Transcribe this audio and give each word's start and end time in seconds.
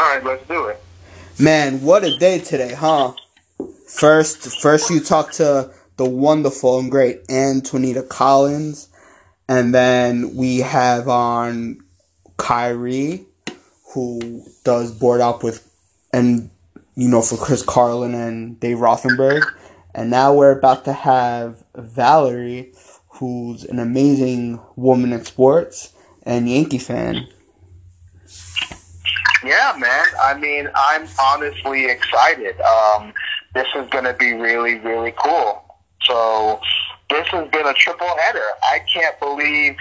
All 0.00 0.06
right, 0.06 0.24
let's 0.24 0.46
do 0.48 0.64
it. 0.64 0.82
Man, 1.38 1.82
what 1.82 2.04
a 2.04 2.16
day 2.16 2.38
today, 2.38 2.72
huh? 2.72 3.12
First, 3.86 4.62
first 4.62 4.88
you 4.88 4.98
talk 4.98 5.30
to 5.32 5.72
the 5.98 6.08
wonderful 6.08 6.78
and 6.78 6.90
great 6.90 7.26
Antonita 7.28 8.08
Collins, 8.08 8.88
and 9.46 9.74
then 9.74 10.34
we 10.34 10.60
have 10.60 11.06
on 11.06 11.82
Kyrie, 12.38 13.26
who 13.92 14.42
does 14.64 14.90
board 14.90 15.20
up 15.20 15.44
with, 15.44 15.70
and 16.14 16.48
you 16.94 17.10
know 17.10 17.20
for 17.20 17.36
Chris 17.36 17.62
Carlin 17.62 18.14
and 18.14 18.58
Dave 18.58 18.78
Rothenberg, 18.78 19.42
and 19.94 20.08
now 20.08 20.32
we're 20.32 20.58
about 20.58 20.86
to 20.86 20.94
have 20.94 21.62
Valerie, 21.74 22.72
who's 23.16 23.64
an 23.64 23.78
amazing 23.78 24.60
woman 24.76 25.12
in 25.12 25.22
sports 25.26 25.92
and 26.22 26.48
Yankee 26.48 26.78
fan. 26.78 27.28
Yeah, 29.44 29.74
man. 29.78 30.06
I 30.22 30.38
mean, 30.38 30.68
I'm 30.74 31.06
honestly 31.20 31.86
excited. 31.86 32.60
Um, 32.60 33.12
this 33.54 33.66
is 33.74 33.88
going 33.90 34.04
to 34.04 34.14
be 34.14 34.34
really, 34.34 34.78
really 34.78 35.14
cool. 35.16 35.64
So 36.04 36.60
this 37.08 37.26
has 37.28 37.48
been 37.50 37.66
a 37.66 37.74
triple 37.74 38.08
header. 38.18 38.46
I 38.62 38.80
can't 38.92 39.18
believe, 39.18 39.76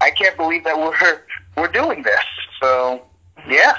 I 0.00 0.10
can't 0.10 0.36
believe 0.36 0.64
that 0.64 0.76
we're 0.78 1.20
we're 1.56 1.72
doing 1.72 2.02
this. 2.02 2.24
So 2.60 3.02
yeah, 3.48 3.76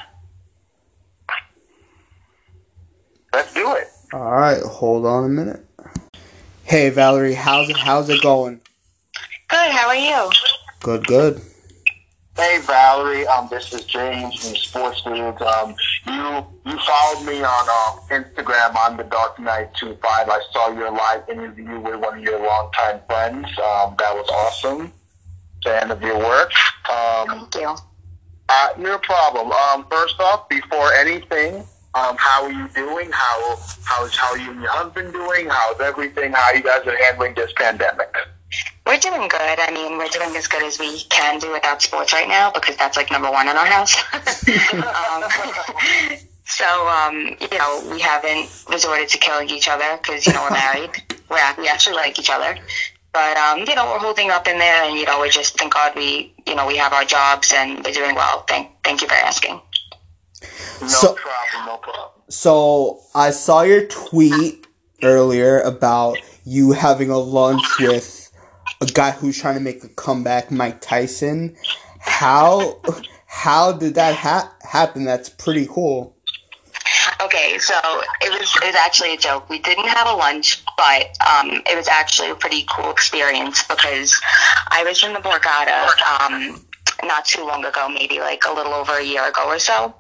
let's 3.34 3.54
do 3.54 3.76
it. 3.76 3.88
All 4.14 4.32
right, 4.32 4.62
hold 4.64 5.06
on 5.06 5.26
a 5.26 5.30
minute. 5.30 5.66
Hey 6.64 6.90
Valerie, 6.90 7.34
how's 7.34 7.70
it 7.70 7.78
how's 7.78 8.10
it 8.10 8.22
going? 8.22 8.62
Good. 9.48 9.72
How 9.72 9.88
are 9.88 9.96
you? 9.96 10.30
Good, 10.82 11.08
good. 11.08 11.42
Hey 12.38 12.60
Valerie, 12.62 13.26
um, 13.26 13.48
this 13.50 13.74
is 13.74 13.84
James 13.86 14.36
from 14.40 14.56
Sports 14.56 15.04
News. 15.08 15.42
Um, 15.42 15.74
you 16.06 16.46
you 16.72 16.78
followed 16.86 17.26
me 17.26 17.42
on 17.42 17.68
uh, 17.68 18.00
Instagram 18.12 18.76
on 18.76 18.96
the 18.96 19.06
Dark 19.06 19.40
Knight 19.40 19.74
Two 19.74 19.98
Five. 20.04 20.30
I 20.30 20.40
saw 20.54 20.72
your 20.72 20.92
live 20.92 21.28
interview 21.30 21.80
with 21.80 21.96
one 22.00 22.20
of 22.20 22.24
your 22.24 22.40
longtime 22.40 23.00
friends. 23.08 23.48
Um, 23.58 23.96
that 23.98 24.14
was 24.14 24.30
awesome. 24.30 24.94
Fan 25.64 25.90
of 25.90 26.00
your 26.04 26.20
work. 26.20 26.52
Um, 26.88 27.50
Thank 27.50 27.56
you. 27.56 27.76
uh, 28.50 28.70
no 28.78 29.00
problem. 29.00 29.52
Um, 29.52 29.88
first 29.90 30.20
off, 30.20 30.48
before 30.48 30.94
anything, 30.94 31.56
um, 31.96 32.16
how 32.20 32.44
are 32.44 32.52
you 32.52 32.68
doing? 32.76 33.10
How 33.12 33.58
how's 33.84 34.16
how 34.16 34.34
are 34.34 34.38
you 34.38 34.52
and 34.52 34.62
your 34.62 34.70
husband 34.70 35.12
doing? 35.12 35.48
How's 35.50 35.82
everything? 35.82 36.34
How 36.34 36.52
you 36.52 36.62
guys 36.62 36.86
are 36.86 36.98
handling 37.06 37.34
this 37.34 37.52
pandemic? 37.56 38.16
We're 38.86 38.98
doing 38.98 39.28
good. 39.28 39.60
I 39.60 39.72
mean, 39.72 39.98
we're 39.98 40.08
doing 40.08 40.36
as 40.36 40.48
good 40.48 40.64
as 40.64 40.80
we 40.80 41.02
can 41.10 41.40
do 41.40 41.52
without 41.52 41.82
sports 41.82 42.14
right 42.14 42.28
now 42.28 42.52
because 42.52 42.78
that's 42.78 42.96
like 42.96 43.12
number 43.12 43.30
one 43.30 43.48
in 43.50 43.58
our 43.58 43.66
house. 43.66 43.96
um, 44.14 45.24
so, 46.46 46.88
um, 46.88 47.36
you 47.42 47.58
know, 47.58 47.84
we 47.92 48.00
haven't 48.00 48.50
resorted 48.70 49.10
to 49.10 49.18
killing 49.18 49.50
each 49.50 49.68
other 49.68 49.98
because, 49.98 50.26
you 50.26 50.32
know, 50.34 50.44
we're 50.44 50.52
married. 50.52 50.92
We're, 51.30 51.56
we 51.58 51.68
actually 51.68 51.98
like 51.98 52.18
each 52.18 52.30
other. 52.30 52.58
But, 53.12 53.36
um, 53.36 53.60
you 53.68 53.76
know, 53.76 53.86
we're 53.92 54.00
holding 54.00 54.30
up 54.30 54.48
in 54.48 54.58
there 54.58 54.84
and, 54.84 54.98
you 54.98 55.06
know, 55.06 55.22
we 55.22 55.30
just, 55.30 55.58
thank 55.58 55.74
God 55.74 55.94
we, 55.96 56.34
you 56.46 56.56
know, 56.56 56.66
we 56.66 56.78
have 56.78 56.94
our 56.94 57.04
jobs 57.04 57.52
and 57.54 57.84
we're 57.84 57.92
doing 57.92 58.16
well. 58.16 58.44
Thank, 58.48 58.70
thank 58.84 59.02
you 59.02 59.08
for 59.08 59.16
asking. 59.16 59.60
No 60.82 60.88
So- 60.88 61.14
problem. 61.16 61.66
No 61.66 61.78
problem. 61.78 62.10
So 62.30 63.00
I 63.16 63.32
saw 63.32 63.62
your 63.62 63.86
tweet 63.88 64.68
earlier 65.02 65.60
about 65.62 66.18
you 66.44 66.74
having 66.74 67.10
a 67.10 67.18
lunch 67.18 67.64
with 67.80 68.17
a 68.82 68.86
guy 68.86 69.12
who's 69.12 69.40
trying 69.40 69.56
to 69.56 69.62
make 69.62 69.84
a 69.84 69.90
comeback, 69.90 70.52
Mike 70.52 70.82
Tyson. 70.82 71.56
How 72.00 72.80
how 73.26 73.72
did 73.74 73.96
that 73.96 74.16
ha- 74.16 74.54
happen? 74.62 75.06
That's 75.06 75.30
pretty 75.30 75.68
cool. 75.70 76.16
Okay, 77.22 77.58
so 77.58 77.76
it 78.22 78.30
was 78.30 78.56
it 78.62 78.68
was 78.68 78.76
actually 78.76 79.14
a 79.14 79.18
joke. 79.18 79.50
We 79.50 79.60
didn't 79.60 79.88
have 79.88 80.08
a 80.08 80.14
lunch, 80.14 80.64
but 80.78 81.18
um, 81.28 81.62
it 81.66 81.76
was 81.76 81.88
actually 81.88 82.30
a 82.30 82.36
pretty 82.36 82.66
cool 82.70 82.92
experience 82.92 83.64
because 83.64 84.20
I 84.70 84.84
was 84.84 85.04
in 85.04 85.14
the 85.14 85.20
Borgata 85.20 85.90
um, 86.22 86.66
not 87.04 87.26
too 87.26 87.46
long 87.46 87.66
ago, 87.66 87.90
maybe 87.90 88.20
like 88.20 88.44
a 88.48 88.54
little 88.54 88.74
over 88.74 88.94
a 88.94 89.04
year 89.04 89.28
ago 89.28 89.46
or 89.48 89.60
so, 89.60 89.96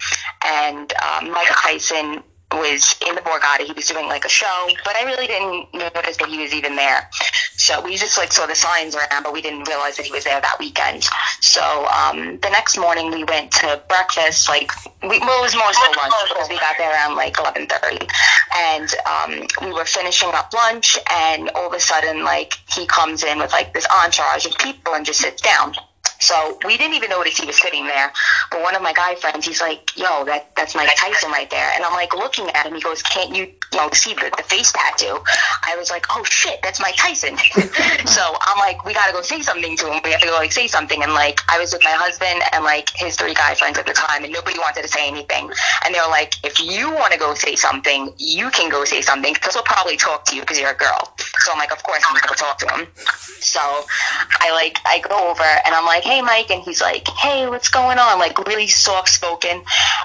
and 0.45 0.93
um, 0.93 1.31
Mike 1.31 1.47
Tyson 1.51 2.23
was 2.51 2.95
in 3.07 3.15
the 3.15 3.21
Borgata. 3.21 3.65
He 3.65 3.73
was 3.73 3.87
doing 3.87 4.07
like 4.07 4.25
a 4.25 4.29
show, 4.29 4.67
but 4.85 4.95
I 4.95 5.03
really 5.03 5.27
didn't 5.27 5.73
notice 5.73 6.17
that 6.17 6.29
he 6.29 6.37
was 6.37 6.53
even 6.53 6.75
there. 6.75 7.09
So 7.57 7.81
we 7.83 7.97
just 7.97 8.17
like 8.17 8.31
saw 8.31 8.45
the 8.45 8.55
signs 8.55 8.95
around, 8.95 9.23
but 9.23 9.33
we 9.33 9.41
didn't 9.41 9.67
realize 9.67 9.97
that 9.97 10.05
he 10.05 10.11
was 10.11 10.23
there 10.23 10.39
that 10.39 10.57
weekend. 10.59 11.03
So 11.41 11.61
um, 11.87 12.39
the 12.39 12.49
next 12.49 12.77
morning 12.77 13.11
we 13.11 13.23
went 13.23 13.51
to 13.53 13.81
breakfast. 13.89 14.47
Like 14.47 14.71
we, 15.01 15.19
well, 15.19 15.39
it 15.39 15.43
was 15.43 15.55
more 15.55 15.73
so 15.73 15.91
lunch 15.97 16.13
because 16.29 16.49
we 16.49 16.57
got 16.59 16.75
there 16.77 16.91
around 16.91 17.15
like 17.15 17.37
eleven 17.37 17.67
thirty, 17.67 18.07
and 18.55 18.89
um, 19.05 19.47
we 19.65 19.73
were 19.73 19.85
finishing 19.85 20.29
up 20.33 20.53
lunch, 20.53 20.97
and 21.11 21.49
all 21.49 21.67
of 21.67 21.73
a 21.73 21.79
sudden, 21.79 22.23
like 22.23 22.53
he 22.69 22.85
comes 22.85 23.23
in 23.23 23.39
with 23.39 23.51
like 23.51 23.73
this 23.73 23.87
entourage 24.03 24.45
of 24.45 24.57
people 24.57 24.93
and 24.93 25.05
just 25.05 25.19
sits 25.19 25.41
down. 25.41 25.73
So 26.19 26.57
we 26.65 26.77
didn't 26.77 26.95
even 26.95 27.09
notice 27.09 27.37
he 27.37 27.45
was 27.45 27.59
sitting 27.59 27.85
there. 27.85 28.11
But 28.51 28.61
one 28.61 28.75
of 28.75 28.81
my 28.81 28.93
guy 28.93 29.15
friends, 29.15 29.45
he's 29.45 29.61
like, 29.61 29.95
"Yo, 29.97 30.25
that 30.25 30.55
that's 30.55 30.75
Mike 30.75 30.89
Tyson 30.95 31.31
right 31.31 31.49
there." 31.49 31.71
And 31.75 31.83
I'm 31.83 31.93
like 31.93 32.13
looking 32.15 32.49
at 32.49 32.65
him. 32.65 32.75
He 32.75 32.81
goes, 32.81 33.01
"Can't 33.03 33.35
you, 33.35 33.45
you 33.45 33.77
know, 33.77 33.89
see 33.91 34.13
the, 34.13 34.31
the 34.35 34.43
face 34.43 34.71
tattoo?" 34.71 35.19
I 35.65 35.75
was 35.77 35.89
like, 35.89 36.05
"Oh 36.09 36.23
shit, 36.23 36.59
that's 36.63 36.79
Mike 36.79 36.95
Tyson." 36.97 37.37
so 38.05 38.35
I'm 38.41 38.57
like, 38.57 38.83
"We 38.85 38.93
gotta 38.93 39.13
go 39.13 39.21
say 39.21 39.41
something 39.41 39.77
to 39.77 39.91
him. 39.91 40.01
We 40.03 40.11
have 40.11 40.21
to 40.21 40.27
go 40.27 40.33
like 40.33 40.51
say 40.51 40.67
something." 40.67 41.03
And 41.03 41.13
like, 41.13 41.39
I 41.49 41.59
was 41.59 41.73
with 41.73 41.83
my 41.83 41.91
husband 41.91 42.41
and 42.53 42.63
like 42.63 42.89
his 42.95 43.15
three 43.15 43.33
guy 43.33 43.53
friends 43.55 43.77
at 43.77 43.85
the 43.85 43.93
time, 43.93 44.23
and 44.23 44.33
nobody 44.33 44.57
wanted 44.57 44.81
to 44.83 44.87
say 44.87 45.07
anything. 45.07 45.51
And 45.85 45.93
they 45.93 45.99
were 45.99 46.11
like, 46.11 46.33
"If 46.43 46.59
you 46.59 46.91
want 46.91 47.13
to 47.13 47.19
go 47.19 47.33
say 47.35 47.55
something, 47.55 48.13
you 48.17 48.49
can 48.49 48.69
go 48.69 48.85
say 48.85 49.01
something 49.01 49.33
because 49.33 49.55
we'll 49.55 49.63
probably 49.63 49.97
talk 49.97 50.25
to 50.25 50.35
you 50.35 50.41
because 50.41 50.59
you're 50.59 50.71
a 50.71 50.77
girl." 50.77 51.13
So 51.39 51.51
I'm 51.51 51.59
like, 51.59 51.71
"Of 51.71 51.83
course 51.83 52.03
I'm 52.07 52.15
gonna 52.15 52.27
go 52.27 52.33
talk 52.33 52.57
to 52.59 52.67
him." 52.73 52.87
So 53.39 53.59
I 53.59 54.51
like 54.51 54.79
I 54.85 54.99
go 54.99 55.29
over 55.29 55.43
and 55.43 55.75
I'm 55.75 55.85
like, 55.85 56.06
"Hey, 56.07 56.21
Mike," 56.21 56.49
and 56.51 56.63
he's 56.63 56.81
like, 56.81 57.05
"Hey, 57.09 57.47
what's 57.47 57.67
going 57.67 57.99
on?" 57.99 58.17
Like 58.17 58.39
really 58.47 58.67
soft 58.67 59.09
spoken, 59.09 59.51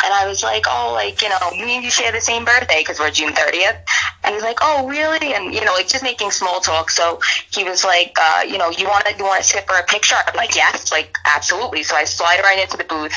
and 0.04 0.12
I 0.12 0.26
was 0.26 0.42
like, 0.42 0.64
"Oh, 0.68 0.90
like 0.92 1.22
you 1.22 1.28
know, 1.28 1.38
me 1.52 1.76
and 1.76 1.84
you 1.84 1.90
share 1.90 2.10
the 2.10 2.20
same 2.20 2.44
birthday 2.44 2.80
because 2.80 2.98
we're 2.98 3.12
June 3.12 3.32
30th." 3.32 3.78
And 4.24 4.34
he's 4.34 4.42
like, 4.42 4.58
"Oh, 4.62 4.88
really?" 4.88 5.32
And 5.34 5.54
you 5.54 5.64
know, 5.64 5.72
like 5.74 5.86
just 5.86 6.02
making 6.02 6.32
small 6.32 6.60
talk. 6.60 6.90
So 6.90 7.20
he 7.52 7.62
was 7.62 7.84
like, 7.84 8.16
uh, 8.20 8.42
"You 8.42 8.58
know, 8.58 8.70
you 8.70 8.86
want 8.88 9.06
to 9.06 9.14
you 9.16 9.24
want 9.24 9.42
to 9.42 9.48
sit 9.48 9.66
for 9.68 9.76
a 9.76 9.84
picture?" 9.84 10.16
I'm 10.26 10.34
like, 10.34 10.56
"Yes, 10.56 10.90
like 10.90 11.16
absolutely." 11.24 11.84
So 11.84 11.94
I 11.94 12.04
slide 12.04 12.40
right 12.42 12.58
into 12.58 12.76
the 12.76 12.84
booth. 12.84 13.14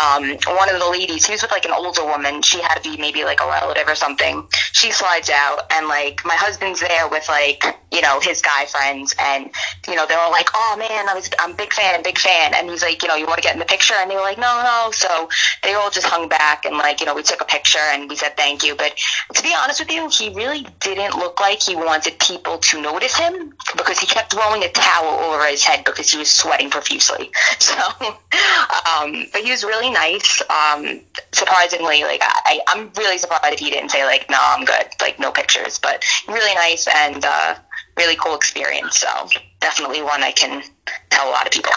Um, 0.00 0.22
one 0.54 0.68
of 0.72 0.78
the 0.78 0.88
ladies, 0.88 1.26
he 1.26 1.32
was 1.32 1.42
with 1.42 1.50
like 1.50 1.64
an 1.64 1.72
older 1.72 2.04
woman. 2.04 2.42
She 2.42 2.60
had 2.60 2.76
to 2.76 2.82
be 2.82 2.96
maybe 2.96 3.24
like 3.24 3.40
a 3.40 3.46
relative 3.46 3.88
or 3.88 3.96
something. 3.96 4.46
She 4.72 4.92
slides 4.92 5.30
out, 5.30 5.72
and 5.72 5.88
like 5.88 6.24
my 6.24 6.36
husband's 6.36 6.80
there 6.80 7.08
with 7.08 7.28
like 7.28 7.64
you 7.90 8.00
know 8.00 8.20
his 8.20 8.40
guy 8.42 8.66
friends, 8.66 9.14
and 9.18 9.50
you 9.88 9.96
know 9.96 10.06
they 10.06 10.16
were 10.16 10.30
like, 10.30 10.50
"Oh 10.54 10.76
man, 10.78 11.08
I 11.08 11.14
was 11.14 11.28
I'm 11.40 11.52
a 11.52 11.54
big 11.54 11.72
fan, 11.72 12.02
big 12.02 12.18
fan," 12.18 12.27
and 12.28 12.70
he's 12.70 12.82
like, 12.82 13.02
"You 13.02 13.08
know, 13.08 13.14
you 13.16 13.26
want 13.26 13.38
to 13.38 13.42
get 13.42 13.54
in 13.54 13.58
the 13.58 13.64
picture?" 13.64 13.94
And 13.94 14.10
they 14.10 14.16
were 14.16 14.22
like, 14.22 14.38
"No, 14.38 14.62
no." 14.62 14.90
So 14.92 15.28
they 15.62 15.74
all 15.74 15.90
just 15.90 16.06
hung 16.06 16.28
back, 16.28 16.64
and 16.64 16.76
like 16.76 17.00
you 17.00 17.06
know 17.06 17.14
we 17.14 17.22
took 17.22 17.40
a 17.40 17.44
picture 17.44 17.78
and 17.78 18.08
we 18.08 18.16
said 18.16 18.36
thank 18.36 18.64
you. 18.64 18.74
But 18.74 18.98
to 19.34 19.42
be 19.42 19.54
honest 19.54 19.80
with 19.80 19.90
you, 19.90 20.08
he 20.08 20.30
really 20.34 20.66
didn't 20.80 21.16
look 21.16 21.40
like 21.40 21.62
he 21.62 21.76
wanted 21.76 22.18
people 22.18 22.58
to 22.58 22.80
notice 22.80 23.16
him 23.16 23.54
because 23.76 23.98
he 23.98 24.06
kept 24.06 24.32
throwing 24.32 24.62
a 24.64 24.68
towel 24.70 25.20
over 25.32 25.46
his 25.46 25.62
head 25.64 25.84
because 25.84 26.10
he 26.10 26.18
was 26.18 26.30
sweating 26.30 26.70
profusely. 26.70 27.30
So, 27.60 27.74
um, 27.76 29.26
but 29.32 29.42
he 29.42 29.50
was 29.50 29.62
really 29.64 29.90
nice. 29.90 30.42
Um, 30.48 31.00
surprisingly, 31.32 32.02
like 32.02 32.20
I, 32.22 32.60
I'm 32.68 32.90
really 32.96 33.18
surprised 33.18 33.52
if 33.52 33.58
he 33.58 33.70
didn't 33.70 33.90
say 33.90 34.04
like, 34.04 34.28
"No, 34.30 34.38
I'm 34.40 34.64
good," 34.64 34.86
like 35.00 35.18
no 35.18 35.30
pictures. 35.30 35.78
But 35.78 36.04
really 36.28 36.54
nice 36.54 36.86
and 36.86 37.24
uh, 37.24 37.54
really 37.96 38.16
cool 38.16 38.34
experience. 38.34 38.98
So 38.98 39.08
definitely 39.60 40.02
one 40.02 40.22
I 40.22 40.32
can 40.32 40.62
tell 41.10 41.28
a 41.28 41.32
lot 41.32 41.46
of 41.46 41.52
people. 41.52 41.72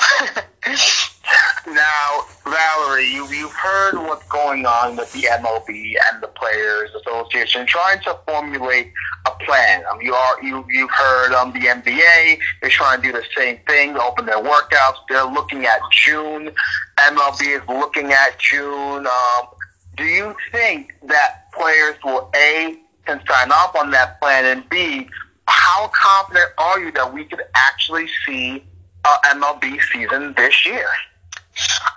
Now, 1.68 2.22
Valerie, 2.44 3.08
you, 3.08 3.28
you've 3.28 3.53
heard 3.53 3.96
what's 3.96 4.28
going 4.28 4.66
on 4.66 4.97
with 4.97 5.12
the 5.14 5.22
MLB 5.22 5.94
and 6.11 6.22
the 6.22 6.28
Players 6.28 6.90
Association 6.96 7.66
trying 7.67 8.02
to 8.02 8.17
formulate 8.28 8.91
a 9.28 9.32
plan. 9.46 9.84
Um, 9.91 10.02
you 10.02 10.14
are 10.14 10.44
you 10.44 10.66
you've 10.70 10.90
heard 10.90 11.34
um 11.34 11.53
the 11.53 11.59
NBA 11.59 12.40
they're 12.61 12.72
trying 12.72 13.02
to 13.02 13.08
do 13.08 13.14
the 13.14 13.23
same 13.38 13.59
thing, 13.67 13.96
open 13.96 14.26
their 14.26 14.41
workouts. 14.41 14.97
They're 15.08 15.23
looking 15.23 15.66
at 15.66 15.79
June. 15.91 16.52
MLB 16.97 17.61
is 17.61 17.67
looking 17.67 18.11
at 18.11 18.40
June. 18.40 19.05
Um, 19.05 19.47
do 19.96 20.03
you 20.03 20.35
think 20.52 20.96
that 21.03 21.52
players 21.53 21.96
will 22.03 22.32
a 22.35 22.78
can 23.05 23.22
sign 23.28 23.52
off 23.52 23.76
on 23.76 23.91
that 23.91 24.20
plan, 24.20 24.46
and 24.46 24.70
b 24.70 25.08
how 25.52 25.92
confident 25.94 26.52
are 26.58 26.80
you 26.80 26.92
that 26.94 27.14
we 27.14 27.26
could 27.26 27.42
actually 27.53 28.08
see 28.26 28.64
a 29.06 29.36
MLB 29.36 29.82
season 29.92 30.34
this 30.38 30.66
year? 30.66 30.88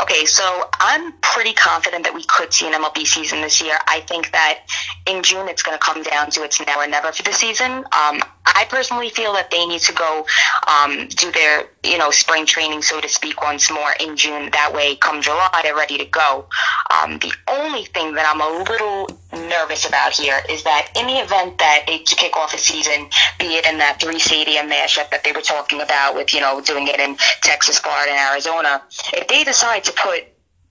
Okay, 0.01 0.25
so 0.25 0.69
I'm 0.81 1.13
pretty 1.23 1.53
confident 1.53 2.05
that 2.05 2.13
we 2.13 2.25
could 2.25 2.53
see 2.53 2.67
an 2.67 2.73
MLB 2.73 3.07
season 3.07 3.41
this 3.41 3.63
year. 3.63 3.77
I 3.87 4.01
think 4.01 4.33
that 4.33 4.61
in 5.07 5.23
June 5.23 5.49
it's 5.49 5.63
going 5.63 5.79
to 5.79 5.83
come 5.83 6.03
down 6.03 6.31
to 6.33 6.43
it's 6.43 6.61
now 6.67 6.81
or 6.81 6.87
never 6.89 7.13
for 7.13 7.23
the 7.23 7.33
season. 7.33 7.71
Um, 7.71 8.21
I 8.45 8.67
personally 8.69 9.11
feel 9.11 9.33
that 9.35 9.51
they 9.51 9.65
need 9.67 9.81
to 9.83 9.93
go 9.93 10.27
um, 10.67 11.07
do 11.09 11.31
their, 11.31 11.71
you 11.85 11.99
know, 11.99 12.11
spring 12.11 12.47
training, 12.47 12.83
so 12.83 13.01
to 13.01 13.09
speak, 13.09 13.43
once 13.43 13.71
more 13.71 13.93
in 14.01 14.17
June. 14.17 14.51
That 14.53 14.73
way, 14.75 14.97
come 14.97 15.23
July, 15.23 15.61
they're 15.63 15.77
ready 15.77 15.99
to 15.99 16.05
go. 16.05 16.47
Um, 16.91 17.19
the 17.19 17.33
only 17.49 17.85
thing 17.85 18.15
that 18.15 18.27
I'm 18.27 18.41
a 18.41 18.71
little 18.71 19.09
nervous 19.33 19.87
about 19.87 20.13
here 20.13 20.41
is 20.49 20.63
that 20.65 20.91
in 20.97 21.07
the 21.07 21.15
event 21.15 21.59
that 21.59 21.85
they 21.87 21.99
kick 21.99 22.37
off 22.37 22.55
a 22.55 22.59
season, 22.59 23.09
be 23.39 23.57
it 23.57 23.67
in 23.67 23.79
that 23.79 24.01
three 24.01 24.19
stadium 24.19 24.71
mashup 24.71 25.11
that 25.11 25.25
they 25.25 25.33
were 25.33 25.41
talking 25.41 25.81
about 25.81 26.15
with, 26.15 26.33
you 26.35 26.41
know, 26.41 26.61
doing 26.61 26.89
it 26.89 27.01
in 27.01 27.17
Texas, 27.43 27.79
Florida, 27.79 28.13
and 28.13 28.33
Arizona, 28.33 28.83
if 29.13 29.29
they 29.29 29.45
decide 29.45 29.85
to 29.85 29.93
put 29.93 30.25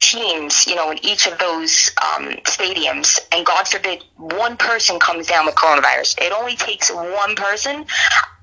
teams, 0.03 0.67
you 0.67 0.75
know, 0.75 0.91
in 0.91 1.03
each 1.03 1.27
of 1.27 1.37
those 1.39 1.91
um, 2.03 2.29
stadiums, 2.43 3.19
and 3.31 3.45
God 3.45 3.67
forbid 3.67 4.03
one 4.17 4.57
person 4.57 4.99
comes 4.99 5.27
down 5.27 5.45
with 5.45 5.55
coronavirus, 5.55 6.21
it 6.21 6.33
only 6.33 6.55
takes 6.55 6.91
one 6.91 7.35
person. 7.35 7.85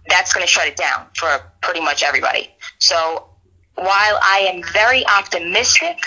That's 0.08 0.32
going 0.32 0.44
to 0.44 0.50
shut 0.50 0.66
it 0.66 0.76
down 0.76 1.06
for 1.14 1.28
pretty 1.62 1.80
much 1.80 2.02
everybody. 2.02 2.50
So 2.80 3.28
while 3.76 4.18
I 4.22 4.50
am 4.52 4.62
very 4.72 5.06
optimistic, 5.06 5.98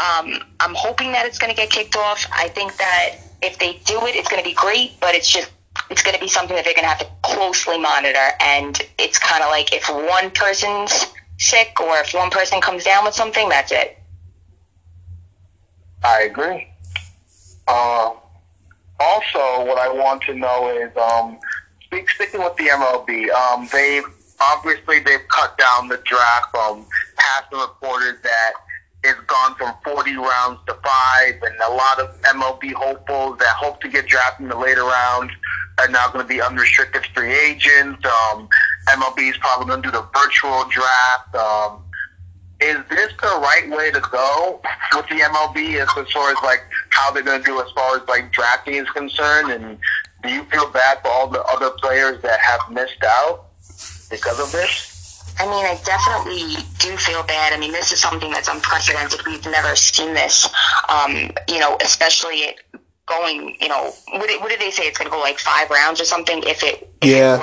um, 0.00 0.42
I'm 0.60 0.74
hoping 0.74 1.12
that 1.12 1.26
it's 1.26 1.38
going 1.38 1.50
to 1.50 1.56
get 1.56 1.70
kicked 1.70 1.96
off. 1.96 2.24
I 2.32 2.48
think 2.48 2.76
that 2.76 3.16
if 3.42 3.58
they 3.58 3.74
do 3.84 4.06
it, 4.06 4.16
it's 4.16 4.28
going 4.28 4.42
to 4.42 4.48
be 4.48 4.54
great, 4.54 4.98
but 5.00 5.14
it's 5.14 5.30
just 5.30 5.50
it's 5.90 6.02
going 6.02 6.14
to 6.14 6.20
be 6.20 6.28
something 6.28 6.56
that 6.56 6.64
they're 6.64 6.74
going 6.74 6.84
to 6.84 6.88
have 6.88 7.00
to 7.00 7.08
closely 7.22 7.78
monitor. 7.78 8.28
And 8.40 8.80
it's 8.98 9.18
kind 9.18 9.42
of 9.42 9.50
like 9.50 9.72
if 9.72 9.88
one 9.88 10.30
person's 10.30 11.06
sick 11.38 11.80
or 11.80 11.98
if 11.98 12.14
one 12.14 12.30
person 12.30 12.60
comes 12.60 12.84
down 12.84 13.04
with 13.04 13.14
something, 13.14 13.48
that's 13.48 13.72
it. 13.72 13.98
I 16.04 16.22
agree. 16.22 16.68
Uh, 17.66 18.12
also, 18.98 19.64
what 19.66 19.78
I 19.78 19.88
want 19.88 20.22
to 20.22 20.34
know 20.34 20.76
is, 20.76 20.96
um, 20.96 21.38
sticking 22.14 22.42
with 22.42 22.56
the 22.56 22.68
MLB, 22.68 23.30
um, 23.30 23.68
they've 23.72 24.04
obviously 24.50 25.00
they've 25.00 25.26
cut 25.28 25.56
down 25.58 25.88
the 25.88 26.00
draft. 26.04 26.50
from 26.50 26.86
past 27.16 27.52
reported 27.52 28.22
that 28.22 28.52
it's 29.04 29.20
gone 29.26 29.54
from 29.56 29.74
40 29.84 30.16
rounds 30.16 30.60
to 30.66 30.74
five, 30.74 31.34
and 31.42 31.60
a 31.66 31.70
lot 31.70 31.98
of 32.00 32.20
MLB 32.22 32.72
hopefuls 32.72 33.38
that 33.38 33.54
hope 33.56 33.80
to 33.80 33.88
get 33.88 34.06
drafted 34.06 34.44
in 34.44 34.48
the 34.48 34.56
later 34.56 34.84
rounds 34.84 35.32
are 35.78 35.88
now 35.88 36.08
going 36.10 36.24
to 36.24 36.28
be 36.28 36.40
unrestricted 36.40 37.04
free 37.14 37.34
agents. 37.34 38.04
Um, 38.04 38.48
MLB 38.88 39.30
is 39.30 39.36
probably 39.38 39.66
going 39.66 39.82
to 39.82 39.88
do 39.88 39.92
the 39.92 40.06
virtual 40.14 40.64
draft. 40.68 41.34
Um, 41.34 41.82
is 42.60 42.78
this 42.90 43.12
the 43.20 43.40
right 43.40 43.68
way 43.70 43.90
to 43.90 44.00
go 44.00 44.60
with 44.94 45.08
the 45.08 45.16
MLB 45.16 45.80
as 45.80 46.12
far 46.12 46.30
as 46.30 46.36
like 46.44 46.62
how 46.90 47.10
they're 47.10 47.24
going 47.24 47.40
to 47.40 47.44
do 47.44 47.60
as 47.60 47.70
far 47.72 47.96
as 47.96 48.06
like 48.06 48.30
drafting 48.30 48.74
is 48.74 48.88
concerned? 48.90 49.50
And 49.50 49.78
do 50.22 50.28
you 50.28 50.44
feel 50.44 50.70
bad 50.70 51.00
for 51.02 51.08
all 51.08 51.26
the 51.26 51.42
other 51.44 51.70
players 51.70 52.22
that 52.22 52.38
have 52.38 52.60
missed 52.70 53.02
out 53.04 53.46
because 54.12 54.38
of 54.38 54.52
this? 54.52 54.92
I 55.40 55.46
mean, 55.46 55.64
I 55.64 55.80
definitely 55.84 56.62
do 56.78 56.96
feel 56.96 57.24
bad. 57.24 57.52
I 57.52 57.58
mean, 57.58 57.72
this 57.72 57.90
is 57.90 57.98
something 57.98 58.30
that's 58.30 58.48
unprecedented. 58.48 59.24
We've 59.26 59.44
never 59.46 59.74
seen 59.74 60.14
this. 60.14 60.48
Um, 60.88 61.30
you 61.48 61.58
know, 61.58 61.76
especially 61.80 62.54
going. 63.06 63.56
You 63.60 63.68
know, 63.68 63.92
what 64.12 64.28
did, 64.28 64.40
what 64.40 64.50
did 64.50 64.60
they 64.60 64.70
say? 64.70 64.84
It's 64.84 64.98
going 64.98 65.10
to 65.10 65.16
go 65.16 65.20
like 65.20 65.38
five 65.38 65.70
rounds 65.70 66.00
or 66.00 66.04
something. 66.04 66.42
If 66.44 66.62
it, 66.62 66.88
if 67.00 67.08
yeah. 67.08 67.40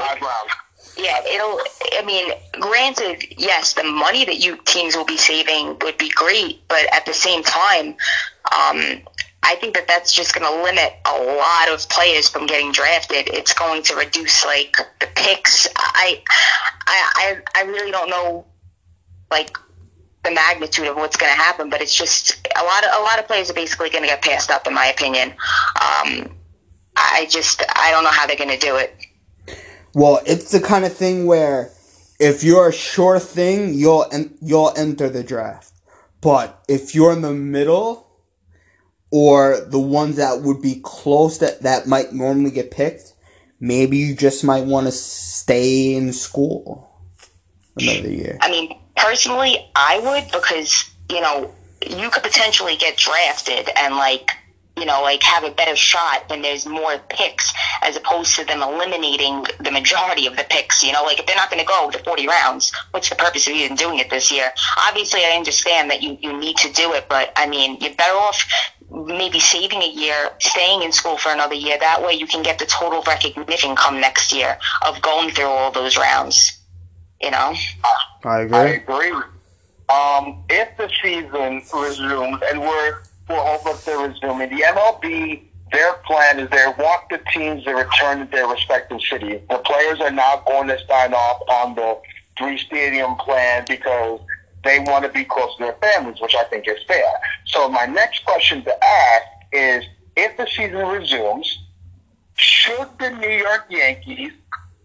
Yeah, 0.97 1.25
it'll. 1.25 1.59
I 1.93 2.03
mean, 2.05 2.31
granted, 2.59 3.23
yes, 3.37 3.73
the 3.73 3.83
money 3.83 4.23
that 4.25 4.37
you 4.37 4.57
teams 4.65 4.95
will 4.95 5.05
be 5.05 5.17
saving 5.17 5.77
would 5.81 5.97
be 5.97 6.09
great, 6.09 6.61
but 6.67 6.85
at 6.93 7.05
the 7.05 7.13
same 7.13 7.41
time, 7.43 7.95
um, 8.55 9.01
I 9.41 9.55
think 9.55 9.75
that 9.75 9.87
that's 9.87 10.11
just 10.11 10.33
going 10.33 10.45
to 10.45 10.63
limit 10.63 10.93
a 11.05 11.23
lot 11.23 11.69
of 11.69 11.87
players 11.89 12.29
from 12.29 12.45
getting 12.45 12.71
drafted. 12.71 13.29
It's 13.29 13.53
going 13.53 13.83
to 13.83 13.95
reduce 13.95 14.45
like 14.45 14.75
the 14.99 15.07
picks. 15.15 15.67
I, 15.75 16.21
I, 16.87 17.11
I, 17.15 17.37
I 17.55 17.63
really 17.63 17.91
don't 17.91 18.09
know, 18.09 18.45
like 19.31 19.57
the 20.23 20.31
magnitude 20.31 20.87
of 20.87 20.97
what's 20.97 21.15
going 21.15 21.31
to 21.31 21.37
happen, 21.37 21.69
but 21.69 21.81
it's 21.81 21.95
just 21.95 22.47
a 22.55 22.63
lot 22.63 22.83
of 22.83 22.91
a 22.99 23.01
lot 23.01 23.19
of 23.19 23.27
players 23.27 23.49
are 23.49 23.53
basically 23.53 23.89
going 23.89 24.03
to 24.03 24.09
get 24.09 24.21
passed 24.21 24.51
up, 24.51 24.67
in 24.67 24.73
my 24.73 24.87
opinion. 24.87 25.29
Um, 25.29 26.35
I 26.95 27.27
just 27.29 27.63
I 27.75 27.91
don't 27.91 28.03
know 28.03 28.11
how 28.11 28.27
they're 28.27 28.35
going 28.35 28.49
to 28.49 28.57
do 28.57 28.75
it. 28.75 28.95
Well, 29.93 30.19
it's 30.25 30.51
the 30.51 30.59
kind 30.59 30.85
of 30.85 30.93
thing 30.93 31.25
where 31.25 31.71
if 32.19 32.43
you're 32.43 32.69
a 32.69 32.73
sure 32.73 33.19
thing, 33.19 33.73
you'll 33.73 34.05
en- 34.11 34.37
you'll 34.41 34.73
enter 34.75 35.09
the 35.09 35.23
draft. 35.23 35.71
But 36.21 36.63
if 36.67 36.93
you're 36.93 37.13
in 37.13 37.21
the 37.21 37.33
middle 37.33 38.08
or 39.11 39.59
the 39.59 39.79
ones 39.79 40.17
that 40.17 40.41
would 40.41 40.61
be 40.61 40.81
close 40.83 41.39
that 41.39 41.61
that 41.61 41.87
might 41.87 42.13
normally 42.13 42.51
get 42.51 42.71
picked, 42.71 43.13
maybe 43.59 43.97
you 43.97 44.15
just 44.15 44.43
might 44.43 44.65
want 44.65 44.87
to 44.87 44.91
stay 44.91 45.95
in 45.95 46.13
school 46.13 46.89
another 47.77 48.09
year. 48.09 48.37
I 48.41 48.51
mean, 48.51 48.77
personally, 48.95 49.69
I 49.75 49.99
would 49.99 50.31
because 50.31 50.89
you 51.09 51.21
know 51.21 51.53
you 51.87 52.09
could 52.09 52.23
potentially 52.23 52.75
get 52.75 52.97
drafted 52.97 53.69
and 53.75 53.95
like 53.95 54.31
you 54.79 54.85
know, 54.85 55.01
like 55.01 55.21
have 55.23 55.43
a 55.43 55.51
better 55.51 55.75
shot 55.75 56.23
when 56.29 56.41
there's 56.41 56.65
more 56.65 56.97
picks 57.09 57.53
as 57.81 57.97
opposed 57.97 58.35
to 58.37 58.45
them 58.45 58.61
eliminating 58.61 59.45
the 59.59 59.71
majority 59.71 60.25
of 60.25 60.37
the 60.37 60.45
picks. 60.49 60.83
You 60.83 60.93
know, 60.93 61.03
like 61.03 61.19
if 61.19 61.25
they're 61.25 61.35
not 61.35 61.51
going 61.51 61.59
to 61.59 61.67
go 61.67 61.91
to 61.91 61.99
40 61.99 62.27
rounds, 62.27 62.71
what's 62.91 63.09
the 63.09 63.15
purpose 63.15 63.47
of 63.47 63.53
even 63.53 63.75
doing 63.75 63.99
it 63.99 64.09
this 64.09 64.31
year? 64.31 64.51
Obviously, 64.87 65.21
I 65.25 65.35
understand 65.35 65.91
that 65.91 66.01
you, 66.01 66.17
you 66.21 66.37
need 66.37 66.57
to 66.57 66.71
do 66.71 66.93
it, 66.93 67.07
but 67.09 67.33
I 67.35 67.47
mean, 67.47 67.77
you're 67.81 67.93
better 67.95 68.13
off 68.13 68.47
maybe 68.91 69.39
saving 69.39 69.81
a 69.81 69.89
year, 69.89 70.29
staying 70.39 70.81
in 70.83 70.91
school 70.91 71.17
for 71.17 71.31
another 71.31 71.55
year. 71.55 71.77
That 71.79 72.01
way 72.03 72.13
you 72.13 72.27
can 72.27 72.43
get 72.43 72.59
the 72.59 72.65
total 72.65 73.03
recognition 73.03 73.75
come 73.75 73.99
next 73.99 74.33
year 74.33 74.57
of 74.85 75.01
going 75.01 75.31
through 75.31 75.45
all 75.45 75.71
those 75.71 75.97
rounds. 75.97 76.57
You 77.21 77.31
know? 77.31 77.53
I 78.23 78.41
agree. 78.41 78.57
I 78.57 78.67
agree. 78.67 79.11
Um, 79.89 80.43
if 80.49 80.77
the 80.77 80.89
season 81.01 81.63
resumes, 81.73 82.41
and 82.49 82.61
we're 82.61 83.01
will 83.29 83.57
hope 83.57 83.81
to 83.83 83.91
resume. 83.91 84.39
The 84.39 84.63
MLB, 84.63 85.41
their 85.71 85.93
plan 86.05 86.39
is 86.39 86.49
they 86.49 86.65
want 86.77 87.09
the 87.09 87.19
teams 87.31 87.63
to 87.63 87.73
return 87.73 88.19
to 88.19 88.31
their 88.31 88.47
respective 88.47 88.99
cities. 89.01 89.41
The 89.49 89.59
players 89.59 90.01
are 90.01 90.11
not 90.11 90.45
going 90.45 90.67
to 90.67 90.77
sign 90.87 91.13
off 91.13 91.41
on 91.47 91.75
the 91.75 91.99
three 92.37 92.57
stadium 92.57 93.15
plan 93.15 93.65
because 93.67 94.19
they 94.63 94.79
want 94.79 95.05
to 95.05 95.09
be 95.09 95.23
close 95.25 95.55
to 95.57 95.63
their 95.63 95.77
families, 95.81 96.21
which 96.21 96.35
I 96.35 96.43
think 96.45 96.67
is 96.67 96.77
fair. 96.87 97.11
So 97.45 97.69
my 97.69 97.85
next 97.85 98.25
question 98.25 98.63
to 98.63 98.83
ask 98.83 99.25
is, 99.51 99.85
if 100.15 100.37
the 100.37 100.47
season 100.47 100.85
resumes, 100.85 101.59
should 102.35 102.89
the 102.99 103.09
New 103.09 103.29
York 103.29 103.65
Yankees 103.69 104.31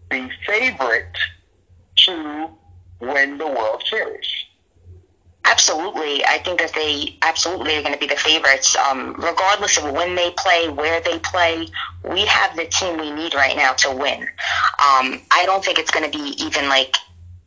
be 0.09 0.29
favorite 0.45 1.17
to 1.97 2.49
win 2.99 3.37
the 3.37 3.47
World 3.47 3.83
Series? 3.89 4.27
Absolutely. 5.45 6.25
I 6.25 6.39
think 6.39 6.59
that 6.59 6.73
they 6.73 7.17
absolutely 7.21 7.75
are 7.75 7.81
going 7.81 7.93
to 7.93 7.99
be 7.99 8.07
the 8.07 8.15
favorites. 8.15 8.75
Um, 8.75 9.13
regardless 9.13 9.77
of 9.77 9.91
when 9.91 10.15
they 10.15 10.31
play, 10.31 10.69
where 10.69 10.99
they 11.01 11.19
play, 11.19 11.67
we 12.03 12.25
have 12.25 12.55
the 12.57 12.65
team 12.65 12.97
we 12.97 13.11
need 13.11 13.35
right 13.35 13.55
now 13.55 13.73
to 13.73 13.91
win. 13.91 14.21
Um, 14.23 15.21
I 15.31 15.43
don't 15.45 15.63
think 15.63 15.77
it's 15.77 15.91
going 15.91 16.09
to 16.09 16.17
be 16.17 16.33
even 16.43 16.67
like 16.67 16.95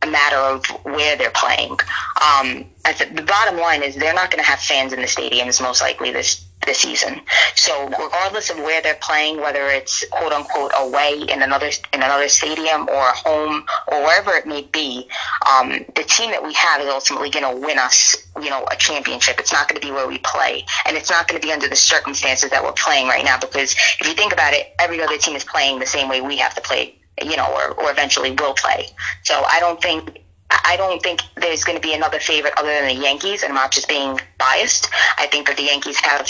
a 0.02 0.06
matter 0.06 0.36
of 0.36 0.64
where 0.84 1.16
they're 1.16 1.30
playing. 1.30 1.76
Um, 2.20 2.64
the, 2.84 3.24
bottom 3.26 3.58
line 3.58 3.82
is 3.82 3.96
they're 3.96 4.14
not 4.14 4.30
going 4.30 4.42
to 4.42 4.48
have 4.48 4.60
fans 4.60 4.92
in 4.92 5.00
the 5.00 5.06
stadiums 5.06 5.60
most 5.60 5.80
likely 5.80 6.12
this 6.12 6.44
this 6.66 6.78
season. 6.78 7.20
So 7.54 7.86
regardless 7.86 8.50
of 8.50 8.58
where 8.58 8.82
they're 8.82 8.98
playing, 9.00 9.38
whether 9.38 9.68
it's 9.68 10.04
quote 10.10 10.32
unquote 10.32 10.72
away 10.76 11.22
in 11.28 11.42
another 11.42 11.70
in 11.92 12.02
another 12.02 12.28
stadium 12.28 12.88
or 12.88 13.04
home 13.12 13.64
or 13.86 14.02
wherever 14.02 14.34
it 14.34 14.46
may 14.46 14.62
be, 14.62 15.08
um, 15.50 15.84
the 15.94 16.04
team 16.04 16.30
that 16.30 16.44
we 16.44 16.52
have 16.54 16.80
is 16.80 16.88
ultimately 16.88 17.30
going 17.30 17.44
to 17.44 17.66
win 17.66 17.78
us, 17.78 18.16
you 18.40 18.50
know, 18.50 18.66
a 18.70 18.76
championship. 18.76 19.38
It's 19.38 19.52
not 19.52 19.68
going 19.68 19.80
to 19.80 19.86
be 19.86 19.92
where 19.92 20.08
we 20.08 20.18
play, 20.18 20.64
and 20.84 20.96
it's 20.96 21.10
not 21.10 21.28
going 21.28 21.40
to 21.40 21.46
be 21.46 21.52
under 21.52 21.68
the 21.68 21.76
circumstances 21.76 22.50
that 22.50 22.62
we're 22.62 22.72
playing 22.72 23.08
right 23.08 23.24
now. 23.24 23.38
Because 23.38 23.74
if 24.00 24.06
you 24.06 24.14
think 24.14 24.32
about 24.32 24.52
it, 24.52 24.74
every 24.78 25.00
other 25.02 25.16
team 25.16 25.36
is 25.36 25.44
playing 25.44 25.78
the 25.78 25.86
same 25.86 26.08
way 26.08 26.20
we 26.20 26.36
have 26.38 26.54
to 26.54 26.60
play 26.60 26.97
you 27.22 27.36
know, 27.36 27.46
or, 27.52 27.72
or 27.80 27.90
eventually 27.90 28.32
will 28.32 28.54
play. 28.54 28.88
So 29.22 29.34
I 29.50 29.60
don't 29.60 29.80
think 29.80 30.22
I 30.50 30.76
don't 30.76 31.02
think 31.02 31.20
there's 31.36 31.64
going 31.64 31.76
to 31.76 31.82
be 31.82 31.94
another 31.94 32.18
favorite 32.18 32.54
other 32.56 32.68
than 32.68 32.86
the 32.86 33.02
Yankees. 33.02 33.42
And 33.42 33.50
I'm 33.50 33.56
not 33.56 33.70
just 33.70 33.88
being 33.88 34.18
biased. 34.38 34.88
I 35.18 35.26
think 35.26 35.46
that 35.46 35.56
the 35.56 35.64
Yankees 35.64 36.00
have 36.00 36.28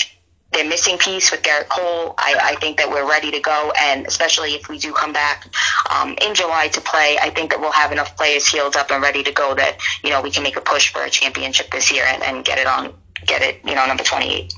their 0.53 0.69
missing 0.69 0.97
piece 0.99 1.31
with 1.31 1.43
Gerrit 1.43 1.69
Cole. 1.69 2.15
I, 2.19 2.37
I 2.43 2.55
think 2.57 2.79
that 2.79 2.89
we're 2.89 3.09
ready 3.09 3.31
to 3.31 3.41
go, 3.41 3.73
and 3.79 4.07
especially 4.07 4.55
if 4.55 4.69
we 4.69 4.79
do 4.79 4.93
come 4.93 5.13
back 5.13 5.47
um, 5.91 6.17
in 6.23 6.35
July 6.35 6.69
to 6.69 6.81
play, 6.81 7.19
I 7.21 7.31
think 7.31 7.51
that 7.51 7.61
we'll 7.61 7.73
have 7.73 7.93
enough 7.93 8.17
players 8.17 8.47
healed 8.47 8.75
up 8.75 8.91
and 8.91 9.03
ready 9.03 9.23
to 9.23 9.33
go 9.33 9.55
that 9.55 9.79
you 10.03 10.11
know 10.11 10.23
we 10.23 10.31
can 10.31 10.43
make 10.43 10.57
a 10.57 10.61
push 10.61 10.93
for 10.93 11.03
a 11.03 11.11
championship 11.11 11.71
this 11.71 11.93
year 11.93 12.05
and, 12.07 12.23
and 12.23 12.45
get 12.45 12.59
it 12.59 12.67
on, 12.67 12.95
get 13.27 13.43
it 13.43 13.61
you 13.65 13.75
know 13.75 13.87
number 13.87 14.05
twenty 14.05 14.35
eight. 14.35 14.55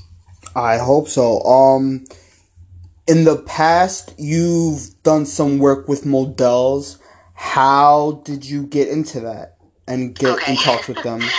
I 0.55 0.77
hope 0.77 1.07
so. 1.07 1.41
Um, 1.43 2.05
in 3.11 3.25
the 3.25 3.35
past, 3.35 4.13
you've 4.17 5.03
done 5.03 5.25
some 5.25 5.59
work 5.59 5.89
with 5.89 6.05
Modell's. 6.05 6.97
How 7.33 8.21
did 8.23 8.45
you 8.45 8.63
get 8.63 8.87
into 8.87 9.19
that 9.19 9.57
and 9.85 10.15
get 10.15 10.29
Okay. 10.35 10.53
in 10.53 10.57
touch 10.57 10.87
with 10.87 11.03
them? 11.03 11.21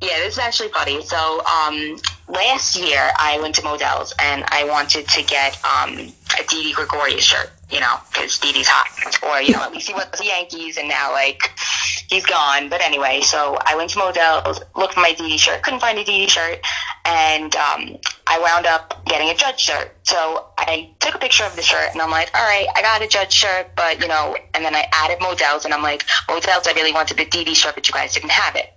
Yeah, 0.00 0.16
this 0.18 0.34
is 0.34 0.38
actually 0.38 0.68
funny. 0.68 1.02
So, 1.02 1.44
um, 1.44 1.96
last 2.28 2.76
year 2.76 3.10
I 3.18 3.40
went 3.42 3.56
to 3.56 3.64
Modell's 3.64 4.14
and 4.20 4.44
I 4.46 4.62
wanted 4.62 5.08
to 5.08 5.24
get 5.24 5.58
um, 5.64 5.98
a 6.38 6.44
Didi 6.48 6.72
Gregorius 6.72 7.24
shirt, 7.24 7.50
you 7.68 7.80
know, 7.80 7.96
because 8.12 8.38
Didi's 8.38 8.68
hot. 8.68 9.18
Or, 9.24 9.42
you 9.42 9.54
know, 9.54 9.60
at 9.64 9.72
least 9.72 9.88
he 9.88 9.94
was 9.94 10.06
the 10.16 10.26
Yankees 10.26 10.76
and 10.76 10.88
now, 10.88 11.10
like, 11.12 11.50
he's 12.08 12.24
gone. 12.24 12.68
But 12.68 12.80
anyway, 12.80 13.22
so 13.22 13.58
I 13.66 13.74
went 13.74 13.90
to 13.90 13.98
Modell's, 13.98 14.60
looked 14.76 14.94
for 14.94 15.00
my 15.00 15.14
Didi 15.14 15.36
shirt, 15.36 15.64
couldn't 15.64 15.80
find 15.80 15.98
a 15.98 16.04
Didi 16.04 16.28
shirt, 16.28 16.60
and 17.04 17.56
um, 17.56 17.96
I 18.28 18.38
wound 18.40 18.66
up 18.66 19.04
getting 19.06 19.30
a 19.30 19.34
Judge 19.34 19.60
shirt. 19.60 19.96
So 20.02 20.48
I 20.58 20.94
took 21.00 21.14
a 21.14 21.18
picture 21.18 21.44
of 21.44 21.56
the 21.56 21.62
shirt 21.62 21.90
and 21.92 22.02
I'm 22.02 22.10
like, 22.10 22.30
all 22.36 22.44
right, 22.44 22.66
I 22.76 22.82
got 22.82 23.02
a 23.02 23.08
Judge 23.08 23.32
shirt, 23.32 23.70
but, 23.74 24.00
you 24.00 24.08
know, 24.08 24.36
and 24.54 24.64
then 24.64 24.74
I 24.74 24.86
added 24.92 25.18
Modell's 25.20 25.64
and 25.64 25.72
I'm 25.72 25.82
like, 25.82 26.04
Modell's, 26.28 26.66
I 26.66 26.72
really 26.72 26.92
wanted 26.92 27.16
the 27.16 27.24
Didi 27.24 27.54
shirt, 27.54 27.74
but 27.74 27.88
you 27.88 27.94
guys 27.94 28.12
didn't 28.12 28.30
have 28.30 28.54
it. 28.54 28.74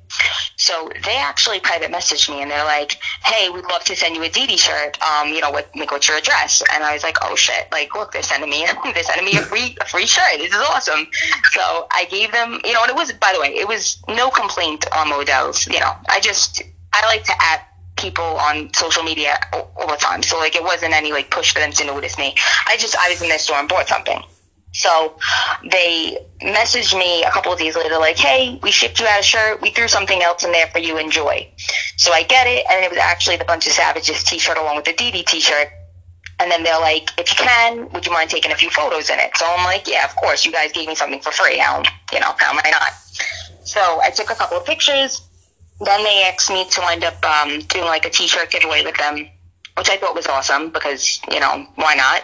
So 0.57 0.89
they 1.03 1.17
actually 1.17 1.59
private 1.59 1.91
messaged 1.91 2.29
me 2.29 2.41
and 2.41 2.51
they're 2.51 2.65
like, 2.65 3.01
"Hey, 3.23 3.49
we'd 3.49 3.65
love 3.65 3.83
to 3.85 3.95
send 3.95 4.15
you 4.15 4.23
a 4.23 4.29
Didi 4.29 4.57
shirt. 4.57 5.01
Um, 5.01 5.29
you 5.29 5.41
know, 5.41 5.49
what, 5.49 5.69
like, 5.75 5.91
what's 5.91 6.07
your 6.07 6.17
address?" 6.17 6.61
And 6.73 6.83
I 6.83 6.93
was 6.93 7.03
like, 7.03 7.17
"Oh 7.21 7.35
shit! 7.35 7.67
Like, 7.71 7.95
look, 7.95 8.11
they're 8.11 8.21
sending 8.21 8.49
me 8.49 8.67
they're 8.93 9.03
sending 9.03 9.25
me 9.25 9.39
a 9.39 9.41
free 9.41 9.77
a 9.79 9.85
free 9.85 10.05
shirt. 10.05 10.37
This 10.37 10.53
is 10.53 10.61
awesome." 10.69 11.07
So 11.53 11.87
I 11.91 12.05
gave 12.09 12.31
them, 12.31 12.59
you 12.65 12.73
know, 12.73 12.81
and 12.83 12.89
it 12.89 12.95
was 12.95 13.11
by 13.13 13.31
the 13.33 13.39
way, 13.39 13.55
it 13.55 13.67
was 13.67 14.03
no 14.07 14.29
complaint 14.29 14.85
on 14.95 15.09
Modell's. 15.09 15.65
You 15.67 15.79
know, 15.79 15.93
I 16.09 16.19
just 16.19 16.61
I 16.93 17.05
like 17.05 17.23
to 17.23 17.33
add 17.39 17.61
people 18.01 18.23
on 18.23 18.73
social 18.73 19.03
media 19.03 19.39
all 19.53 19.87
the 19.87 19.97
time. 19.97 20.23
So 20.23 20.37
like, 20.37 20.55
it 20.55 20.63
wasn't 20.63 20.93
any 20.93 21.11
like 21.11 21.29
push 21.29 21.53
for 21.53 21.59
them 21.59 21.71
to 21.73 21.85
notice 21.85 22.17
me. 22.17 22.35
I 22.65 22.77
just 22.77 22.97
I 22.97 23.09
was 23.09 23.21
in 23.21 23.29
their 23.29 23.39
store 23.39 23.57
and 23.57 23.69
bought 23.69 23.87
something. 23.87 24.21
So 24.73 25.17
they 25.69 26.17
messaged 26.41 26.97
me 26.97 27.23
a 27.23 27.31
couple 27.31 27.51
of 27.51 27.59
days 27.59 27.75
later, 27.75 27.97
like, 27.97 28.17
hey, 28.17 28.57
we 28.63 28.71
shipped 28.71 29.01
you 29.01 29.05
out 29.05 29.19
a 29.19 29.23
shirt. 29.23 29.61
We 29.61 29.71
threw 29.71 29.89
something 29.89 30.21
else 30.21 30.45
in 30.45 30.51
there 30.53 30.67
for 30.67 30.79
you. 30.79 30.97
Enjoy. 30.97 31.47
So 31.97 32.13
I 32.13 32.23
get 32.23 32.47
it. 32.47 32.65
And 32.71 32.83
it 32.83 32.89
was 32.89 32.97
actually 32.97 33.35
the 33.35 33.45
Bunch 33.45 33.67
of 33.67 33.73
Savages 33.73 34.23
t 34.23 34.39
shirt 34.39 34.57
along 34.57 34.77
with 34.77 34.85
the 34.85 34.93
Didi 34.93 35.23
t 35.23 35.41
shirt. 35.41 35.67
And 36.39 36.49
then 36.49 36.63
they're 36.63 36.79
like, 36.79 37.11
if 37.19 37.29
you 37.29 37.45
can, 37.45 37.91
would 37.91 38.05
you 38.05 38.11
mind 38.11 38.29
taking 38.29 38.51
a 38.51 38.55
few 38.55 38.69
photos 38.69 39.09
in 39.09 39.19
it? 39.19 39.35
So 39.35 39.45
I'm 39.45 39.63
like, 39.65 39.87
yeah, 39.87 40.05
of 40.05 40.15
course. 40.15 40.45
You 40.45 40.51
guys 40.51 40.71
gave 40.71 40.87
me 40.87 40.95
something 40.95 41.21
for 41.21 41.31
free. 41.31 41.57
How, 41.57 41.83
you 42.13 42.19
know, 42.19 42.33
how 42.39 42.51
am 42.51 42.59
I 42.63 42.69
not? 42.71 42.93
So 43.63 43.99
I 44.01 44.09
took 44.09 44.31
a 44.31 44.35
couple 44.35 44.57
of 44.57 44.65
pictures. 44.65 45.21
Then 45.83 46.03
they 46.03 46.23
asked 46.23 46.51
me 46.51 46.65
to 46.69 46.91
end 46.91 47.03
up 47.03 47.23
um, 47.25 47.59
doing 47.61 47.85
like 47.85 48.05
a 48.05 48.09
t-shirt 48.09 48.51
giveaway 48.51 48.83
with 48.83 48.97
them, 48.97 49.27
which 49.77 49.89
I 49.89 49.97
thought 49.97 50.13
was 50.13 50.27
awesome 50.27 50.69
because, 50.69 51.19
you 51.31 51.39
know, 51.39 51.65
why 51.75 51.95
not? 51.95 52.23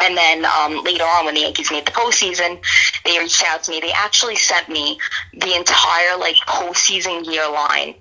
And 0.00 0.16
then 0.16 0.44
um, 0.44 0.82
later 0.84 1.04
on, 1.04 1.24
when 1.24 1.34
the 1.34 1.40
Yankees 1.40 1.70
made 1.70 1.86
the 1.86 1.92
postseason, 1.92 2.62
they 3.04 3.18
reached 3.18 3.42
out 3.46 3.62
to 3.62 3.70
me. 3.70 3.80
They 3.80 3.92
actually 3.92 4.36
sent 4.36 4.68
me 4.68 4.98
the 5.32 5.54
entire 5.54 6.18
like 6.18 6.36
postseason 6.46 7.24
year 7.24 7.48
line. 7.48 7.94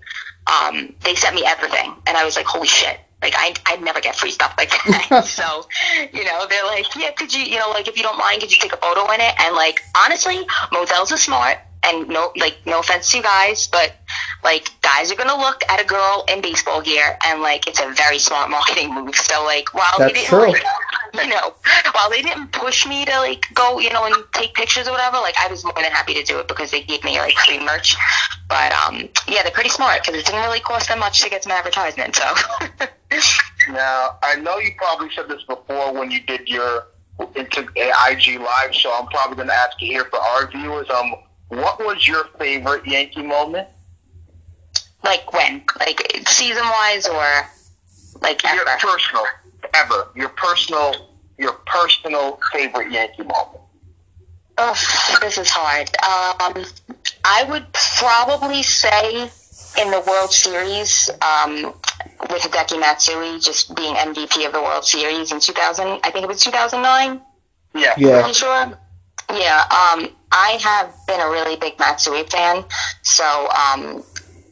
Um, 0.47 0.93
they 1.03 1.15
sent 1.15 1.35
me 1.35 1.43
everything, 1.45 1.93
and 2.07 2.17
I 2.17 2.25
was 2.25 2.35
like, 2.35 2.47
"Holy 2.47 2.67
shit!" 2.67 2.99
Like 3.21 3.35
I 3.37 3.53
I 3.67 3.75
never 3.75 4.01
get 4.01 4.15
free 4.15 4.31
stuff 4.31 4.55
like 4.57 4.71
that. 4.71 5.25
so, 5.27 5.67
you 6.11 6.25
know, 6.25 6.47
they're 6.49 6.65
like, 6.65 6.87
"Yeah, 6.95 7.11
could 7.11 7.31
you, 7.31 7.43
you 7.43 7.59
know, 7.59 7.69
like 7.69 7.87
if 7.87 7.95
you 7.95 8.01
don't 8.03 8.17
mind, 8.17 8.41
could 8.41 8.51
you 8.51 8.57
take 8.59 8.73
a 8.73 8.77
photo 8.77 9.11
in 9.13 9.21
it?" 9.21 9.35
And 9.39 9.55
like 9.55 9.79
honestly, 10.03 10.39
Modell's 10.71 11.11
are 11.11 11.17
smart 11.17 11.59
and 11.83 12.07
no 12.07 12.31
like 12.35 12.57
no 12.65 12.79
offense 12.79 13.11
to 13.11 13.17
you 13.17 13.23
guys, 13.23 13.67
but 13.67 13.93
like 14.43 14.69
guys 14.81 15.11
are 15.11 15.15
gonna 15.15 15.35
look 15.35 15.63
at 15.69 15.81
a 15.81 15.85
girl 15.85 16.25
in 16.31 16.41
baseball 16.41 16.81
gear 16.81 17.17
and 17.25 17.41
like 17.41 17.67
it's 17.67 17.79
a 17.79 17.91
very 17.93 18.19
smart 18.19 18.49
marketing 18.49 18.93
move. 18.93 19.15
So 19.15 19.43
like 19.43 19.73
while 19.73 19.85
That's 19.97 20.13
they 20.13 20.19
didn't 20.19 20.29
true. 20.29 20.51
like 20.51 20.63
you 21.13 21.27
know 21.29 21.53
while 21.93 22.09
they 22.09 22.21
didn't 22.21 22.51
push 22.51 22.87
me 22.87 23.05
to 23.05 23.17
like 23.19 23.45
go 23.53 23.79
you 23.79 23.91
know 23.91 24.05
and 24.05 24.15
take 24.33 24.53
pictures 24.53 24.87
or 24.87 24.91
whatever, 24.91 25.17
like 25.17 25.35
I 25.39 25.47
was 25.47 25.63
more 25.63 25.73
than 25.75 25.91
happy 25.91 26.13
to 26.13 26.23
do 26.23 26.39
it 26.39 26.47
because 26.47 26.71
they 26.71 26.83
gave 26.83 27.03
me 27.03 27.19
like 27.19 27.35
free 27.35 27.63
merch. 27.63 27.95
But 28.47 28.71
um 28.73 29.09
yeah, 29.27 29.43
they're 29.43 29.51
pretty 29.51 29.69
smart 29.69 30.01
because 30.03 30.19
it 30.19 30.25
didn't 30.25 30.41
really 30.41 30.59
cost 30.59 30.87
them 30.87 30.99
much 30.99 31.21
to 31.21 31.29
get 31.29 31.43
some 31.43 31.51
advertisement. 31.51 32.15
So 32.15 32.33
Now, 33.69 34.17
I 34.23 34.35
know 34.35 34.57
you 34.57 34.71
probably 34.77 35.09
said 35.15 35.27
this 35.27 35.43
before 35.43 35.93
when 35.93 36.11
you 36.11 36.21
did 36.21 36.47
your 36.47 36.87
into 37.35 37.67
a 37.77 37.91
IG 38.09 38.39
live 38.39 38.73
show. 38.73 38.91
I'm 38.93 39.07
probably 39.07 39.35
going 39.35 39.49
to 39.49 39.53
ask 39.53 39.79
you 39.81 39.87
here 39.87 40.05
for 40.05 40.17
our 40.19 40.49
viewers. 40.49 40.89
Um, 40.89 41.13
what 41.51 41.79
was 41.79 42.07
your 42.07 42.25
favorite 42.39 42.85
Yankee 42.87 43.23
moment? 43.23 43.67
like 45.03 45.33
when 45.33 45.63
like 45.79 46.27
season 46.27 46.63
wise 46.63 47.07
or 47.07 47.23
like 48.21 48.43
ever? 48.45 48.55
Your 48.55 48.77
personal, 48.77 49.25
ever. 49.73 50.07
Your 50.15 50.29
personal, 50.29 50.93
your 51.37 51.53
personal 51.65 52.39
favorite 52.51 52.91
Yankee 52.91 53.23
moment. 53.23 53.59
Ugh, 54.57 54.77
this 55.21 55.37
is 55.37 55.49
hard. 55.49 55.87
Um, 56.03 56.65
I 57.23 57.45
would 57.49 57.65
probably 57.73 58.63
say 58.63 59.29
in 59.77 59.91
the 59.91 60.03
World 60.05 60.31
Series 60.31 61.09
um, 61.21 61.73
with 62.29 62.41
Hideki 62.43 62.79
Matsui 62.79 63.39
just 63.39 63.73
being 63.75 63.95
MVP 63.95 64.45
of 64.45 64.53
the 64.53 64.61
World 64.61 64.83
Series 64.85 65.31
in 65.31 65.39
2000. 65.39 65.99
I 66.03 66.11
think 66.11 66.23
it 66.23 66.27
was 66.27 66.43
2009. 66.43 67.21
Yeah. 67.73 67.93
Yeah. 67.97 68.21
Pretty 68.21 68.33
sure. 68.33 68.77
Yeah. 69.33 69.63
Um, 69.71 70.09
I 70.31 70.59
have 70.63 70.93
been 71.07 71.19
a 71.19 71.29
really 71.29 71.55
big 71.57 71.77
Matsui 71.79 72.23
fan, 72.23 72.63
so 73.03 73.23
um, 73.23 74.03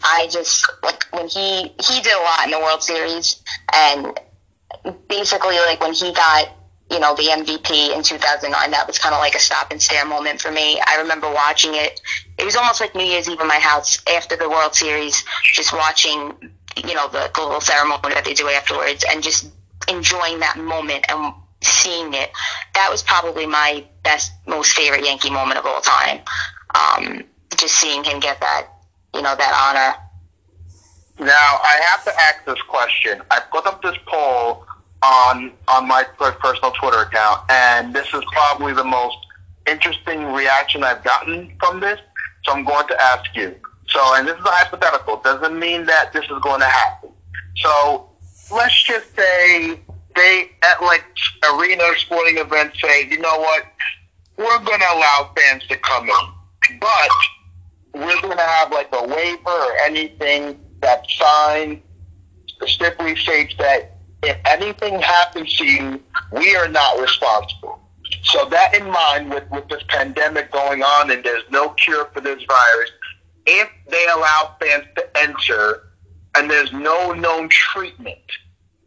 I 0.03 0.27
just 0.29 0.69
like 0.83 1.05
when 1.12 1.27
he 1.27 1.74
he 1.81 2.01
did 2.01 2.13
a 2.13 2.21
lot 2.21 2.45
in 2.45 2.51
the 2.51 2.59
World 2.59 2.83
Series, 2.83 3.41
and 3.74 4.19
basically 5.07 5.57
like 5.57 5.79
when 5.81 5.93
he 5.93 6.13
got 6.13 6.50
you 6.91 7.00
know 7.00 7.15
the 7.15 7.24
MVP 7.24 7.95
in 7.95 8.03
2009, 8.03 8.71
that 8.71 8.88
was 8.88 8.98
kind 8.98 9.13
of 9.13 9.19
like 9.19 9.36
a 9.36 9.39
stop 9.39 9.71
and 9.71 9.81
stare 9.81 10.05
moment 10.05 10.41
for 10.41 10.51
me. 10.51 10.81
I 10.86 10.98
remember 10.98 11.31
watching 11.31 11.75
it. 11.75 12.01
It 12.38 12.43
was 12.43 12.55
almost 12.55 12.81
like 12.81 12.95
New 12.95 13.05
Year's 13.05 13.29
Eve 13.29 13.39
in 13.39 13.48
my 13.48 13.59
house 13.59 14.00
after 14.07 14.36
the 14.36 14.50
World 14.50 14.75
Series, 14.75 15.24
just 15.53 15.74
watching 15.74 16.33
you 16.75 16.95
know 16.95 17.07
the, 17.07 17.31
the 17.33 17.41
little 17.41 17.62
ceremony 17.62 18.13
that 18.13 18.25
they 18.25 18.33
do 18.33 18.48
afterwards, 18.50 19.05
and 19.09 19.24
just 19.24 19.50
enjoying 19.88 20.39
that 20.39 20.57
moment 20.57 21.05
and 21.09 21.33
seeing 21.62 22.13
it. 22.13 22.31
That 22.79 22.89
was 22.89 23.03
probably 23.03 23.45
my 23.45 23.83
best, 24.05 24.31
most 24.48 24.71
favorite 24.71 25.03
Yankee 25.03 25.29
moment 25.29 25.59
of 25.59 25.65
all 25.65 25.81
time. 25.81 26.21
Um, 26.74 27.25
just 27.57 27.75
seeing 27.75 28.05
him 28.05 28.21
get 28.21 28.39
that, 28.39 28.69
you 29.13 29.21
know, 29.21 29.36
that 29.36 29.53
honor. 29.53 31.25
Now 31.25 31.59
I 31.62 31.77
have 31.91 32.05
to 32.05 32.13
ask 32.21 32.45
this 32.45 32.62
question. 32.69 33.21
I 33.31 33.41
put 33.51 33.67
up 33.67 33.81
this 33.81 33.98
poll 34.07 34.65
on 35.03 35.51
on 35.67 35.89
my 35.89 36.05
personal 36.15 36.71
Twitter 36.71 37.00
account, 37.00 37.41
and 37.50 37.93
this 37.93 38.07
is 38.13 38.24
probably 38.31 38.71
the 38.71 38.86
most 38.86 39.17
interesting 39.67 40.31
reaction 40.31 40.81
I've 40.81 41.03
gotten 41.03 41.57
from 41.59 41.81
this. 41.81 42.00
So 42.45 42.53
I'm 42.53 42.63
going 42.63 42.88
to 42.88 43.01
ask 43.01 43.25
you. 43.36 43.55
So, 43.89 44.00
and 44.15 44.25
this 44.25 44.38
is 44.39 44.45
a 44.45 44.51
hypothetical. 44.51 45.17
Doesn't 45.17 45.59
mean 45.59 45.86
that 45.88 46.13
this 46.13 46.24
is 46.24 46.39
going 46.41 46.62
to 46.62 46.65
happen. 46.65 47.09
So 47.57 48.09
let's 48.50 48.81
just 48.83 49.13
say 49.17 49.81
they 50.19 50.51
at 50.63 50.81
like 50.81 51.03
arena 51.53 51.83
sporting 51.97 52.38
events 52.38 52.79
say, 52.81 53.07
you 53.09 53.17
know 53.19 53.39
what, 53.39 53.63
we're 54.38 54.59
going 54.63 54.79
to 54.79 54.93
allow 54.93 55.31
fans 55.35 55.65
to 55.67 55.77
come 55.77 56.09
in, 56.09 56.79
but 56.79 57.09
we're 57.93 58.21
going 58.21 58.38
to 58.38 58.43
have 58.43 58.71
like 58.71 58.89
a 58.93 59.07
waiver 59.07 59.49
or 59.49 59.77
anything 59.83 60.59
that 60.81 61.09
sign 61.09 61.81
specifically 62.47 63.15
states 63.15 63.53
that 63.57 63.97
if 64.23 64.38
anything 64.45 64.99
happens 64.99 65.55
to 65.57 65.65
you, 65.65 66.03
we 66.33 66.55
are 66.55 66.67
not 66.67 66.99
responsible. 66.99 67.79
So 68.23 68.45
that 68.49 68.75
in 68.75 68.89
mind, 68.89 69.29
with, 69.29 69.49
with 69.51 69.67
this 69.69 69.83
pandemic 69.88 70.51
going 70.51 70.83
on 70.83 71.11
and 71.11 71.23
there's 71.23 71.43
no 71.51 71.69
cure 71.69 72.09
for 72.13 72.21
this 72.21 72.43
virus, 72.43 72.91
if 73.45 73.69
they 73.88 74.05
allow 74.07 74.55
fans 74.61 74.85
to 74.95 75.17
enter 75.17 75.89
and 76.35 76.49
there's 76.49 76.73
no 76.73 77.13
known 77.13 77.49
treatment, 77.49 78.19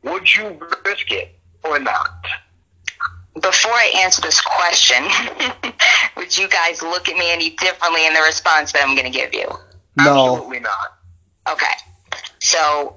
would 0.02 0.34
you 0.34 0.58
risk 0.84 1.10
it 1.10 1.34
or 1.64 1.78
not? 1.78 2.26
Before 3.34 3.72
I 3.72 3.92
answer 3.96 4.20
this 4.20 4.40
question, 4.40 5.04
would 6.16 6.36
you 6.36 6.48
guys 6.48 6.82
look 6.82 7.08
at 7.08 7.16
me 7.16 7.30
any 7.30 7.50
differently 7.50 8.06
in 8.06 8.12
the 8.12 8.20
response 8.20 8.72
that 8.72 8.82
I'm 8.86 8.94
going 8.94 9.10
to 9.10 9.18
give 9.18 9.32
you? 9.32 9.46
No. 9.96 10.34
Absolutely 10.34 10.60
not. 10.60 10.98
Okay. 11.50 11.72
So 12.40 12.96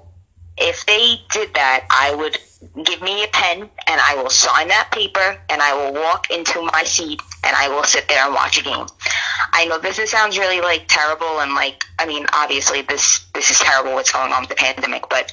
if 0.58 0.84
they 0.86 1.20
did 1.30 1.54
that, 1.54 1.86
I 1.90 2.14
would 2.14 2.38
give 2.84 3.02
me 3.02 3.24
a 3.24 3.28
pen 3.28 3.62
and 3.62 4.00
I 4.00 4.14
will 4.16 4.30
sign 4.30 4.68
that 4.68 4.90
paper 4.92 5.38
and 5.48 5.62
I 5.62 5.74
will 5.74 5.94
walk 5.94 6.30
into 6.30 6.62
my 6.72 6.84
seat 6.84 7.20
and 7.44 7.54
I 7.56 7.68
will 7.68 7.84
sit 7.84 8.08
there 8.08 8.24
and 8.24 8.34
watch 8.34 8.58
a 8.58 8.64
game. 8.64 8.86
I 9.52 9.66
know 9.66 9.78
this 9.78 9.98
sounds 10.10 10.38
really 10.38 10.60
like 10.60 10.86
terrible 10.88 11.40
and 11.40 11.54
like 11.54 11.84
I 11.98 12.06
mean 12.06 12.26
obviously 12.32 12.82
this 12.82 13.24
this 13.34 13.50
is 13.50 13.58
terrible 13.58 13.94
what's 13.94 14.12
going 14.12 14.32
on 14.32 14.42
with 14.42 14.50
the 14.50 14.56
pandemic, 14.56 15.08
but 15.08 15.32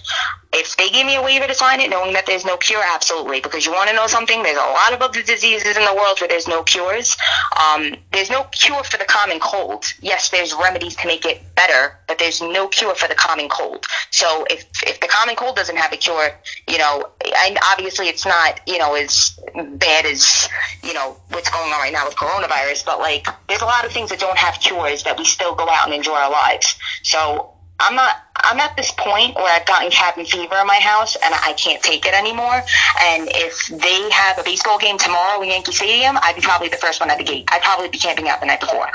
if 0.53 0.77
they 0.77 0.89
give 0.89 1.05
me 1.05 1.15
a 1.15 1.22
waiver 1.22 1.48
to 1.48 1.53
sign 1.53 1.79
it 1.79 1.89
knowing 1.89 2.13
that 2.13 2.25
there's 2.25 2.45
no 2.45 2.57
cure, 2.57 2.81
absolutely. 2.83 3.41
Because 3.41 3.65
you 3.65 3.72
want 3.72 3.89
to 3.89 3.95
know 3.95 4.07
something? 4.07 4.43
There's 4.43 4.57
a 4.57 4.60
lot 4.60 4.93
of 4.93 5.01
other 5.01 5.22
diseases 5.22 5.75
in 5.75 5.83
the 5.83 5.93
world 5.93 6.19
where 6.22 6.27
there's 6.27 6.48
no 6.48 6.63
cures. 6.63 7.17
Um, 7.57 7.95
there's 8.12 8.29
no 8.29 8.43
cure 8.45 8.83
for 8.83 8.98
the 8.98 9.05
common 9.05 9.39
cold. 9.39 9.86
Yes, 10.01 10.29
there's 10.29 10.53
remedies 10.53 10.95
to 10.98 11.07
make 11.07 11.25
it 11.25 11.41
better, 11.55 11.98
but 12.07 12.19
there's 12.19 12.41
no 12.41 12.67
cure 12.67 12.95
for 12.95 13.07
the 13.07 13.15
common 13.15 13.50
cold. 13.50 13.86
So 14.12 14.45
if 14.50 14.65
if 14.83 15.00
the 15.00 15.07
common 15.07 15.36
cold 15.36 15.55
doesn't 15.55 15.77
have 15.77 15.91
a 15.91 15.98
cure, 15.98 16.29
you 16.67 16.77
know, 16.77 17.10
and 17.45 17.57
obviously 17.72 18.07
it's 18.07 18.25
not, 18.25 18.62
you 18.67 18.77
know, 18.77 18.93
as 18.95 19.39
bad 19.55 20.05
as, 20.05 20.48
you 20.83 20.93
know, 20.93 21.17
what's 21.29 21.50
going 21.50 21.72
on 21.72 21.79
right 21.79 21.93
now 21.93 22.05
with 22.05 22.15
coronavirus, 22.15 22.86
but 22.86 23.00
like 23.00 23.27
there's 23.48 23.62
a 23.62 23.65
lot 23.65 23.86
of 23.86 23.91
things 23.91 24.10
that 24.12 24.19
don't 24.19 24.38
have 24.38 24.60
cures 24.60 25.03
that 25.03 25.17
we 25.17 25.25
still 25.25 25.55
go 25.55 25.67
out 25.67 25.86
and 25.86 25.93
enjoy 25.93 26.13
our 26.13 26.31
lives. 26.31 26.75
So 27.03 27.53
I'm 27.79 27.95
not 27.95 28.15
I'm 28.43 28.59
at 28.59 28.75
this 28.75 28.91
point 28.91 29.35
where 29.35 29.47
I've 29.55 29.65
gotten 29.65 29.89
cabin 29.89 30.25
fever 30.25 30.55
in 30.59 30.67
my 30.67 30.79
house 30.79 31.15
and 31.15 31.33
I 31.33 31.53
can't 31.53 31.81
take 31.81 32.05
it 32.05 32.13
anymore. 32.13 32.62
And 33.01 33.29
if 33.31 33.67
they 33.67 34.09
have 34.12 34.38
a 34.38 34.43
baseball 34.43 34.77
game 34.77 34.97
tomorrow 34.97 35.41
in 35.41 35.50
Yankee 35.50 35.71
Stadium, 35.71 36.17
I'd 36.21 36.35
be 36.35 36.41
probably 36.41 36.67
the 36.67 36.77
first 36.77 37.00
one 37.00 37.09
at 37.09 37.17
the 37.17 37.23
gate. 37.23 37.47
I'd 37.51 37.62
probably 37.62 37.88
be 37.88 37.97
camping 37.97 38.27
out 38.27 38.41
the 38.41 38.47
night 38.47 38.59
before. 38.59 38.88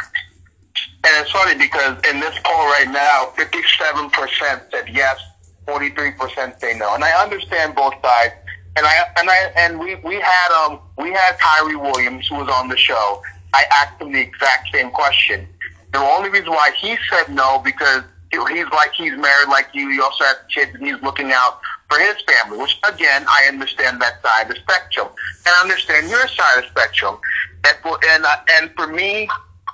And 1.04 1.24
it's 1.24 1.30
funny 1.30 1.54
because 1.56 1.96
in 2.10 2.20
this 2.20 2.34
poll 2.44 2.66
right 2.66 2.88
now, 2.90 3.32
57% 3.36 4.70
said 4.70 4.88
yes, 4.92 5.18
43% 5.66 6.60
say 6.60 6.76
no. 6.78 6.94
And 6.94 7.02
I 7.02 7.10
understand 7.22 7.74
both 7.74 7.94
sides. 8.02 8.34
And 8.76 8.86
I 8.86 8.94
and 9.16 9.28
I 9.28 9.52
and 9.56 9.80
we 9.80 9.96
we 9.96 10.20
had 10.20 10.52
um 10.52 10.78
we 10.98 11.10
had 11.10 11.36
Kyrie 11.38 11.74
Williams 11.74 12.28
who 12.28 12.36
was 12.36 12.48
on 12.48 12.68
the 12.68 12.76
show. 12.76 13.20
I 13.52 13.64
asked 13.72 14.00
him 14.00 14.12
the 14.12 14.20
exact 14.20 14.68
same 14.72 14.90
question. 14.90 15.48
The 15.92 15.98
only 15.98 16.28
reason 16.28 16.50
why 16.50 16.70
he 16.78 16.96
said 17.10 17.34
no 17.34 17.60
because 17.64 18.04
he's 18.30 18.66
like 18.72 18.92
he's 18.92 19.12
married 19.12 19.48
like 19.48 19.68
you. 19.72 19.90
He 19.90 20.00
also 20.00 20.24
has 20.24 20.36
kids 20.52 20.74
and 20.74 20.86
he's 20.86 21.00
looking 21.02 21.32
out 21.32 21.60
for 21.88 21.98
his 21.98 22.16
family. 22.26 22.58
Which 22.58 22.78
again, 22.88 23.24
I 23.28 23.46
understand 23.48 24.00
that 24.00 24.22
side 24.22 24.42
of 24.42 24.48
the 24.48 24.60
spectrum, 24.60 25.08
and 25.46 25.54
I 25.58 25.62
understand 25.62 26.08
your 26.08 26.26
side 26.28 26.58
of 26.58 26.64
the 26.64 26.70
spectrum. 26.70 27.18
And 27.64 27.76
for 27.82 27.98
and 28.10 28.24
uh, 28.24 28.36
and 28.54 28.70
for 28.76 28.86
me, 28.86 29.28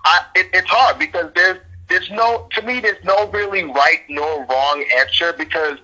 I, 0.05 0.25
it, 0.35 0.49
it's 0.53 0.69
hard 0.69 0.99
because 0.99 1.33
there's 1.35 1.59
there's 1.89 2.11
no 2.11 2.49
to 2.53 2.63
me 2.63 2.81
there's 2.81 3.03
no 3.05 3.29
really 3.31 3.65
right 3.65 4.03
nor 4.09 4.47
wrong 4.47 4.85
answer 4.99 5.33
because 5.37 5.79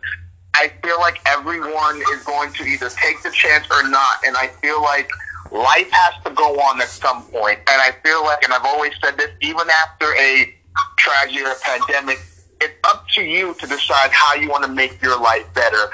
I 0.55 0.73
feel 0.83 0.99
like 0.99 1.21
everyone 1.27 2.03
is 2.13 2.25
going 2.25 2.53
to 2.55 2.65
either 2.65 2.91
take 2.91 3.23
the 3.23 3.31
chance 3.31 3.67
or 3.71 3.89
not, 3.89 4.19
and 4.27 4.37
I 4.37 4.49
feel 4.61 4.83
like 4.83 5.09
life 5.51 5.89
has 5.91 6.23
to 6.25 6.31
go 6.31 6.59
on 6.61 6.81
at 6.81 6.89
some 6.89 7.23
point. 7.25 7.59
And 7.59 7.81
I 7.81 7.93
feel 8.05 8.25
like, 8.25 8.43
and 8.43 8.53
I've 8.53 8.65
always 8.65 8.93
said 9.03 9.17
this, 9.17 9.31
even 9.41 9.67
after 9.83 10.15
a 10.17 10.55
tragedy 10.99 11.43
or 11.45 11.53
a 11.53 11.59
pandemic, 11.61 12.19
it's 12.61 12.75
up 12.85 13.07
to 13.15 13.23
you 13.23 13.55
to 13.55 13.67
decide 13.67 14.11
how 14.11 14.35
you 14.35 14.49
want 14.49 14.65
to 14.65 14.71
make 14.71 15.01
your 15.03 15.19
life 15.21 15.47
better. 15.55 15.91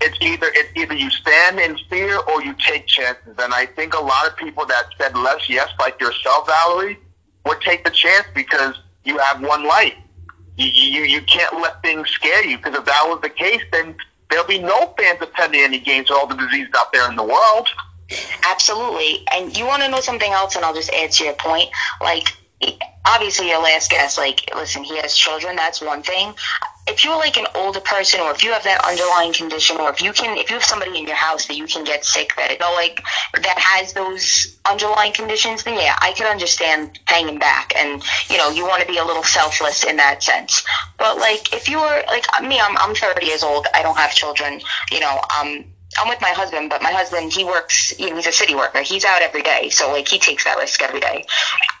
It's 0.00 0.16
either 0.20 0.46
it's 0.50 0.70
either 0.76 0.94
you 0.94 1.10
stand 1.10 1.58
in 1.58 1.78
fear 1.88 2.18
or 2.18 2.42
you 2.42 2.54
take 2.54 2.86
chances. 2.86 3.34
And 3.38 3.52
I 3.54 3.66
think 3.66 3.94
a 3.94 4.00
lot 4.00 4.26
of 4.26 4.36
people 4.36 4.66
that 4.66 4.86
said 4.98 5.16
less 5.16 5.48
yes, 5.48 5.70
like 5.78 6.00
yourself, 6.00 6.46
Valerie, 6.46 6.98
would 7.44 7.60
take 7.60 7.84
the 7.84 7.90
chance 7.90 8.26
because 8.34 8.74
you 9.04 9.18
have 9.18 9.40
one 9.40 9.66
life. 9.66 9.94
You, 10.58 10.66
you, 10.66 11.02
you 11.02 11.22
can't 11.22 11.60
let 11.60 11.82
things 11.82 12.08
scare 12.10 12.44
you 12.44 12.56
because 12.56 12.74
if 12.74 12.84
that 12.84 13.04
was 13.06 13.20
the 13.22 13.30
case, 13.30 13.62
then 13.72 13.94
there'll 14.30 14.46
be 14.46 14.58
no 14.58 14.94
fans 14.98 15.20
attending 15.20 15.60
any 15.60 15.78
games 15.78 16.10
with 16.10 16.18
all 16.18 16.26
the 16.26 16.34
disease 16.34 16.68
out 16.76 16.92
there 16.92 17.08
in 17.08 17.16
the 17.16 17.22
world. 17.22 17.68
Absolutely. 18.44 19.26
And 19.32 19.56
you 19.56 19.66
want 19.66 19.82
to 19.82 19.88
know 19.88 20.00
something 20.00 20.30
else, 20.30 20.56
and 20.56 20.64
I'll 20.64 20.74
just 20.74 20.90
add 20.90 21.12
to 21.12 21.24
your 21.24 21.34
point. 21.34 21.68
Like, 22.00 22.28
obviously, 23.06 23.48
last 23.48 23.90
guest, 23.90 24.18
like, 24.18 24.50
listen, 24.54 24.84
he 24.84 24.96
has 24.98 25.16
children. 25.16 25.56
That's 25.56 25.80
one 25.80 26.02
thing. 26.02 26.34
If 26.88 27.04
you're 27.04 27.16
like 27.16 27.36
an 27.36 27.46
older 27.54 27.80
person, 27.80 28.20
or 28.20 28.30
if 28.30 28.44
you 28.44 28.52
have 28.52 28.62
that 28.64 28.84
underlying 28.84 29.32
condition, 29.32 29.76
or 29.78 29.90
if 29.90 30.00
you 30.00 30.12
can, 30.12 30.36
if 30.38 30.50
you 30.50 30.56
have 30.56 30.64
somebody 30.64 30.98
in 30.98 31.06
your 31.06 31.16
house 31.16 31.46
that 31.46 31.56
you 31.56 31.66
can 31.66 31.82
get 31.84 32.04
sick, 32.04 32.32
that 32.36 32.52
you 32.52 32.58
know, 32.58 32.72
like 32.74 33.02
that 33.34 33.58
has 33.58 33.92
those 33.92 34.58
underlying 34.64 35.12
conditions, 35.12 35.64
then 35.64 35.74
yeah, 35.74 35.96
I 36.00 36.12
can 36.12 36.30
understand 36.30 37.00
hanging 37.06 37.38
back, 37.38 37.72
and 37.76 38.02
you 38.30 38.36
know, 38.36 38.50
you 38.50 38.64
want 38.64 38.82
to 38.82 38.86
be 38.88 38.98
a 38.98 39.04
little 39.04 39.24
selfless 39.24 39.82
in 39.84 39.96
that 39.96 40.22
sense. 40.22 40.64
But 40.96 41.18
like, 41.18 41.52
if 41.52 41.68
you 41.68 41.78
are 41.78 42.04
like 42.06 42.26
me, 42.42 42.60
I'm 42.60 42.76
I'm 42.78 42.94
30 42.94 43.26
years 43.26 43.42
old. 43.42 43.66
I 43.74 43.82
don't 43.82 43.98
have 43.98 44.14
children. 44.14 44.60
You 44.92 45.00
know, 45.00 45.20
um 45.40 45.64
I'm 45.98 46.08
with 46.08 46.20
my 46.20 46.30
husband, 46.30 46.70
but 46.70 46.82
my 46.82 46.92
husband 46.92 47.32
he 47.32 47.44
works. 47.44 47.98
You 47.98 48.10
know, 48.10 48.16
he's 48.16 48.26
a 48.26 48.32
city 48.32 48.54
worker. 48.54 48.82
He's 48.82 49.04
out 49.04 49.22
every 49.22 49.42
day, 49.42 49.68
so 49.70 49.90
like 49.92 50.08
he 50.08 50.18
takes 50.18 50.44
that 50.44 50.58
risk 50.58 50.82
every 50.82 51.00
day. 51.00 51.24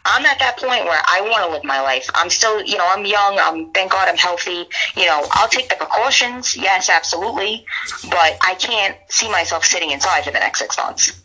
I'm 0.04 0.24
at 0.24 0.38
that 0.38 0.56
point 0.56 0.84
where 0.84 1.02
I 1.06 1.20
want 1.22 1.44
to 1.44 1.50
live 1.52 1.64
my 1.64 1.80
life. 1.80 2.08
I'm 2.14 2.30
still, 2.30 2.62
you 2.62 2.78
know, 2.78 2.86
I'm 2.88 3.04
young. 3.04 3.38
I'm 3.38 3.72
thank 3.72 3.92
God 3.92 4.08
I'm 4.08 4.16
healthy. 4.16 4.64
You 4.96 5.06
know, 5.06 5.26
I'll 5.32 5.48
take 5.48 5.68
the 5.68 5.76
precautions. 5.76 6.56
Yes, 6.56 6.88
absolutely, 6.88 7.66
but 8.04 8.36
I 8.42 8.56
can't 8.58 8.96
see 9.08 9.30
myself 9.30 9.64
sitting 9.64 9.90
inside 9.90 10.24
for 10.24 10.30
the 10.30 10.38
next 10.38 10.60
six 10.60 10.76
months. 10.78 11.22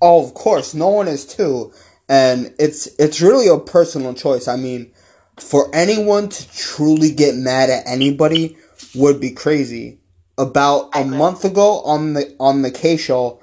Oh, 0.00 0.24
of 0.24 0.34
course, 0.34 0.74
no 0.74 0.88
one 0.88 1.08
is 1.08 1.26
too, 1.26 1.72
and 2.08 2.54
it's 2.58 2.86
it's 2.98 3.20
really 3.20 3.48
a 3.48 3.58
personal 3.58 4.14
choice. 4.14 4.48
I 4.48 4.56
mean, 4.56 4.92
for 5.38 5.74
anyone 5.74 6.28
to 6.28 6.56
truly 6.56 7.10
get 7.10 7.34
mad 7.34 7.70
at 7.70 7.86
anybody 7.86 8.56
would 8.94 9.20
be 9.20 9.30
crazy 9.30 9.98
about 10.36 10.90
a 10.94 11.04
month 11.04 11.44
ago 11.44 11.80
on 11.82 12.14
the 12.14 12.34
on 12.40 12.62
the 12.62 12.70
K 12.70 12.96
show, 12.96 13.40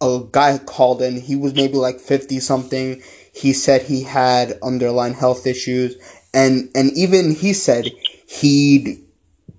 a 0.00 0.20
guy 0.30 0.58
called 0.58 1.02
in. 1.02 1.20
He 1.20 1.36
was 1.36 1.54
maybe 1.54 1.74
like 1.74 2.00
fifty 2.00 2.40
something. 2.40 3.02
He 3.32 3.52
said 3.52 3.82
he 3.82 4.02
had 4.02 4.58
underlying 4.62 5.14
health 5.14 5.46
issues, 5.46 5.96
and 6.32 6.70
and 6.74 6.92
even 6.92 7.34
he 7.34 7.52
said 7.52 7.90
he'd 8.26 8.98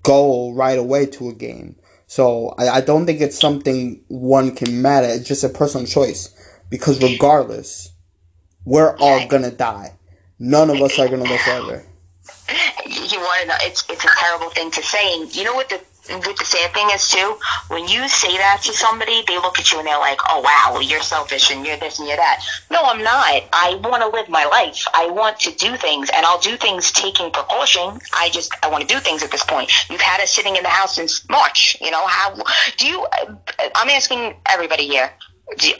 go 0.02 0.52
right 0.52 0.78
away 0.78 1.06
to 1.06 1.28
a 1.28 1.34
game. 1.34 1.76
So 2.06 2.54
I, 2.58 2.68
I 2.68 2.80
don't 2.80 3.06
think 3.06 3.20
it's 3.20 3.38
something 3.38 4.04
one 4.08 4.54
can 4.54 4.82
matter. 4.82 5.06
It's 5.06 5.26
just 5.26 5.44
a 5.44 5.48
personal 5.48 5.86
choice 5.86 6.28
because 6.68 7.02
regardless, 7.02 7.90
we're 8.64 8.96
all 8.98 9.26
gonna 9.28 9.50
die. 9.50 9.96
None 10.38 10.70
of 10.70 10.82
us 10.82 10.98
are 10.98 11.08
gonna 11.08 11.24
live 11.24 11.40
forever. 11.40 11.84
You 12.84 13.18
want 13.20 13.42
to 13.42 13.48
know? 13.48 13.54
It's 13.62 13.84
it's 13.88 14.04
a 14.04 14.08
terrible 14.18 14.50
thing 14.50 14.70
to 14.72 14.82
say. 14.82 15.20
And 15.20 15.34
you 15.34 15.44
know 15.44 15.54
what 15.54 15.68
the 15.68 15.80
with 16.08 16.36
the 16.36 16.44
sad 16.44 16.74
thing 16.74 16.88
is 16.92 17.08
too, 17.08 17.38
when 17.68 17.86
you 17.86 18.08
say 18.08 18.36
that 18.36 18.60
to 18.64 18.72
somebody, 18.72 19.22
they 19.26 19.36
look 19.36 19.58
at 19.58 19.70
you 19.70 19.78
and 19.78 19.86
they're 19.86 19.98
like, 19.98 20.18
"Oh 20.28 20.40
wow, 20.40 20.80
you're 20.80 21.00
selfish 21.00 21.50
and 21.50 21.64
you're 21.64 21.76
this 21.76 21.98
and 21.98 22.08
you're 22.08 22.16
that." 22.16 22.44
No, 22.70 22.82
I'm 22.82 23.02
not. 23.02 23.44
I 23.52 23.80
want 23.84 24.02
to 24.02 24.08
live 24.08 24.28
my 24.28 24.44
life. 24.44 24.84
I 24.94 25.08
want 25.08 25.38
to 25.40 25.52
do 25.52 25.76
things, 25.76 26.10
and 26.10 26.26
I'll 26.26 26.40
do 26.40 26.56
things 26.56 26.90
taking 26.90 27.30
precaution. 27.30 28.00
I 28.12 28.30
just 28.30 28.52
I 28.62 28.68
want 28.68 28.86
to 28.88 28.92
do 28.92 29.00
things 29.00 29.22
at 29.22 29.30
this 29.30 29.44
point. 29.44 29.70
You've 29.88 30.00
had 30.00 30.20
us 30.20 30.30
sitting 30.30 30.56
in 30.56 30.62
the 30.62 30.68
house 30.68 30.96
since 30.96 31.28
March. 31.28 31.76
You 31.80 31.90
know 31.90 32.06
how 32.06 32.34
do 32.76 32.86
you? 32.86 33.06
I'm 33.74 33.88
asking 33.88 34.34
everybody 34.46 34.88
here. 34.88 35.12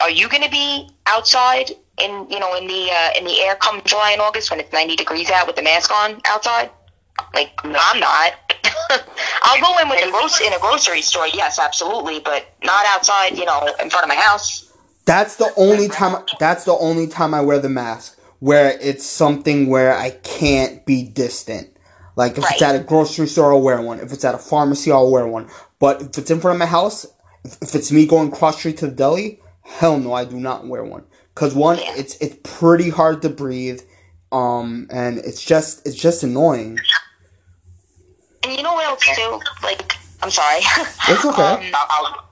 Are 0.01 0.11
you 0.11 0.29
going 0.29 0.43
to 0.43 0.51
be 0.51 0.89
outside 1.07 1.71
in 1.99 2.29
you 2.29 2.39
know 2.39 2.55
in 2.55 2.67
the 2.67 2.91
uh, 2.91 3.09
in 3.17 3.25
the 3.25 3.41
air 3.41 3.55
come 3.55 3.81
July 3.85 4.11
and 4.11 4.21
August 4.21 4.51
when 4.51 4.59
it's 4.59 4.71
90 4.71 4.95
degrees 4.95 5.29
out 5.29 5.47
with 5.47 5.55
the 5.55 5.63
mask 5.63 5.91
on 5.91 6.21
outside? 6.25 6.69
Like 7.33 7.53
no, 7.63 7.77
I'm 7.79 7.99
not. 7.99 8.33
I'll 9.43 9.61
go 9.61 9.77
in 9.79 9.89
with 9.89 10.03
a 10.03 10.11
grocery 10.11 10.47
in 10.47 10.53
a 10.53 10.59
grocery 10.59 11.01
store, 11.01 11.27
yes, 11.27 11.59
absolutely, 11.59 12.19
but 12.19 12.45
not 12.63 12.85
outside, 12.87 13.37
you 13.37 13.45
know, 13.45 13.67
in 13.81 13.89
front 13.89 14.03
of 14.03 14.09
my 14.09 14.15
house. 14.15 14.71
That's 15.05 15.35
the 15.35 15.51
only 15.57 15.87
time. 15.87 16.23
That's 16.39 16.63
the 16.63 16.73
only 16.73 17.07
time 17.07 17.33
I 17.33 17.41
wear 17.41 17.59
the 17.59 17.69
mask, 17.69 18.17
where 18.39 18.77
it's 18.81 19.05
something 19.05 19.67
where 19.67 19.95
I 19.95 20.11
can't 20.11 20.85
be 20.85 21.03
distant. 21.03 21.69
Like 22.15 22.37
if 22.37 22.43
right. 22.43 22.53
it's 22.53 22.61
at 22.61 22.75
a 22.75 22.79
grocery 22.79 23.27
store, 23.27 23.53
I'll 23.53 23.61
wear 23.61 23.81
one. 23.81 23.99
If 23.99 24.13
it's 24.13 24.23
at 24.23 24.35
a 24.35 24.39
pharmacy, 24.39 24.91
I'll 24.91 25.11
wear 25.11 25.27
one. 25.27 25.49
But 25.79 26.01
if 26.01 26.17
it's 26.17 26.31
in 26.31 26.39
front 26.39 26.55
of 26.55 26.59
my 26.59 26.65
house, 26.65 27.05
if 27.43 27.75
it's 27.75 27.91
me 27.91 28.05
going 28.05 28.31
cross 28.31 28.59
street 28.59 28.77
to 28.77 28.87
the 28.87 28.93
deli, 28.93 29.41
hell 29.61 29.97
no, 29.99 30.13
I 30.13 30.25
do 30.25 30.39
not 30.39 30.67
wear 30.67 30.83
one. 30.83 31.03
Cause 31.35 31.55
one, 31.55 31.79
yeah. 31.79 31.95
it's 31.97 32.15
it's 32.17 32.37
pretty 32.43 32.89
hard 32.91 33.23
to 33.23 33.29
breathe, 33.29 33.81
um, 34.31 34.87
and 34.91 35.17
it's 35.17 35.43
just 35.43 35.85
it's 35.87 35.95
just 35.95 36.21
annoying. 36.21 36.77
And 38.53 38.59
you 38.59 38.63
know 38.63 38.73
what 38.73 38.85
else 38.85 39.03
too? 39.03 39.39
Like, 39.63 39.97
I'm 40.21 40.29
sorry. 40.29 40.59
It's 41.09 41.25
okay. 41.25 41.41
um, 41.41 41.59
I, 41.73 41.87
I, 41.89 42.23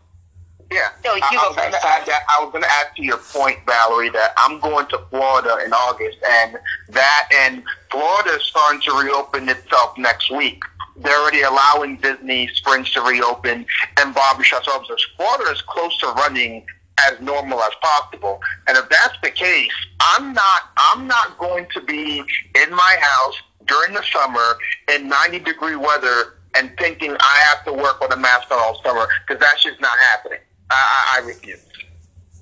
yeah. 0.71 0.89
No, 1.03 1.15
you 1.15 1.21
I, 1.23 1.31
go 1.31 1.49
I 1.59 1.71
first. 1.71 1.81
That, 1.81 2.23
I 2.29 2.43
was 2.43 2.51
going 2.51 2.63
to 2.63 2.69
add 2.69 2.95
to 2.95 3.03
your 3.03 3.17
point, 3.17 3.57
Valerie, 3.65 4.09
that 4.09 4.33
I'm 4.37 4.59
going 4.59 4.85
to 4.89 4.99
Florida 5.09 5.57
in 5.65 5.73
August, 5.73 6.19
and 6.23 6.59
that 6.89 7.27
and 7.33 7.63
Florida 7.89 8.35
is 8.35 8.43
starting 8.43 8.81
to 8.81 8.91
reopen 8.91 9.49
itself 9.49 9.97
next 9.97 10.29
week. 10.29 10.61
They're 10.95 11.17
already 11.17 11.41
allowing 11.41 11.97
Disney 11.97 12.47
Springs 12.53 12.91
to 12.91 13.01
reopen 13.01 13.65
and 13.97 14.15
barbershops. 14.15 14.65
So 14.65 14.95
Florida 15.17 15.51
is 15.51 15.63
close 15.63 15.97
to 16.01 16.07
running 16.09 16.67
as 16.99 17.19
normal 17.19 17.59
as 17.61 17.73
possible. 17.81 18.39
And 18.67 18.77
if 18.77 18.87
that's 18.89 19.17
the 19.23 19.31
case, 19.31 19.71
I'm 19.99 20.33
not 20.33 20.61
I'm 20.93 21.07
not 21.07 21.39
going 21.39 21.65
to 21.73 21.81
be 21.81 22.19
in 22.19 22.69
my 22.69 22.97
house 23.01 23.41
during 23.67 23.93
the 23.93 24.03
summer 24.11 24.57
in 24.93 25.07
90 25.07 25.39
degree 25.39 25.75
weather 25.75 26.37
and 26.55 26.71
thinking 26.77 27.15
I 27.19 27.37
have 27.49 27.65
to 27.65 27.73
work 27.73 28.01
with 28.01 28.13
a 28.13 28.17
mask 28.17 28.51
on 28.51 28.59
all 28.59 28.81
summer 28.83 29.07
because 29.25 29.39
that's 29.39 29.63
just 29.63 29.79
not 29.79 29.97
happening. 30.11 30.39
I, 30.69 31.15
I, 31.17 31.21
I 31.21 31.27
refuse. 31.27 31.59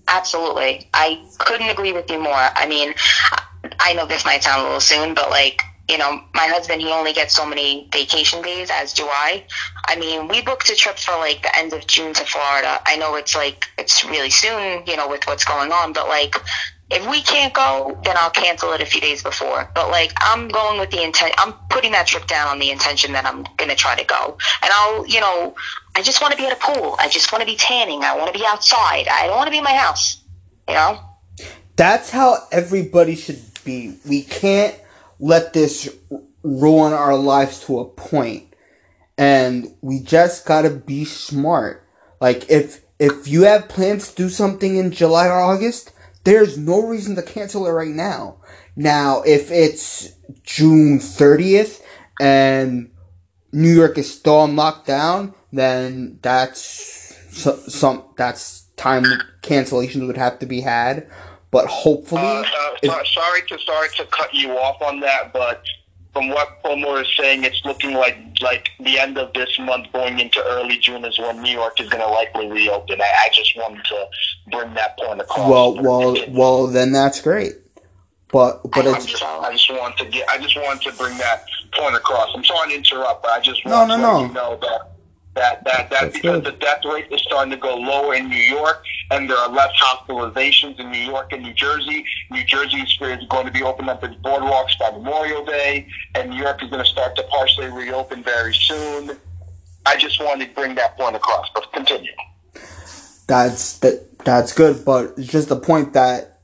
Absolutely. 0.07 0.89
I 0.93 1.23
couldn't 1.37 1.69
agree 1.69 1.93
with 1.93 2.09
you 2.09 2.19
more. 2.19 2.33
I 2.33 2.67
mean, 2.67 2.93
I 3.79 3.93
know 3.93 4.07
this 4.07 4.25
might 4.25 4.43
sound 4.43 4.61
a 4.61 4.63
little 4.63 4.79
soon, 4.79 5.13
but 5.13 5.29
like, 5.29 5.61
you 5.87 5.97
know, 5.97 6.21
my 6.33 6.45
husband, 6.45 6.81
he 6.81 6.89
only 6.89 7.13
gets 7.13 7.35
so 7.35 7.45
many 7.45 7.87
vacation 7.91 8.41
days, 8.41 8.69
as 8.71 8.93
do 8.93 9.05
I. 9.05 9.43
I 9.87 9.95
mean, 9.95 10.27
we 10.27 10.41
booked 10.41 10.69
a 10.69 10.75
trip 10.75 10.97
for 10.97 11.11
like 11.13 11.41
the 11.43 11.55
end 11.55 11.73
of 11.73 11.85
June 11.85 12.13
to 12.13 12.25
Florida. 12.25 12.79
I 12.85 12.95
know 12.97 13.15
it's 13.15 13.35
like, 13.35 13.65
it's 13.77 14.03
really 14.05 14.29
soon, 14.29 14.83
you 14.85 14.97
know, 14.97 15.07
with 15.07 15.25
what's 15.27 15.45
going 15.45 15.71
on, 15.71 15.93
but 15.93 16.07
like, 16.07 16.35
if 16.91 17.07
we 17.09 17.21
can't 17.21 17.53
go, 17.53 17.99
then 18.03 18.15
I'll 18.17 18.31
cancel 18.31 18.71
it 18.73 18.81
a 18.81 18.85
few 18.85 19.01
days 19.01 19.21
before. 19.23 19.69
But 19.75 19.89
like, 19.91 20.11
I'm 20.17 20.47
going 20.47 20.79
with 20.79 20.89
the 20.91 21.03
intent. 21.03 21.33
I'm 21.37 21.53
putting 21.69 21.91
that 21.91 22.07
trip 22.07 22.27
down 22.27 22.47
on 22.47 22.59
the 22.59 22.71
intention 22.71 23.13
that 23.13 23.25
I'm 23.25 23.45
gonna 23.57 23.75
try 23.75 23.95
to 23.95 24.05
go. 24.05 24.37
And 24.63 24.71
I'll, 24.73 25.05
you 25.07 25.19
know, 25.19 25.55
I 25.95 26.01
just 26.01 26.21
want 26.21 26.31
to 26.33 26.37
be 26.37 26.45
at 26.47 26.53
a 26.53 26.55
pool. 26.55 26.95
I 26.99 27.07
just 27.09 27.31
want 27.31 27.41
to 27.41 27.45
be 27.45 27.55
tanning. 27.55 28.03
I 28.03 28.15
want 28.17 28.33
to 28.33 28.39
be 28.39 28.45
outside. 28.45 29.07
I 29.07 29.27
don't 29.27 29.35
want 29.37 29.47
to 29.47 29.51
be 29.51 29.59
in 29.59 29.63
my 29.63 29.73
house. 29.75 30.23
You 30.67 30.75
know. 30.75 30.99
That's 31.75 32.09
how 32.09 32.37
everybody 32.51 33.15
should 33.15 33.41
be. 33.63 33.97
We 34.07 34.23
can't 34.23 34.75
let 35.19 35.53
this 35.53 35.89
ruin 36.43 36.93
our 36.93 37.15
lives 37.15 37.65
to 37.65 37.79
a 37.79 37.85
point. 37.85 38.45
and 39.17 39.75
we 39.81 39.99
just 39.99 40.45
gotta 40.45 40.69
be 40.69 41.03
smart. 41.05 41.85
Like 42.21 42.49
if 42.49 42.81
if 42.99 43.27
you 43.27 43.43
have 43.43 43.69
plans 43.69 44.09
to 44.09 44.15
do 44.15 44.29
something 44.29 44.77
in 44.77 44.91
July 44.91 45.27
or 45.27 45.39
August, 45.39 45.91
there's 46.23 46.57
no 46.57 46.85
reason 46.85 47.15
to 47.15 47.21
cancel 47.21 47.65
it 47.67 47.71
right 47.71 47.87
now. 47.89 48.37
Now, 48.75 49.21
if 49.23 49.51
it's 49.51 50.13
June 50.43 50.99
30th 50.99 51.81
and 52.19 52.91
New 53.51 53.73
York 53.73 53.97
is 53.97 54.13
still 54.13 54.37
on 54.37 54.55
lockdown, 54.55 55.33
then 55.51 56.19
that's 56.21 57.15
some 57.31 58.03
that's 58.15 58.63
time 58.75 59.03
cancellations 59.41 60.05
would 60.05 60.17
have 60.17 60.39
to 60.39 60.45
be 60.45 60.61
had. 60.61 61.09
But 61.51 61.65
hopefully, 61.65 62.21
uh, 62.21 62.43
uh, 62.83 63.03
sorry 63.05 63.41
to 63.47 63.59
sorry 63.59 63.89
to 63.97 64.05
cut 64.05 64.33
you 64.33 64.51
off 64.51 64.81
on 64.81 64.99
that, 64.99 65.33
but 65.33 65.63
from 66.13 66.29
what 66.29 66.61
Cuomo 66.63 67.01
is 67.01 67.07
saying, 67.17 67.43
it's 67.43 67.63
looking 67.65 67.93
like 67.93 68.17
like 68.41 68.69
the 68.79 68.97
end 68.97 69.17
of 69.17 69.33
this 69.33 69.59
month, 69.59 69.91
going 69.93 70.19
into 70.19 70.43
early 70.43 70.77
June, 70.77 71.05
is 71.05 71.19
when 71.19 71.41
New 71.41 71.51
York 71.51 71.79
is 71.79 71.89
going 71.89 72.01
to 72.01 72.09
likely 72.09 72.47
reopen. 72.47 73.01
I, 73.01 73.25
I, 73.25 73.29
just 73.33 73.55
wanted 73.57 73.83
to 73.85 74.07
bring 74.51 74.73
that 74.75 74.97
point 74.97 75.21
across. 75.21 75.49
Well, 75.49 75.75
well, 75.81 76.15
well, 76.29 76.67
then 76.67 76.91
that's 76.91 77.21
great. 77.21 77.53
But 78.31 78.61
but 78.71 78.87
I 78.87 78.95
it's. 78.95 79.05
Just, 79.05 79.23
I 79.23 79.51
just 79.51 79.69
want 79.69 79.97
to 79.97 80.05
get. 80.05 80.27
I 80.29 80.37
just 80.37 80.55
wanted 80.55 80.89
to 80.89 80.97
bring 80.97 81.17
that 81.17 81.45
point 81.73 81.95
across. 81.95 82.29
I'm 82.33 82.43
sorry 82.43 82.71
to 82.71 82.75
interrupt, 82.75 83.23
but 83.23 83.31
I 83.31 83.39
just 83.39 83.65
want 83.65 83.89
no, 83.89 83.97
no, 83.97 84.01
to 84.01 84.01
no. 84.01 84.19
let 84.19 84.27
you 84.27 84.33
know 84.33 84.59
that 84.61 84.98
that 85.35 85.63
that 85.63 85.89
that 85.89 86.13
because 86.13 86.43
good. 86.43 86.53
the 86.53 86.57
death 86.59 86.83
rate 86.85 87.07
is 87.11 87.21
starting 87.21 87.51
to 87.51 87.57
go 87.57 87.75
lower 87.75 88.15
in 88.15 88.29
New 88.29 88.35
York, 88.35 88.83
and 89.11 89.29
there 89.29 89.37
are 89.37 89.49
less 89.49 89.71
hospitalizations 89.81 90.79
in 90.79 90.91
New 90.91 90.99
York 90.99 91.31
and 91.31 91.43
New 91.43 91.53
Jersey. 91.53 92.05
New 92.31 92.43
Jersey 92.43 92.77
is 92.77 92.97
going 93.29 93.45
to 93.45 93.51
be 93.51 93.63
opening 93.63 93.89
up 93.89 94.03
its 94.03 94.15
boardwalks 94.15 94.77
by 94.79 94.91
Memorial 94.91 95.45
Day, 95.45 95.87
and 96.15 96.31
New 96.31 96.37
York 96.37 96.63
is 96.63 96.69
going 96.69 96.83
to 96.83 96.89
start 96.89 97.15
to 97.15 97.23
partially 97.23 97.67
reopen 97.67 98.23
very 98.23 98.53
soon. 98.53 99.11
I 99.85 99.95
just 99.97 100.19
wanted 100.19 100.49
to 100.49 100.55
bring 100.55 100.75
that 100.75 100.97
point 100.97 101.15
across, 101.15 101.47
but 101.53 101.71
continue. 101.73 102.11
That's 103.27 103.79
that. 103.79 104.05
That's 104.25 104.51
good, 104.51 104.83
but 104.83 105.13
it's 105.17 105.27
just 105.27 105.47
the 105.47 105.59
point 105.59 105.93
that 105.93 106.39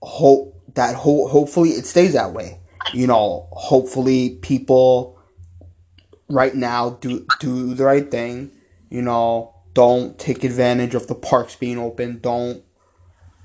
hope 0.00 0.62
that 0.74 0.94
ho- 0.94 1.28
hopefully 1.28 1.70
it 1.70 1.84
stays 1.84 2.14
that 2.14 2.32
way. 2.32 2.58
You 2.94 3.06
know, 3.06 3.48
hopefully 3.52 4.38
people 4.42 5.18
right 6.28 6.54
now 6.54 6.90
do 6.90 7.26
do 7.40 7.74
the 7.74 7.84
right 7.84 8.10
thing. 8.10 8.50
You 8.90 9.02
know, 9.02 9.54
don't 9.74 10.18
take 10.18 10.44
advantage 10.44 10.94
of 10.94 11.06
the 11.06 11.14
parks 11.14 11.56
being 11.56 11.78
open. 11.78 12.20
Don't 12.20 12.62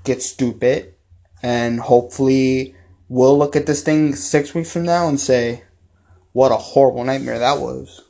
get 0.04 0.22
stupid. 0.22 0.94
And 1.42 1.80
hopefully 1.80 2.74
we'll 3.08 3.38
look 3.38 3.56
at 3.56 3.66
this 3.66 3.82
thing 3.82 4.14
six 4.14 4.54
weeks 4.54 4.72
from 4.72 4.84
now 4.84 5.08
and 5.08 5.20
say, 5.20 5.64
what 6.32 6.52
a 6.52 6.56
horrible 6.56 7.04
nightmare 7.04 7.38
that 7.38 7.58
was. 7.58 8.02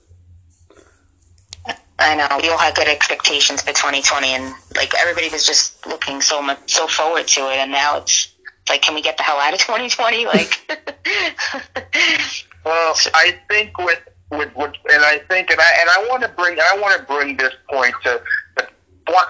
I 2.00 2.14
know 2.14 2.28
we 2.40 2.48
all 2.48 2.59
had 2.59 2.74
good 2.74 2.87
expectations 2.87 3.62
for 3.62 3.72
2020, 3.72 4.28
and 4.28 4.54
like 4.76 4.92
everybody 4.94 5.28
was 5.31 5.44
just 5.44 5.85
looking 5.87 6.20
so 6.20 6.40
much 6.40 6.59
so 6.66 6.87
forward 6.87 7.26
to 7.28 7.40
it, 7.50 7.57
and 7.57 7.72
now 7.72 7.98
it's 7.98 8.33
like, 8.68 8.83
can 8.83 8.94
we 8.94 9.02
get 9.02 9.16
the 9.16 9.24
hell 9.24 9.38
out 9.38 9.52
of 9.52 9.59
2020? 9.59 10.26
Like, 10.26 10.61
well, 12.64 12.94
I 13.14 13.40
think 13.48 13.78
with 13.78 14.00
with, 14.30 14.54
with 14.56 14.72
and 14.92 15.02
I 15.02 15.18
think 15.28 15.50
and 15.50 15.60
I 15.60 15.76
and 15.80 15.90
I 15.90 16.06
want 16.08 16.22
to 16.22 16.28
bring 16.28 16.58
I 16.60 16.78
want 16.80 16.98
to 16.98 17.06
bring 17.06 17.36
this 17.36 17.54
point 17.70 17.94
to 18.04 18.22
the 18.56 18.64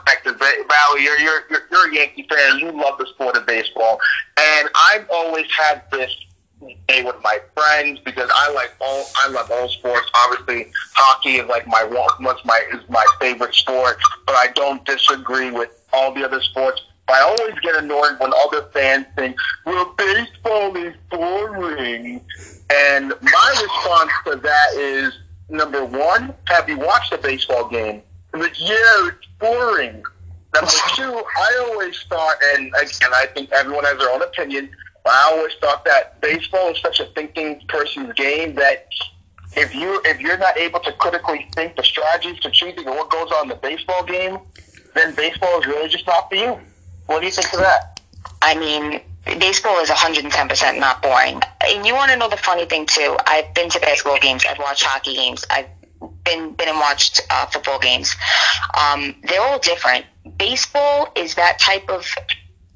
fact 0.06 0.24
that 0.24 0.38
Valley, 0.38 1.04
you're, 1.04 1.18
you're 1.18 1.42
you're 1.70 1.90
a 1.90 1.94
Yankee 1.94 2.26
fan. 2.28 2.58
You 2.58 2.72
love 2.72 2.98
the 2.98 3.06
sport 3.06 3.36
of 3.36 3.46
baseball, 3.46 4.00
and 4.36 4.68
I've 4.90 5.06
always 5.10 5.46
had 5.50 5.82
this 5.90 6.14
day 6.88 7.04
with 7.04 7.16
my 7.22 7.38
friends 7.54 8.00
because 8.04 8.28
I 8.34 8.52
like 8.52 8.74
all 8.80 9.06
I 9.16 9.28
love 9.28 9.50
all 9.50 9.68
sports. 9.68 10.10
Obviously, 10.14 10.72
hockey 10.94 11.36
is 11.36 11.48
like 11.48 11.66
my 11.66 11.84
one 11.84 12.36
my 12.44 12.62
is 12.72 12.88
my 12.88 13.04
favorite 13.20 13.54
sport, 13.54 13.98
but 14.26 14.34
I 14.34 14.48
don't 14.54 14.84
disagree 14.84 15.50
with 15.50 15.70
all 15.92 16.12
the 16.12 16.24
other 16.24 16.42
sports. 16.42 16.82
I 17.08 17.20
always 17.20 17.58
get 17.60 17.74
annoyed 17.76 18.18
when 18.18 18.32
other 18.34 18.68
fans 18.74 19.06
think, 19.16 19.34
well, 19.64 19.94
baseball 19.96 20.76
is 20.76 20.94
boring. 21.10 22.20
And 22.70 23.14
my 23.22 23.48
response 23.62 24.12
to 24.26 24.36
that 24.36 24.74
is, 24.74 25.12
number 25.48 25.84
one, 25.84 26.34
have 26.44 26.68
you 26.68 26.78
watched 26.78 27.12
a 27.12 27.18
baseball 27.18 27.68
game? 27.68 28.02
Like, 28.34 28.60
yeah, 28.60 29.08
it's 29.08 29.26
boring. 29.38 30.02
Number 30.54 30.70
two, 30.94 31.22
I 31.36 31.66
always 31.68 31.98
thought, 32.08 32.36
and 32.54 32.72
again, 32.80 33.10
I 33.14 33.26
think 33.34 33.50
everyone 33.52 33.84
has 33.84 33.98
their 33.98 34.10
own 34.10 34.22
opinion, 34.22 34.70
but 35.04 35.12
I 35.12 35.32
always 35.32 35.54
thought 35.60 35.84
that 35.86 36.20
baseball 36.20 36.70
is 36.70 36.80
such 36.80 37.00
a 37.00 37.06
thinking 37.06 37.60
person's 37.68 38.12
game 38.14 38.54
that 38.56 38.88
if 39.56 39.74
you 39.74 40.00
if 40.04 40.20
you're 40.20 40.36
not 40.36 40.56
able 40.58 40.80
to 40.80 40.92
critically 40.92 41.48
think 41.54 41.76
the 41.76 41.82
strategies 41.82 42.38
to 42.40 42.50
choosing 42.50 42.84
what 42.84 43.10
goes 43.10 43.30
on 43.32 43.44
in 43.44 43.48
the 43.48 43.54
baseball 43.56 44.04
game, 44.04 44.38
then 44.94 45.14
baseball 45.14 45.60
is 45.60 45.66
really 45.66 45.88
just 45.88 46.06
not 46.06 46.28
for 46.28 46.36
you. 46.36 46.58
What 47.06 47.20
do 47.20 47.26
you 47.26 47.32
think 47.32 47.52
of 47.54 47.60
that? 47.60 48.00
I 48.42 48.54
mean, 48.54 49.00
baseball 49.38 49.78
is 49.80 49.90
110% 49.90 50.78
not 50.78 51.02
boring. 51.02 51.40
And 51.66 51.86
you 51.86 51.94
want 51.94 52.10
to 52.10 52.16
know 52.16 52.28
the 52.28 52.36
funny 52.36 52.66
thing 52.66 52.86
too? 52.86 53.16
I've 53.26 53.52
been 53.54 53.68
to 53.70 53.80
basketball 53.80 54.18
games. 54.18 54.44
I've 54.48 54.58
watched 54.58 54.84
hockey 54.84 55.14
games. 55.14 55.44
I've 55.50 55.66
been 56.24 56.52
been 56.52 56.68
and 56.68 56.78
watched 56.78 57.20
uh, 57.30 57.46
football 57.46 57.78
games. 57.78 58.14
Um, 58.78 59.16
they're 59.24 59.40
all 59.40 59.58
different. 59.58 60.06
Baseball 60.38 61.10
is 61.16 61.34
that 61.36 61.58
type 61.58 61.88
of 61.88 62.06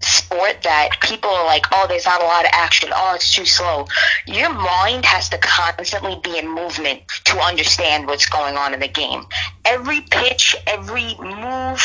sport 0.01 0.62
that 0.62 1.01
people 1.01 1.31
are 1.31 1.47
like, 1.47 1.67
oh, 1.73 1.87
there's 1.88 2.07
not 2.07 2.21
a 2.21 2.25
lot 2.25 2.45
of 2.45 2.51
action. 2.53 2.91
Oh, 2.95 3.15
it's 3.15 3.33
too 3.35 3.45
slow. 3.45 3.87
Your 4.27 4.53
mind 4.53 5.05
has 5.05 5.29
to 5.31 5.38
constantly 5.38 6.19
be 6.23 6.38
in 6.38 6.49
movement 6.49 7.03
to 7.25 7.38
understand 7.38 8.07
what's 8.07 8.27
going 8.27 8.57
on 8.57 8.75
in 8.75 8.81
the 8.81 8.88
game. 8.88 9.25
Every 9.65 10.01
pitch, 10.01 10.57
every 10.67 11.15
move, 11.21 11.83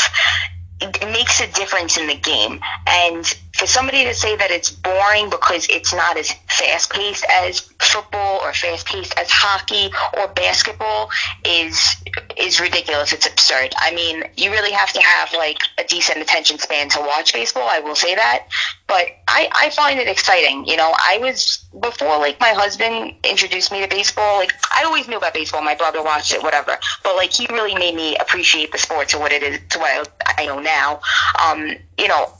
it 0.81 1.11
makes 1.11 1.41
a 1.41 1.51
difference 1.51 1.97
in 1.97 2.07
the 2.07 2.15
game. 2.15 2.59
And 2.87 3.37
for 3.57 3.65
somebody 3.65 4.03
to 4.03 4.13
say 4.13 4.35
that 4.35 4.51
it's 4.51 4.69
boring 4.69 5.29
because 5.29 5.67
it's 5.69 5.93
not 5.93 6.15
as 6.15 6.31
fast 6.47 6.91
paced 6.91 7.25
as 7.29 7.59
football 7.79 8.39
or 8.43 8.53
fast 8.53 8.85
paced 8.85 9.17
as 9.17 9.29
hockey 9.31 9.91
or 10.17 10.27
basketball 10.29 11.09
is 11.43 11.95
is 12.37 12.59
ridiculous. 12.59 13.13
It's 13.13 13.27
absurd. 13.27 13.73
I 13.77 13.93
mean, 13.93 14.23
you 14.35 14.51
really 14.51 14.71
have 14.71 14.93
to 14.93 15.01
have 15.01 15.33
like 15.33 15.59
a 15.79 15.83
decent 15.83 16.19
attention 16.19 16.59
span 16.59 16.89
to 16.89 16.99
watch 16.99 17.33
baseball. 17.33 17.67
I 17.67 17.79
will 17.79 17.95
say 17.95 18.13
that, 18.13 18.47
but 18.85 19.07
I 19.27 19.49
I 19.51 19.69
find 19.71 19.99
it 19.99 20.07
exciting. 20.07 20.65
You 20.65 20.77
know, 20.77 20.93
I 20.95 21.17
was 21.19 21.65
before 21.79 22.19
like 22.19 22.39
my 22.39 22.49
husband 22.49 23.15
introduced 23.23 23.71
me 23.71 23.81
to 23.81 23.87
baseball. 23.87 24.37
Like 24.37 24.53
I 24.71 24.83
always 24.83 25.07
knew 25.07 25.17
about 25.17 25.33
baseball. 25.33 25.63
My 25.63 25.75
brother 25.75 26.03
watched 26.03 26.31
it, 26.33 26.43
whatever. 26.43 26.77
But 27.03 27.15
like 27.15 27.31
he 27.31 27.47
really 27.49 27.73
made 27.75 27.95
me 27.95 28.17
appreciate 28.17 28.71
the 28.71 28.77
sport 28.77 29.09
to 29.09 29.19
what 29.19 29.31
it 29.31 29.41
is 29.41 29.59
to 29.69 29.79
what 29.79 30.13
I, 30.27 30.43
I 30.43 30.45
know 30.45 30.59
now. 30.59 31.01
Um, 31.43 31.71
you 31.97 32.07
know, 32.07 32.31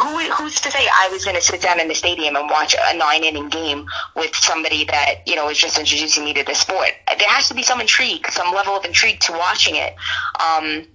who, 0.00 0.18
who's 0.32 0.60
to 0.60 0.70
say 0.70 0.86
I 0.92 1.08
was 1.12 1.24
going 1.24 1.36
to 1.36 1.42
sit 1.42 1.60
down 1.60 1.78
in 1.80 1.88
the 1.88 1.94
stadium 1.94 2.36
and 2.36 2.48
watch 2.48 2.74
a 2.78 2.96
nine 2.96 3.24
inning 3.24 3.48
game 3.48 3.86
with 4.16 4.34
somebody 4.34 4.84
that, 4.84 5.26
you 5.26 5.36
know, 5.36 5.48
is 5.48 5.58
just 5.58 5.78
introducing 5.78 6.24
me 6.24 6.32
to 6.34 6.44
the 6.44 6.54
sport? 6.54 6.90
There 7.06 7.28
has 7.28 7.48
to 7.48 7.54
be 7.54 7.62
some 7.62 7.80
intrigue, 7.80 8.26
some 8.30 8.54
level 8.54 8.74
of 8.74 8.84
intrigue 8.84 9.20
to 9.20 9.32
watching 9.32 9.76
it. 9.76 9.94
Um, 10.40 10.86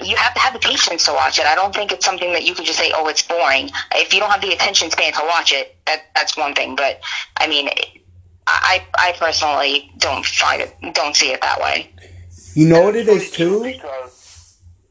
you 0.00 0.16
have 0.16 0.34
to 0.34 0.40
have 0.40 0.52
the 0.52 0.58
patience 0.58 1.06
to 1.06 1.12
watch 1.12 1.38
it. 1.38 1.46
I 1.46 1.54
don't 1.54 1.74
think 1.74 1.92
it's 1.92 2.04
something 2.04 2.32
that 2.32 2.44
you 2.44 2.54
can 2.54 2.64
just 2.64 2.78
say, 2.78 2.92
oh, 2.94 3.08
it's 3.08 3.22
boring. 3.22 3.70
If 3.94 4.12
you 4.12 4.20
don't 4.20 4.30
have 4.30 4.40
the 4.40 4.52
attention 4.52 4.90
span 4.90 5.12
to 5.14 5.22
watch 5.24 5.52
it, 5.52 5.76
that, 5.86 6.04
that's 6.14 6.36
one 6.36 6.54
thing. 6.54 6.76
But, 6.76 7.00
I 7.36 7.46
mean, 7.46 7.68
I, 8.46 8.84
I 8.94 9.14
personally 9.18 9.90
don't 9.98 10.24
find 10.24 10.62
it, 10.62 10.74
don't 10.94 11.14
see 11.14 11.32
it 11.32 11.40
that 11.42 11.60
way. 11.60 11.92
You 12.54 12.68
know 12.68 12.82
what 12.82 12.96
it 12.96 13.08
is, 13.08 13.30
too? 13.30 13.64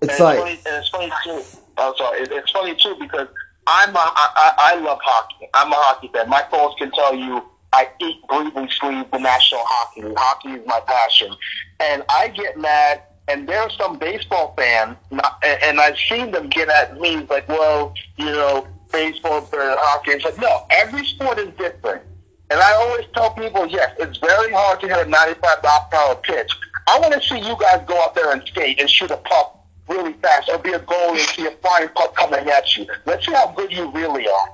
It's 0.02 0.20
like. 0.20 0.40
Funny, 0.40 0.60
it's 0.66 0.90
funny, 0.90 1.12
too. 1.24 1.42
Oh, 1.78 1.94
sorry. 1.98 2.22
It's 2.22 2.52
funny, 2.52 2.76
too, 2.76 2.96
because 3.00 3.28
I'm 3.68 3.96
a, 3.96 4.00
I, 4.00 4.54
I 4.58 4.76
love 4.80 5.00
hockey. 5.02 5.48
I'm 5.54 5.72
a 5.72 5.76
hockey 5.76 6.10
fan. 6.14 6.30
My 6.30 6.44
folks 6.50 6.76
can 6.80 6.92
tell 6.92 7.16
you 7.16 7.44
I 7.72 7.88
eat, 8.02 8.28
breathe, 8.28 8.54
and 8.56 8.70
sleep 8.72 9.12
the 9.12 9.20
National 9.20 9.62
Hockey. 9.64 10.02
Hockey 10.18 10.50
is 10.50 10.66
my 10.66 10.80
passion. 10.88 11.36
And 11.80 12.04
I 12.10 12.30
get 12.30 12.58
mad, 12.58 13.04
and 13.28 13.48
there 13.48 13.62
are 13.62 13.70
some 13.70 14.00
baseball 14.00 14.54
fans, 14.58 14.98
and, 15.44 15.80
I've 15.80 15.98
seen 15.98 16.32
them 16.32 16.50
get 16.50 16.70
at 16.70 17.00
me 17.00 17.18
like, 17.30 17.48
well, 17.48 17.94
you 18.18 18.26
know, 18.26 18.68
baseball 18.92 19.42
for 19.42 19.60
hockey. 19.62 20.12
It's 20.12 20.26
like, 20.26 20.40
no, 20.40 20.66
every 20.72 21.06
sport 21.06 21.38
is 21.38 21.50
different. 21.58 22.02
And 22.50 22.60
I 22.60 22.74
always 22.74 23.06
tell 23.14 23.32
people, 23.32 23.68
yes, 23.68 23.96
it's 24.00 24.18
very 24.18 24.52
hard 24.52 24.80
to 24.82 24.88
hit 24.88 25.06
a 25.06 25.10
95 25.10 25.64
mile 25.64 25.88
per 25.92 25.98
hour 25.98 26.16
pitch. 26.16 26.52
I 26.88 27.00
want 27.00 27.14
to 27.14 27.22
see 27.22 27.38
you 27.38 27.56
guys 27.60 27.84
go 27.88 28.02
out 28.02 28.16
there 28.16 28.32
and 28.32 28.42
skate 28.48 28.80
and 28.82 28.90
shoot 28.90 29.12
a 29.12 29.18
puck 29.18 29.59
really 29.90 30.14
fast 30.14 30.50
or 30.50 30.58
be 30.60 30.72
a 30.72 30.80
goal 30.80 31.12
and 31.12 31.20
see 31.20 31.46
a 31.46 31.52
flying 31.52 31.90
puck 31.90 32.16
coming 32.16 32.48
at 32.48 32.78
you. 32.78 32.86
Let's 33.06 33.26
see 33.26 33.34
how 33.34 33.52
good 33.52 33.72
you 33.72 33.92
really 33.92 34.28
are. 34.28 34.54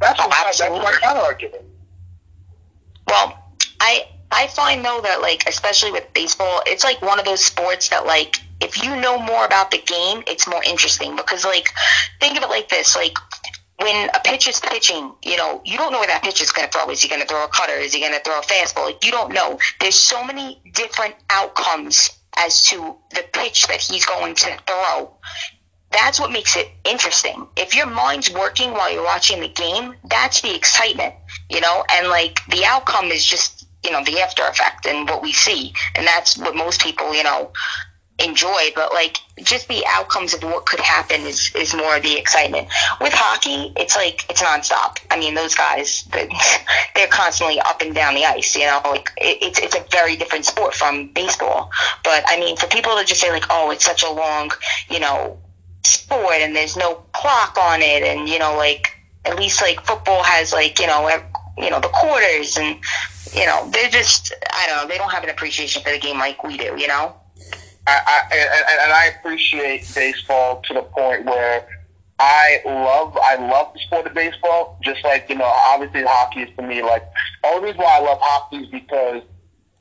That's 0.00 0.18
oh, 0.20 0.26
what, 0.26 0.36
that's 0.44 0.60
my 0.60 0.98
counter 1.00 1.20
argument. 1.20 1.64
Well, 3.06 3.38
I 3.80 4.08
I 4.30 4.46
find 4.48 4.84
though 4.84 5.00
that 5.02 5.20
like 5.20 5.44
especially 5.46 5.92
with 5.92 6.12
baseball, 6.14 6.62
it's 6.66 6.82
like 6.82 7.02
one 7.02 7.18
of 7.18 7.24
those 7.24 7.44
sports 7.44 7.90
that 7.90 8.06
like 8.06 8.36
if 8.60 8.82
you 8.82 8.96
know 8.96 9.18
more 9.18 9.44
about 9.44 9.70
the 9.70 9.78
game, 9.78 10.22
it's 10.26 10.48
more 10.48 10.62
interesting 10.64 11.16
because 11.16 11.44
like 11.44 11.68
think 12.20 12.36
of 12.36 12.42
it 12.42 12.48
like 12.48 12.68
this, 12.68 12.96
like 12.96 13.16
when 13.78 14.08
a 14.14 14.20
pitcher's 14.24 14.60
pitching, 14.60 15.12
you 15.22 15.36
know, 15.36 15.60
you 15.64 15.76
don't 15.76 15.92
know 15.92 15.98
where 15.98 16.08
that 16.08 16.22
pitcher's 16.22 16.52
going 16.52 16.68
to 16.68 16.72
throw. 16.72 16.90
Is 16.90 17.02
he 17.02 17.08
going 17.08 17.20
to 17.20 17.26
throw 17.26 17.44
a 17.44 17.48
cutter? 17.48 17.74
Is 17.74 17.92
he 17.92 18.00
going 18.00 18.12
to 18.12 18.20
throw 18.20 18.38
a 18.38 18.42
fastball? 18.42 19.04
You 19.04 19.10
don't 19.10 19.32
know. 19.32 19.58
There's 19.80 19.96
so 19.96 20.24
many 20.24 20.60
different 20.72 21.16
outcomes 21.28 22.10
as 22.36 22.64
to 22.64 22.96
the 23.10 23.24
pitch 23.32 23.66
that 23.66 23.80
he's 23.80 24.06
going 24.06 24.34
to 24.34 24.58
throw. 24.66 25.14
That's 25.90 26.18
what 26.18 26.32
makes 26.32 26.56
it 26.56 26.68
interesting. 26.84 27.46
If 27.56 27.76
your 27.76 27.86
mind's 27.86 28.32
working 28.32 28.72
while 28.72 28.90
you're 28.90 29.04
watching 29.04 29.40
the 29.40 29.48
game, 29.48 29.94
that's 30.04 30.40
the 30.40 30.54
excitement, 30.54 31.14
you 31.50 31.60
know, 31.60 31.84
and 31.90 32.08
like 32.08 32.40
the 32.48 32.64
outcome 32.64 33.06
is 33.06 33.24
just, 33.24 33.66
you 33.84 33.90
know, 33.90 34.02
the 34.04 34.20
after 34.20 34.42
effect 34.44 34.86
and 34.86 35.06
what 35.08 35.22
we 35.22 35.32
see. 35.32 35.74
And 35.94 36.06
that's 36.06 36.38
what 36.38 36.56
most 36.56 36.80
people, 36.80 37.14
you 37.14 37.22
know, 37.22 37.52
enjoy, 38.18 38.70
but 38.74 38.92
like 38.92 39.18
just 39.42 39.68
the 39.68 39.84
outcomes 39.88 40.34
of 40.34 40.42
what 40.42 40.66
could 40.66 40.80
happen 40.80 41.22
is, 41.22 41.52
is 41.54 41.74
more 41.74 41.98
the 42.00 42.18
excitement. 42.18 42.68
With 43.00 43.12
hockey, 43.12 43.72
it's 43.76 43.96
like 43.96 44.28
it's 44.30 44.42
nonstop. 44.42 44.98
I 45.10 45.18
mean, 45.18 45.34
those 45.34 45.54
guys, 45.54 46.08
they're 46.94 47.08
constantly 47.08 47.60
up 47.60 47.80
and 47.80 47.94
down 47.94 48.14
the 48.14 48.24
ice. 48.24 48.54
You 48.56 48.66
know, 48.66 48.80
like 48.84 49.10
it's 49.16 49.58
it's 49.58 49.74
a 49.74 49.84
very 49.90 50.16
different 50.16 50.44
sport 50.44 50.74
from 50.74 51.08
baseball. 51.08 51.70
But 52.04 52.24
I 52.26 52.38
mean, 52.38 52.56
for 52.56 52.66
people 52.66 52.96
to 52.96 53.04
just 53.04 53.20
say 53.20 53.30
like, 53.30 53.46
oh, 53.50 53.70
it's 53.70 53.84
such 53.84 54.02
a 54.02 54.10
long, 54.10 54.50
you 54.88 55.00
know, 55.00 55.38
sport 55.84 56.36
and 56.36 56.54
there's 56.54 56.76
no 56.76 57.02
clock 57.12 57.56
on 57.58 57.80
it, 57.82 58.02
and 58.02 58.28
you 58.28 58.38
know, 58.38 58.56
like 58.56 58.96
at 59.24 59.36
least 59.36 59.62
like 59.62 59.84
football 59.84 60.22
has 60.22 60.52
like 60.52 60.78
you 60.78 60.86
know, 60.86 61.08
you 61.58 61.70
know 61.70 61.80
the 61.80 61.88
quarters 61.88 62.56
and 62.56 62.78
you 63.32 63.46
know 63.46 63.68
they're 63.70 63.90
just 63.90 64.32
I 64.52 64.66
don't 64.66 64.76
know 64.76 64.88
they 64.88 64.98
don't 64.98 65.10
have 65.10 65.24
an 65.24 65.30
appreciation 65.30 65.82
for 65.82 65.90
the 65.90 65.98
game 65.98 66.18
like 66.18 66.44
we 66.44 66.56
do. 66.56 66.76
You 66.76 66.88
know. 66.88 67.16
I, 67.86 68.00
I 68.06 68.36
and, 68.36 68.80
and 68.82 68.92
I 68.92 69.06
appreciate 69.18 69.90
baseball 69.94 70.62
to 70.68 70.74
the 70.74 70.82
point 70.82 71.24
where 71.24 71.66
I 72.18 72.60
love 72.64 73.16
I 73.20 73.36
love 73.36 73.72
the 73.74 73.80
sport 73.80 74.06
of 74.06 74.14
baseball. 74.14 74.78
Just 74.82 75.02
like 75.04 75.28
you 75.28 75.36
know, 75.36 75.52
obviously 75.66 76.04
hockey 76.04 76.42
is 76.42 76.56
to 76.56 76.62
me 76.62 76.82
like 76.82 77.04
the 77.42 77.48
only 77.48 77.68
reason 77.68 77.82
why 77.82 77.98
I 77.98 78.00
love 78.00 78.18
hockey 78.20 78.58
is 78.58 78.68
because 78.68 79.22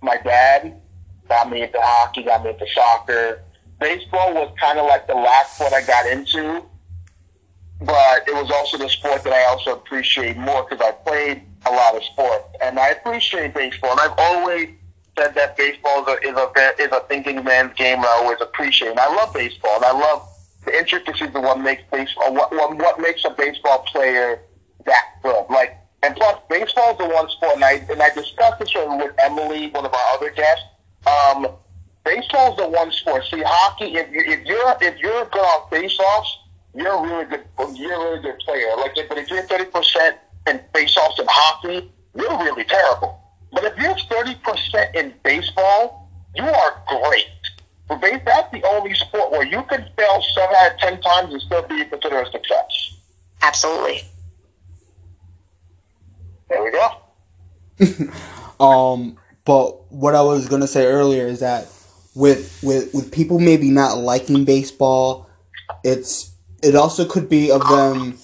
my 0.01 0.17
dad 0.17 0.81
got 1.29 1.51
me 1.51 1.61
into 1.61 1.77
hockey, 1.79 2.23
got 2.23 2.43
me 2.43 2.49
into 2.51 2.65
soccer. 2.73 3.41
Baseball 3.79 4.33
was 4.33 4.53
kind 4.59 4.79
of 4.79 4.85
like 4.85 5.07
the 5.07 5.13
last 5.13 5.55
sport 5.55 5.73
I 5.73 5.81
got 5.85 6.07
into, 6.07 6.63
but 7.81 8.27
it 8.27 8.33
was 8.33 8.51
also 8.51 8.77
the 8.77 8.89
sport 8.89 9.23
that 9.23 9.33
I 9.33 9.45
also 9.45 9.73
appreciate 9.73 10.37
more 10.37 10.63
because 10.67 10.83
I 10.85 10.91
played 10.91 11.43
a 11.65 11.71
lot 11.71 11.95
of 11.95 12.03
sports 12.03 12.45
and 12.61 12.79
I 12.79 12.89
appreciate 12.89 13.53
baseball. 13.53 13.91
And 13.91 13.99
I've 13.99 14.17
always 14.17 14.69
said 15.17 15.35
that 15.35 15.57
baseball 15.57 16.03
is 16.03 16.07
a, 16.07 16.29
is 16.29 16.37
a, 16.37 16.81
is 16.81 16.91
a 16.91 16.99
thinking 17.07 17.43
man's 17.43 17.73
game 17.75 17.99
I 17.99 18.19
always 18.21 18.39
appreciate. 18.41 18.91
And 18.91 18.99
I 18.99 19.13
love 19.13 19.33
baseball, 19.33 19.75
and 19.77 19.85
I 19.85 19.91
love 19.91 20.27
the 20.65 20.77
intricacies 20.77 21.35
of 21.35 21.43
what 21.43 21.59
makes 21.59 21.83
baseball, 21.91 22.33
what, 22.33 22.51
what, 22.51 22.77
what 22.77 22.99
makes 22.99 23.25
a 23.25 23.31
baseball 23.31 23.79
player 23.91 24.41
that 24.85 25.05
good. 25.23 25.45
Like, 25.49 25.77
and 26.03 26.15
plus, 26.15 26.39
baseball 26.49 26.93
is 26.93 26.97
the 26.97 27.07
one 27.07 27.29
sport, 27.29 27.55
and 27.55 27.63
I, 27.63 27.73
and 27.89 28.01
I 28.01 28.09
discussed 28.09 28.59
this 28.59 28.73
with 28.73 29.13
Emily, 29.19 29.69
one 29.69 29.85
of 29.85 29.93
our 29.93 30.13
other 30.15 30.31
guests. 30.31 30.63
Um, 31.05 31.47
baseball 32.03 32.51
is 32.51 32.57
the 32.57 32.67
one 32.67 32.91
sport. 32.91 33.23
See, 33.25 33.43
hockey, 33.45 33.95
if, 33.95 34.11
you, 34.11 34.21
if 34.25 34.45
you're 34.45 34.75
if 34.81 34.97
you're 34.97 35.25
good 35.25 35.39
on 35.39 35.69
face-offs, 35.69 36.37
you're 36.73 36.93
a 36.93 37.01
really 37.01 37.25
good 37.25 37.43
you're 37.75 37.93
a 37.93 37.99
really 37.99 38.21
good 38.21 38.39
player. 38.39 38.75
Like, 38.77 38.95
but 39.09 39.17
if 39.17 39.29
you're 39.29 39.43
thirty 39.43 39.65
percent 39.65 40.17
in 40.47 40.59
face-offs 40.73 41.19
in 41.19 41.25
hockey, 41.29 41.91
you're 42.15 42.37
really 42.39 42.63
terrible. 42.63 43.20
But 43.51 43.65
if 43.65 43.77
you're 43.77 43.95
30% 43.95 44.95
in 44.95 45.13
baseball, 45.23 46.09
you 46.35 46.43
are 46.43 46.83
great. 46.87 47.27
For 47.87 47.97
base, 47.97 48.21
that's 48.25 48.51
the 48.51 48.63
only 48.67 48.93
sport 48.95 49.31
where 49.31 49.45
you 49.45 49.63
can 49.63 49.85
fail 49.97 50.23
seven 50.33 50.55
out 50.55 50.73
of 50.73 50.79
ten 50.79 51.01
times 51.01 51.33
and 51.33 51.41
still 51.41 51.67
be 51.67 51.83
considered 51.85 52.25
a 52.25 52.31
success. 52.31 52.97
Absolutely. 53.41 54.01
There 56.47 56.63
we 56.63 56.71
go. 56.71 58.65
um, 58.65 59.17
but 59.43 59.91
what 59.91 60.15
I 60.15 60.21
was 60.21 60.47
gonna 60.47 60.67
say 60.67 60.85
earlier 60.85 61.27
is 61.27 61.41
that 61.41 61.67
with 62.15 62.59
with 62.63 62.93
with 62.93 63.11
people 63.11 63.39
maybe 63.39 63.69
not 63.71 63.97
liking 63.97 64.45
baseball, 64.45 65.29
it's 65.83 66.31
it 66.63 66.75
also 66.75 67.05
could 67.05 67.27
be 67.27 67.51
of 67.51 67.61
them 67.67 68.17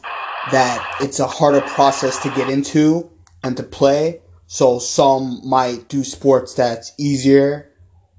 that 0.51 0.97
it's 1.01 1.19
a 1.19 1.27
harder 1.27 1.61
process 1.61 2.21
to 2.23 2.29
get 2.29 2.49
into 2.49 3.09
and 3.43 3.57
to 3.57 3.63
play 3.63 4.21
so 4.47 4.79
some 4.79 5.41
might 5.43 5.89
do 5.89 6.03
sports 6.03 6.53
that's 6.53 6.93
easier 6.97 7.69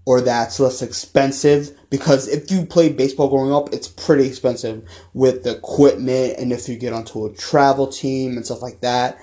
or 0.05 0.21
that's 0.21 0.61
less 0.61 0.83
expensive 0.83 1.71
because 1.91 2.29
if 2.29 2.51
you 2.51 2.67
played 2.67 2.97
baseball 2.97 3.29
growing 3.29 3.53
up, 3.53 3.73
it's 3.73 3.89
pretty 3.89 4.27
expensive 4.27 4.87
with 5.15 5.43
the 5.43 5.57
equipment 5.57 6.39
and 6.39 6.53
if 6.53 6.69
you 6.69 6.77
get 6.77 6.93
onto 6.93 7.25
a 7.25 7.35
travel 7.35 7.87
team 7.87 8.37
and 8.37 8.45
stuff 8.45 8.63
like 8.63 8.81
that. 8.83 9.19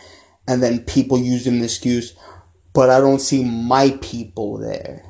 And 0.47 0.61
then 0.61 0.83
people 0.83 1.17
using 1.17 1.59
the 1.59 1.65
excuse, 1.65 2.15
but 2.73 2.89
I 2.89 2.99
don't 2.99 3.19
see 3.19 3.43
my 3.43 3.97
people 4.01 4.57
there. 4.57 5.03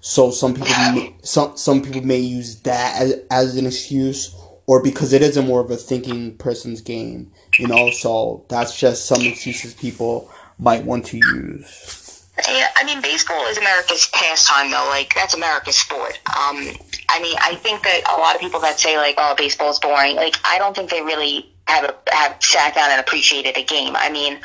So 0.00 0.30
some 0.30 0.54
people 0.54 0.72
may, 0.92 1.16
some 1.22 1.56
some 1.56 1.82
people 1.82 2.02
may 2.02 2.18
use 2.18 2.60
that 2.62 3.02
as, 3.02 3.20
as 3.28 3.56
an 3.56 3.66
excuse 3.66 4.36
or 4.66 4.82
because 4.82 5.12
it 5.12 5.22
is 5.22 5.36
a 5.36 5.42
more 5.42 5.60
of 5.60 5.70
a 5.70 5.76
thinking 5.76 6.36
person's 6.36 6.80
game, 6.80 7.32
you 7.58 7.66
know. 7.66 7.90
So 7.90 8.44
that's 8.48 8.78
just 8.78 9.06
some 9.06 9.22
excuses 9.22 9.74
people 9.74 10.30
might 10.58 10.84
want 10.84 11.06
to 11.06 11.16
use? 11.16 12.26
Yeah, 12.48 12.68
I 12.76 12.84
mean, 12.84 13.00
baseball 13.00 13.46
is 13.46 13.56
America's 13.56 14.08
pastime, 14.12 14.70
though. 14.70 14.86
Like 14.88 15.14
that's 15.14 15.34
America's 15.34 15.76
sport. 15.76 16.18
Um, 16.26 16.68
I 17.08 17.20
mean, 17.22 17.36
I 17.40 17.54
think 17.54 17.82
that 17.82 18.02
a 18.14 18.20
lot 18.20 18.34
of 18.34 18.40
people 18.40 18.60
that 18.60 18.78
say 18.78 18.98
like, 18.98 19.14
"Oh, 19.16 19.34
baseball 19.36 19.70
is 19.70 19.78
boring," 19.78 20.16
like 20.16 20.36
I 20.44 20.58
don't 20.58 20.76
think 20.76 20.90
they 20.90 21.00
really 21.00 21.50
have 21.66 21.84
a, 21.84 21.96
have 22.12 22.36
sat 22.42 22.74
down 22.74 22.90
and 22.90 23.00
appreciated 23.00 23.56
a 23.56 23.64
game. 23.64 23.96
I 23.96 24.10
mean, 24.10 24.38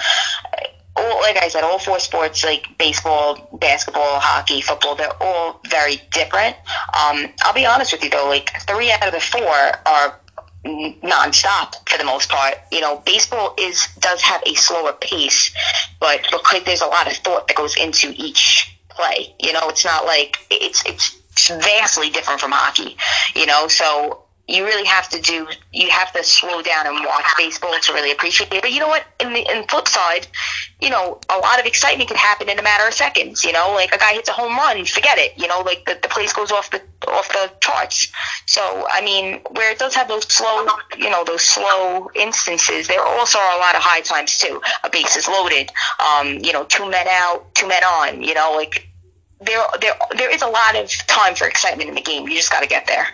all, 0.96 1.20
like 1.22 1.38
I 1.42 1.48
said, 1.48 1.64
all 1.64 1.80
four 1.80 2.00
sports, 2.00 2.44
like 2.44 2.66
baseball, 2.78 3.58
basketball, 3.60 4.20
hockey, 4.20 4.62
football, 4.62 4.96
they're 4.96 5.22
all 5.22 5.62
very 5.70 6.02
different. 6.12 6.56
Um, 6.94 7.28
I'll 7.44 7.54
be 7.54 7.66
honest 7.66 7.92
with 7.92 8.04
you 8.04 8.10
though, 8.10 8.28
like 8.28 8.52
three 8.68 8.92
out 8.92 9.06
of 9.06 9.14
the 9.14 9.20
four 9.20 9.48
are 9.86 10.21
nonstop 10.66 11.90
for 11.90 11.98
the 11.98 12.04
most 12.04 12.30
part. 12.30 12.56
You 12.72 12.82
know, 12.82 13.02
baseball 13.06 13.56
is 13.58 13.88
does 14.00 14.22
have 14.22 14.44
a 14.46 14.54
slower 14.56 14.94
pace, 14.94 15.52
but 16.00 16.22
because 16.32 16.64
there's 16.64 16.82
a 16.82 16.88
lot 16.88 17.08
of 17.08 17.14
thought 17.18 17.48
that 17.48 17.58
goes 17.58 17.76
into 17.78 18.14
each 18.16 18.78
play. 18.90 19.34
You 19.40 19.54
know, 19.54 19.70
it's 19.70 19.86
not 19.86 20.06
like 20.06 20.38
it's 20.50 20.86
it's 20.86 21.18
vastly 21.48 22.10
different 22.10 22.40
from 22.40 22.52
hockey. 22.52 22.98
You 23.36 23.46
know, 23.46 23.68
so 23.68 24.26
you 24.48 24.66
really 24.66 24.86
have 24.86 25.08
to 25.10 25.22
do 25.22 25.48
you 25.72 25.90
have 25.90 26.12
to 26.12 26.24
slow 26.24 26.62
down 26.62 26.88
and 26.88 26.96
watch 27.06 27.26
baseball 27.38 27.74
to 27.80 27.94
really 27.94 28.12
appreciate 28.12 28.52
it. 28.52 28.62
But 28.62 28.72
you 28.72 28.80
know 28.80 28.88
what? 28.88 29.06
In 29.20 29.34
the 29.34 29.40
in 29.40 29.66
flip 29.68 29.88
side, 29.88 30.28
you 30.82 30.90
know, 30.90 31.20
a 31.30 31.38
lot 31.38 31.60
of 31.60 31.66
excitement 31.66 32.10
can 32.10 32.18
happen 32.18 32.50
in 32.50 32.60
a 32.60 32.62
matter 32.62 32.88
of 32.88 32.94
seconds. 32.94 33.44
You 33.44 33.54
know, 33.54 33.72
like 33.74 33.94
a 33.94 33.98
guy 33.98 34.14
hits 34.14 34.30
a 34.30 34.34
home 34.34 34.56
run, 34.58 34.84
forget 34.86 35.18
it. 35.18 35.38
You 35.38 35.48
know, 35.48 35.62
like 35.62 35.86
the, 35.86 35.98
the 36.02 36.10
place 36.10 36.34
goes 36.34 36.52
off 36.52 36.70
the 36.72 36.82
off 37.08 37.30
the 37.30 37.52
charts. 37.62 38.12
So 38.48 38.86
I 38.90 39.02
mean, 39.02 39.42
where 39.52 39.72
it 39.72 39.80
does 39.80 39.96
have 39.96 40.08
those 40.08 40.26
slow, 40.32 40.66
you 40.98 41.10
know, 41.10 41.24
those 41.24 41.44
slow 41.44 42.10
instances, 42.16 42.88
there 42.88 43.04
also 43.04 43.40
are 43.40 43.56
a 43.56 43.60
lot 43.60 43.76
of 43.76 43.82
high 43.82 44.02
times 44.02 44.38
too. 44.38 44.62
A 44.84 44.90
base 44.90 45.16
is 45.16 45.28
loaded. 45.28 45.72
Um, 46.00 46.40
you 46.40 46.52
know, 46.52 46.66
two 46.66 46.90
men 46.90 47.08
out, 47.08 47.54
two 47.56 47.68
men 47.68 47.84
on. 47.84 48.22
You 48.22 48.34
know, 48.34 48.54
like 48.56 48.90
there 49.40 49.64
there 49.80 49.94
there 50.18 50.34
is 50.34 50.42
a 50.42 50.48
lot 50.48 50.76
of 50.76 50.90
time 51.08 51.36
for 51.36 51.48
excitement 51.48 51.90
in 51.90 51.96
the 51.96 52.02
game. 52.02 52.28
You 52.28 52.36
just 52.36 52.52
got 52.52 52.62
to 52.62 52.68
get 52.68 52.88
there. 52.88 53.08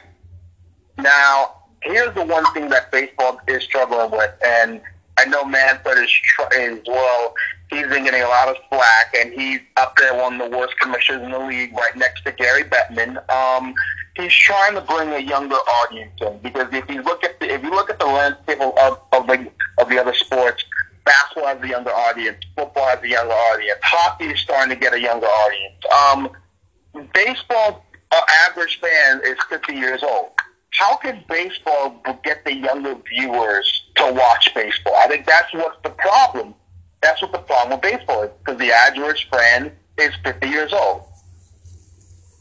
Now, 0.98 1.58
here's 1.82 2.14
the 2.16 2.26
one 2.26 2.46
thing 2.54 2.70
that 2.70 2.92
baseball 2.92 3.40
is 3.48 3.64
struggling 3.64 4.12
with, 4.12 4.32
and 4.46 4.82
I 5.18 5.26
know 5.26 5.46
Manfred 5.46 5.98
is, 6.00 6.12
is 6.56 6.80
well. 6.88 7.34
He's 7.70 7.88
been 7.88 8.06
getting 8.06 8.22
a 8.22 8.28
lot 8.28 8.48
of 8.48 8.56
slack, 8.70 9.14
and 9.18 9.34
he's 9.34 9.60
up 9.76 9.96
there 9.98 10.16
one 10.16 10.40
of 10.40 10.52
the 10.52 10.58
worst 10.58 10.80
commissioners 10.80 11.24
in 11.24 11.32
the 11.32 11.40
league, 11.40 11.74
right 11.74 11.96
next 11.96 12.24
to 12.24 12.32
Gary 12.32 12.64
Bettman. 12.64 13.18
Um, 13.30 13.74
he's 14.16 14.34
trying 14.34 14.76
to 14.76 14.82
bring 14.82 15.10
a 15.10 15.20
younger 15.20 15.56
audience 15.56 16.14
in 16.22 16.40
because 16.40 16.68
if 16.74 16.90
you 16.90 17.02
look 17.04 17.24
at 17.24 17.40
the, 17.40 17.54
if 17.54 17.64
you 17.64 17.70
look 17.70 17.90
at 17.90 18.00
the 18.00 18.06
landscape 18.06 18.60
of, 18.62 19.00
of 19.12 19.28
the 19.28 19.50
of 19.80 19.90
the 19.90 20.00
other 20.00 20.14
sports, 20.14 20.64
basketball 21.04 21.48
has 21.48 21.62
a 21.62 21.68
younger 21.68 21.92
audience, 21.92 22.38
football 22.56 22.88
has 22.88 23.04
a 23.04 23.08
younger 23.08 23.34
audience, 23.34 23.80
hockey 23.84 24.26
is 24.26 24.40
starting 24.40 24.74
to 24.74 24.80
get 24.80 24.94
a 24.94 25.00
younger 25.00 25.28
audience. 25.28 25.76
Um, 25.94 26.30
baseball 27.14 27.86
uh, 28.12 28.22
average 28.48 28.80
fan 28.80 29.22
is 29.26 29.38
50 29.50 29.74
years 29.74 30.02
old 30.04 30.32
how 30.72 30.98
can 30.98 31.24
baseball 31.28 32.02
get 32.24 32.44
the 32.46 32.54
younger 32.54 32.96
viewers 33.10 33.84
to 33.96 34.12
watch 34.14 34.54
baseball? 34.54 34.96
I 34.96 35.08
think 35.08 35.26
that's 35.26 35.54
what's 35.54 35.82
the 35.84 35.90
problem. 35.90 36.54
That's 37.02 37.22
what 37.22 37.32
the 37.32 37.40
problem 37.40 37.80
with 37.80 37.82
baseball 37.82 38.24
is 38.24 38.32
because 38.40 38.60
the 38.60 38.72
average 38.72 39.30
fan 39.30 39.72
is 39.98 40.12
50 40.24 40.48
years 40.48 40.74
old. 40.74 41.04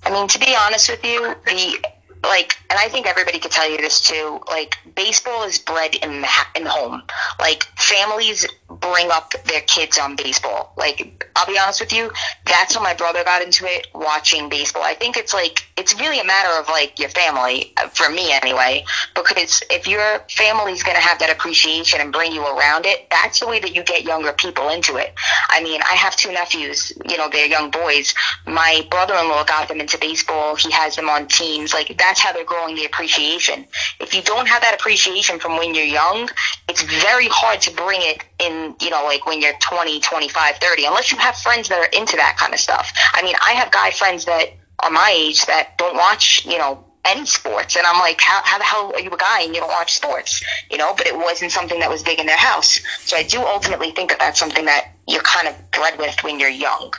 I 0.05 0.11
mean, 0.11 0.29
to 0.29 0.39
be 0.39 0.55
honest 0.67 0.89
with 0.91 1.05
you, 1.05 1.35
the 1.47 1.85
like, 2.23 2.59
and 2.71 2.79
I 2.79 2.89
think 2.89 3.07
everybody 3.07 3.39
could 3.39 3.51
tell 3.51 3.71
you 3.71 3.77
this 3.77 4.01
too. 4.01 4.41
Like, 4.49 4.79
baseball 4.95 5.45
is 5.45 5.59
bred 5.59 5.95
in 5.97 6.23
the 6.23 6.29
in 6.55 6.65
the 6.65 6.71
home. 6.71 7.03
Like, 7.39 7.65
families 7.77 8.47
bring 8.69 9.11
up 9.11 9.33
their 9.45 9.61
kids 9.63 9.99
on 9.99 10.17
baseball. 10.17 10.73
Like, 10.77 11.29
I'll 11.37 11.47
be 11.47 11.59
honest 11.59 11.81
with 11.81 11.93
you, 11.93 12.11
that's 12.45 12.75
when 12.75 12.83
my 12.83 12.95
brother 12.95 13.23
got 13.25 13.43
into 13.43 13.65
it, 13.67 13.89
watching 13.95 14.49
baseball. 14.49 14.83
I 14.83 14.95
think 14.95 15.17
it's 15.17 15.33
like 15.33 15.67
it's 15.77 15.95
really 16.01 16.19
a 16.21 16.25
matter 16.25 16.59
of 16.59 16.69
like 16.69 16.99
your 16.99 17.09
family, 17.11 17.73
uh, 17.77 17.89
for 17.89 18.11
me 18.11 18.33
anyway. 18.33 18.85
Because 19.15 19.63
if 19.71 19.87
your 19.87 20.21
family's 20.31 20.83
gonna 20.83 21.01
have 21.01 21.19
that 21.21 21.31
appreciation 21.31 22.01
and 22.01 22.13
bring 22.13 22.33
you 22.33 22.43
around 22.43 22.87
it, 22.87 23.07
that's 23.11 23.41
the 23.41 23.47
way 23.47 23.61
that 23.61 23.75
you 23.75 23.83
get 23.85 24.05
younger 24.05 24.33
people 24.33 24.69
into 24.69 24.97
it. 24.97 25.15
I 25.51 25.63
mean, 25.63 25.81
I 25.83 25.95
have 25.95 26.17
two 26.17 26.33
nephews. 26.33 26.93
You 27.09 27.17
know, 27.19 27.29
they're 27.31 27.47
young 27.47 27.71
boys. 27.71 28.15
My 28.47 28.87
brother-in-law 28.91 29.45
got 29.45 29.69
them 29.69 29.81
into 29.81 29.99
baseball. 29.99 30.57
He 30.57 30.71
has 30.73 30.97
them 30.97 31.09
on 31.09 31.29
teams. 31.29 31.73
Like, 31.73 31.97
that's 31.99 32.21
how 32.21 32.33
they're 32.33 32.45
growing 32.45 32.75
the 32.75 32.85
appreciation. 32.85 33.67
If 34.01 34.15
you 34.15 34.23
don't 34.23 34.49
have 34.49 34.63
that 34.63 34.75
appreciation 34.75 35.39
from 35.39 35.57
when 35.59 35.75
you're 35.75 35.85
young, 35.85 36.29
it's 36.69 36.83
very 36.83 37.29
hard 37.29 37.61
to 37.63 37.71
bring 37.75 38.01
it 38.03 38.25
in, 38.41 38.53
you 38.81 38.91
know, 38.91 39.05
like 39.05 39.27
when 39.27 39.41
you're 39.41 39.55
20, 39.61 40.01
25, 40.01 40.57
30, 40.57 40.85
unless 40.85 41.13
you 41.13 41.19
have 41.19 41.37
friends 41.37 41.69
that 41.69 41.79
are 41.79 41.99
into 41.99 42.17
that 42.17 42.37
kind 42.39 42.53
of 42.53 42.61
stuff. 42.61 42.93
I 43.13 43.23
mean, 43.23 43.35
I 43.45 43.53
have 43.53 43.71
guy 43.71 43.91
friends 43.91 44.25
that 44.27 44.51
are 44.81 44.91
my 44.91 45.13
age 45.17 45.47
that 45.47 45.79
don't 45.79 45.97
watch, 45.97 46.45
you 46.45 46.59
know, 46.59 46.85
any 47.07 47.25
sports. 47.25 47.77
And 47.77 47.87
I'm 47.87 47.99
like, 47.99 48.21
how, 48.21 48.41
how 48.45 48.59
the 48.59 48.65
hell 48.65 48.93
are 48.95 49.01
you 49.01 49.11
a 49.11 49.17
guy 49.17 49.43
and 49.43 49.55
you 49.55 49.61
don't 49.61 49.71
watch 49.71 49.95
sports? 49.95 50.43
You 50.71 50.79
know, 50.79 50.95
but 50.97 51.07
it 51.07 51.17
wasn't 51.17 51.53
something 51.53 51.79
that 51.81 51.89
was 51.91 52.03
big 52.03 52.19
in 52.19 52.27
their 52.27 52.37
house. 52.37 52.81
So 53.05 53.17
I 53.17 53.23
do 53.23 53.41
ultimately 53.41 53.93
think 53.93 54.11
that 54.11 54.19
that's 54.19 54.39
something 54.39 54.65
that 54.65 54.93
you're 55.09 55.23
kind 55.23 55.49
of 55.49 55.55
bred 55.71 55.99
with 55.99 56.23
when 56.25 56.41
you're 56.41 56.49
young. 56.51 56.93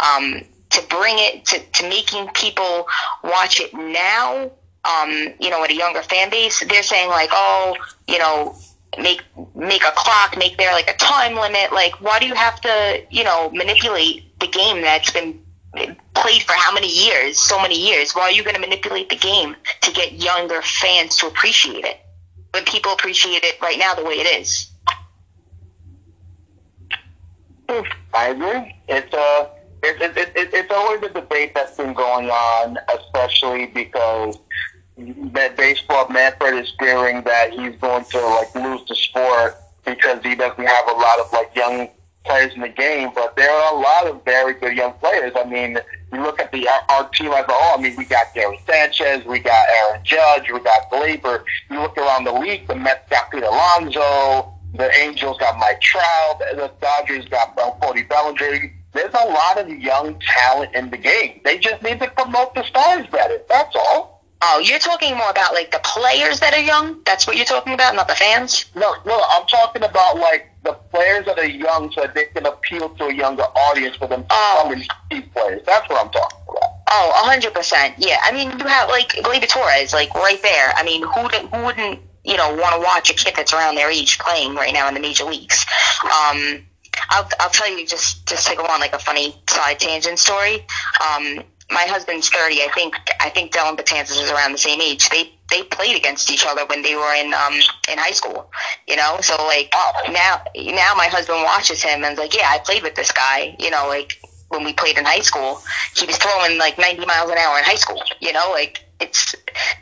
Um, 0.00 0.42
to 0.70 0.82
bring 0.88 1.16
it 1.18 1.44
to, 1.46 1.58
to 1.58 1.88
making 1.88 2.28
people 2.34 2.86
watch 3.24 3.60
it 3.60 3.72
now, 3.74 4.50
um, 4.84 5.10
you 5.40 5.50
know, 5.50 5.64
at 5.64 5.70
a 5.70 5.74
younger 5.74 6.02
fan 6.02 6.30
base, 6.30 6.64
they're 6.68 6.82
saying 6.82 7.08
like, 7.08 7.30
oh, 7.32 7.76
you 8.06 8.18
know, 8.18 8.54
make 8.96 9.22
make 9.54 9.82
a 9.82 9.92
clock, 9.94 10.36
make 10.38 10.56
there 10.56 10.72
like 10.72 10.88
a 10.88 10.96
time 10.96 11.34
limit. 11.34 11.72
Like, 11.72 12.00
why 12.00 12.18
do 12.18 12.26
you 12.26 12.34
have 12.34 12.60
to, 12.62 13.02
you 13.10 13.24
know, 13.24 13.50
manipulate 13.50 14.38
the 14.40 14.48
game 14.48 14.80
that's 14.82 15.10
been 15.10 15.40
played 16.14 16.42
for 16.42 16.52
how 16.52 16.72
many 16.72 16.88
years, 16.88 17.38
so 17.38 17.60
many 17.60 17.78
years? 17.78 18.12
Why 18.12 18.22
are 18.22 18.32
you 18.32 18.42
going 18.42 18.54
to 18.54 18.60
manipulate 18.60 19.10
the 19.10 19.16
game 19.16 19.56
to 19.82 19.92
get 19.92 20.12
younger 20.12 20.62
fans 20.62 21.16
to 21.18 21.26
appreciate 21.26 21.84
it 21.84 22.00
when 22.52 22.64
people 22.64 22.92
appreciate 22.92 23.44
it 23.44 23.60
right 23.60 23.78
now 23.78 23.94
the 23.94 24.04
way 24.04 24.14
it 24.14 24.40
is? 24.40 24.70
I 28.14 28.28
agree. 28.28 28.74
It's 28.88 29.12
uh, 29.12 29.18
a 29.18 29.58
it, 29.82 30.00
it, 30.00 30.16
it, 30.16 30.50
it's 30.54 30.72
always 30.72 31.02
a 31.02 31.10
debate 31.10 31.54
that's 31.54 31.76
been 31.76 31.92
going 31.92 32.30
on, 32.30 32.78
especially 32.96 33.66
because 33.66 34.38
that 34.98 35.56
baseball 35.56 36.08
Manfred 36.08 36.54
is 36.54 36.72
fearing 36.78 37.22
that 37.22 37.52
he's 37.52 37.76
going 37.80 38.04
to 38.06 38.20
like 38.20 38.54
lose 38.54 38.86
the 38.88 38.96
sport 38.96 39.56
because 39.84 40.20
he 40.22 40.34
doesn't 40.34 40.66
have 40.66 40.88
a 40.88 40.92
lot 40.92 41.20
of 41.20 41.32
like 41.32 41.54
young 41.54 41.88
players 42.24 42.52
in 42.54 42.60
the 42.60 42.68
game. 42.68 43.10
But 43.14 43.36
there 43.36 43.50
are 43.50 43.74
a 43.74 43.78
lot 43.78 44.06
of 44.08 44.24
very 44.24 44.54
good 44.54 44.76
young 44.76 44.94
players. 44.94 45.32
I 45.36 45.44
mean, 45.44 45.78
you 46.12 46.20
look 46.20 46.40
at 46.40 46.50
the 46.50 46.68
our 46.88 47.08
team 47.10 47.30
as 47.32 47.44
a 47.48 47.52
whole. 47.52 47.78
I 47.78 47.82
mean, 47.82 47.96
we 47.96 48.04
got 48.06 48.34
Gary 48.34 48.58
Sanchez, 48.66 49.24
we 49.24 49.38
got 49.38 49.64
Aaron 49.68 50.04
Judge, 50.04 50.50
we 50.52 50.60
got 50.60 50.90
Gleyber. 50.90 51.44
You 51.70 51.80
look 51.80 51.96
around 51.96 52.24
the 52.24 52.32
league, 52.32 52.66
the 52.66 52.74
Mets 52.74 53.08
got 53.08 53.30
Pete 53.30 53.44
Alonso, 53.44 54.52
the 54.74 54.90
Angels 54.98 55.38
got 55.38 55.58
Mike 55.58 55.80
Trout, 55.80 56.38
the 56.38 56.72
Dodgers 56.80 57.26
got 57.26 57.56
uh, 57.58 57.70
Cody 57.80 58.02
Bellinger. 58.02 58.74
There's 58.94 59.14
a 59.14 59.26
lot 59.28 59.58
of 59.58 59.68
young 59.68 60.18
talent 60.20 60.74
in 60.74 60.90
the 60.90 60.96
game. 60.96 61.40
They 61.44 61.58
just 61.58 61.82
need 61.82 62.00
to 62.00 62.10
promote 62.10 62.54
the 62.54 62.64
stars 62.64 63.06
better. 63.12 63.38
That's 63.48 63.76
all. 63.76 64.17
Oh, 64.40 64.60
you're 64.60 64.78
talking 64.78 65.16
more 65.16 65.30
about 65.30 65.52
like 65.52 65.70
the 65.72 65.80
players 65.82 66.38
that 66.40 66.54
are 66.54 66.60
young. 66.60 67.00
That's 67.04 67.26
what 67.26 67.36
you're 67.36 67.44
talking 67.44 67.72
about, 67.74 67.94
not 67.96 68.06
the 68.08 68.14
fans. 68.14 68.66
No, 68.76 68.94
no, 69.04 69.20
I'm 69.30 69.46
talking 69.46 69.82
about 69.82 70.16
like 70.16 70.48
the 70.62 70.74
players 70.74 71.26
that 71.26 71.38
are 71.38 71.46
young, 71.46 71.90
so 71.92 72.02
that 72.02 72.14
they 72.14 72.26
can 72.26 72.46
appeal 72.46 72.88
to 72.90 73.04
a 73.06 73.14
younger 73.14 73.42
audience 73.42 73.96
for 73.96 74.06
them 74.06 74.22
to 74.22 74.26
Oh. 74.30 74.60
come 74.62 74.72
and 74.72 74.82
see 75.10 75.20
players. 75.30 75.62
That's 75.66 75.88
what 75.88 76.04
I'm 76.04 76.10
talking 76.12 76.38
about. 76.48 76.70
Oh, 76.90 77.12
a 77.22 77.26
hundred 77.28 77.52
percent. 77.52 77.94
Yeah, 77.98 78.18
I 78.22 78.32
mean, 78.32 78.50
you 78.58 78.64
have 78.66 78.88
like 78.88 79.08
Gleyber 79.08 79.48
Torres, 79.48 79.92
like 79.92 80.14
right 80.14 80.40
there. 80.42 80.72
I 80.76 80.84
mean, 80.84 81.02
who 81.02 81.28
did, 81.28 81.42
who 81.52 81.64
wouldn't 81.64 82.00
you 82.24 82.36
know 82.36 82.54
want 82.54 82.74
to 82.76 82.80
watch 82.80 83.10
a 83.10 83.14
kid 83.14 83.34
that's 83.36 83.52
around 83.52 83.74
their 83.74 83.90
age 83.90 84.18
playing 84.18 84.54
right 84.54 84.72
now 84.72 84.86
in 84.88 84.94
the 84.94 85.00
major 85.00 85.24
leagues? 85.24 85.66
Um, 86.04 86.64
I'll 87.10 87.28
I'll 87.40 87.50
tell 87.50 87.68
you 87.76 87.86
just 87.86 88.26
just 88.26 88.46
to 88.48 88.56
go 88.56 88.62
on 88.64 88.78
like 88.80 88.92
a 88.92 88.98
funny 88.98 89.42
side 89.48 89.80
tangent 89.80 90.18
story. 90.18 90.64
Um, 91.00 91.40
my 91.70 91.84
husband's 91.84 92.28
thirty. 92.28 92.62
I 92.62 92.70
think 92.74 92.94
I 93.20 93.30
think 93.30 93.52
Dellin 93.52 93.76
Betances 93.76 94.22
is 94.22 94.30
around 94.30 94.52
the 94.52 94.58
same 94.58 94.80
age. 94.80 95.08
They 95.10 95.32
they 95.50 95.62
played 95.64 95.96
against 95.96 96.30
each 96.30 96.44
other 96.46 96.64
when 96.66 96.82
they 96.82 96.94
were 96.94 97.14
in 97.14 97.32
um 97.34 97.54
in 97.90 97.98
high 97.98 98.12
school. 98.12 98.50
You 98.86 98.96
know, 98.96 99.18
so 99.20 99.36
like 99.46 99.72
now 100.10 100.42
now 100.56 100.94
my 100.96 101.06
husband 101.06 101.42
watches 101.42 101.82
him 101.82 102.04
and 102.04 102.12
is 102.12 102.18
like, 102.18 102.34
yeah, 102.34 102.48
I 102.48 102.58
played 102.58 102.82
with 102.82 102.94
this 102.94 103.12
guy. 103.12 103.56
You 103.58 103.70
know, 103.70 103.86
like 103.88 104.18
when 104.48 104.64
we 104.64 104.72
played 104.72 104.98
in 104.98 105.04
high 105.04 105.20
school, 105.20 105.60
he 105.94 106.06
was 106.06 106.16
throwing 106.16 106.58
like 106.58 106.78
90 106.78 107.04
miles 107.04 107.30
an 107.30 107.38
hour 107.38 107.58
in 107.58 107.64
high 107.64 107.74
school. 107.74 108.02
You 108.20 108.32
know, 108.32 108.50
like 108.52 108.84
it's 109.00 109.34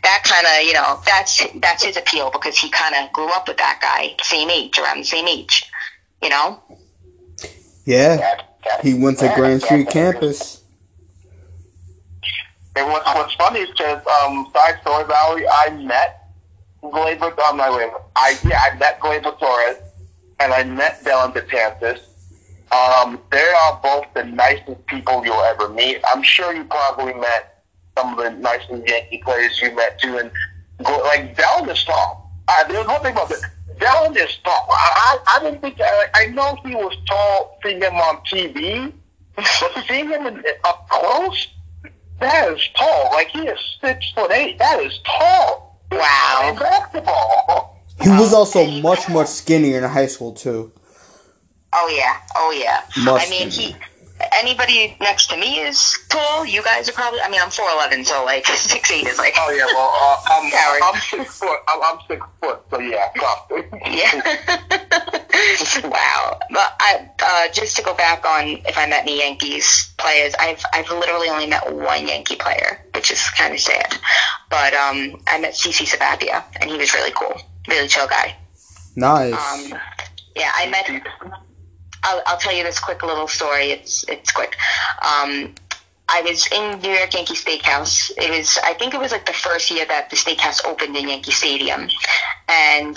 that 0.02 0.22
kind 0.24 0.46
of 0.46 0.66
you 0.66 0.74
know 0.74 1.00
that's 1.06 1.46
that's 1.60 1.84
his 1.84 1.96
appeal 1.96 2.30
because 2.30 2.56
he 2.56 2.70
kind 2.70 2.94
of 2.94 3.12
grew 3.12 3.30
up 3.30 3.48
with 3.48 3.58
that 3.58 3.78
guy, 3.80 4.16
same 4.22 4.50
age, 4.50 4.78
around 4.78 4.98
the 4.98 5.04
same 5.04 5.26
age. 5.28 5.70
You 6.22 6.30
know. 6.30 6.62
Yeah, 7.84 8.40
he 8.82 8.94
went 8.94 9.18
to 9.20 9.32
Grand 9.36 9.62
Street 9.62 9.88
campus. 9.88 10.55
And 12.76 12.86
what's, 12.92 13.06
what's 13.06 13.34
funny 13.34 13.60
is 13.60 13.70
because, 13.70 14.02
um, 14.22 14.50
side 14.52 14.78
story, 14.82 15.04
Valerie, 15.04 15.48
I 15.48 15.70
met 15.70 16.28
Gleyber, 16.82 17.38
um, 17.38 17.56
no, 17.56 17.76
wait, 17.76 17.90
I, 18.14 18.38
yeah, 18.44 18.60
I 18.70 18.76
met 18.76 19.00
Gleyber 19.00 19.38
Torres, 19.38 19.78
and 20.40 20.52
I 20.52 20.62
met 20.64 21.02
Dellin 21.02 21.32
Betances. 21.32 22.00
Um, 22.72 23.18
they 23.30 23.48
are 23.62 23.80
both 23.82 24.06
the 24.14 24.24
nicest 24.24 24.84
people 24.86 25.24
you'll 25.24 25.40
ever 25.40 25.68
meet. 25.68 26.00
I'm 26.08 26.22
sure 26.22 26.52
you 26.52 26.64
probably 26.64 27.14
met 27.14 27.62
some 27.96 28.18
of 28.18 28.24
the 28.24 28.30
nicest 28.38 28.86
Yankee 28.86 29.22
players 29.24 29.58
you 29.62 29.74
met 29.74 29.98
too, 29.98 30.18
and 30.18 30.30
go, 30.84 30.98
like 30.98 31.36
Dellin 31.36 31.70
is 31.70 31.82
tall. 31.84 32.30
Uh, 32.48 32.64
there's 32.68 32.86
one 32.86 33.00
thing 33.02 33.12
about 33.12 33.28
this. 33.28 33.42
Dellin 33.78 34.16
is 34.16 34.36
tall. 34.44 34.66
I, 34.70 35.18
I, 35.26 35.36
I 35.36 35.44
didn't 35.44 35.60
think 35.60 35.80
I, 35.80 36.06
I 36.14 36.26
know 36.26 36.58
he 36.64 36.74
was 36.74 36.94
tall 37.08 37.58
seeing 37.62 37.80
him 37.80 37.94
on 37.94 38.16
TV, 38.30 38.92
but 39.34 39.46
seeing 39.88 40.08
him 40.08 40.26
in, 40.26 40.42
up 40.64 40.88
close, 40.88 41.46
that 42.20 42.52
is 42.52 42.68
tall. 42.76 43.10
Like 43.12 43.28
he 43.28 43.40
is 43.40 43.58
six 43.80 44.10
foot 44.12 44.30
eight. 44.30 44.58
That 44.58 44.80
is 44.80 44.98
tall. 45.04 45.80
Wow. 45.92 46.38
Playing 46.40 46.58
basketball. 46.58 47.82
He 48.02 48.08
was 48.10 48.32
also 48.32 48.66
much 48.66 49.08
much 49.08 49.28
skinnier 49.28 49.78
in 49.78 49.84
high 49.84 50.06
school 50.06 50.32
too. 50.32 50.72
Oh 51.72 51.94
yeah. 51.94 52.20
Oh 52.36 52.50
yeah. 52.50 52.82
Must 53.04 53.26
I 53.26 53.30
mean, 53.30 53.48
be. 53.48 53.54
he. 53.54 53.76
Anybody 54.32 54.96
next 54.98 55.26
to 55.28 55.36
me 55.36 55.60
is 55.60 55.98
tall. 56.08 56.46
You 56.46 56.62
guys 56.62 56.88
are 56.88 56.92
probably. 56.92 57.20
I 57.20 57.28
mean, 57.28 57.40
I'm 57.42 57.50
four 57.50 57.68
eleven, 57.70 58.04
so 58.04 58.24
like 58.24 58.46
six 58.46 58.90
eight 58.90 59.06
is 59.06 59.18
like. 59.18 59.34
Oh 59.36 59.50
yeah. 59.50 59.66
Well, 59.66 59.90
uh, 59.92 60.16
I'm, 60.26 60.50
Coward. 60.50 60.80
I'm 60.84 61.00
six 61.00 61.38
foot. 61.38 61.60
I'm, 61.68 61.82
I'm 61.82 61.98
six 62.08 62.26
foot. 62.40 62.62
So 62.70 62.80
yeah. 62.80 63.10
Yeah. 63.86 64.82
wow. 65.84 66.38
But 66.50 66.74
I 66.80 67.08
uh, 67.22 67.52
just 67.52 67.76
to 67.76 67.82
go 67.82 67.94
back 67.94 68.24
on 68.24 68.60
if 68.66 68.76
I 68.78 68.86
met 68.86 69.02
any 69.02 69.18
Yankees 69.18 69.92
players, 69.98 70.34
I've 70.38 70.64
I've 70.72 70.88
literally 70.90 71.28
only 71.28 71.46
met 71.46 71.72
one 71.72 72.06
Yankee 72.06 72.36
player, 72.36 72.84
which 72.94 73.10
is 73.10 73.28
kind 73.30 73.54
of 73.54 73.60
sad. 73.60 73.94
But 74.50 74.74
um, 74.74 75.22
I 75.26 75.38
met 75.38 75.54
CC 75.54 75.86
Sabathia, 75.86 76.44
and 76.60 76.70
he 76.70 76.76
was 76.76 76.94
really 76.94 77.12
cool, 77.12 77.34
really 77.68 77.88
chill 77.88 78.06
guy. 78.06 78.36
Nice. 78.94 79.34
Um, 79.34 79.78
yeah, 80.34 80.50
I 80.54 80.68
met. 80.68 81.02
I'll, 82.02 82.22
I'll 82.26 82.38
tell 82.38 82.54
you 82.54 82.62
this 82.62 82.78
quick 82.78 83.02
little 83.02 83.28
story. 83.28 83.70
It's 83.70 84.04
it's 84.08 84.32
quick. 84.32 84.56
Um, 85.02 85.54
I 86.08 86.22
was 86.22 86.46
in 86.52 86.80
New 86.80 86.90
York 86.90 87.14
Yankee 87.14 87.34
Steakhouse. 87.34 88.12
It 88.16 88.30
was 88.30 88.58
I 88.62 88.74
think 88.74 88.94
it 88.94 89.00
was 89.00 89.12
like 89.12 89.26
the 89.26 89.32
first 89.32 89.70
year 89.70 89.84
that 89.86 90.10
the 90.10 90.16
steakhouse 90.16 90.64
opened 90.64 90.96
in 90.96 91.08
Yankee 91.08 91.32
Stadium, 91.32 91.88
and 92.48 92.96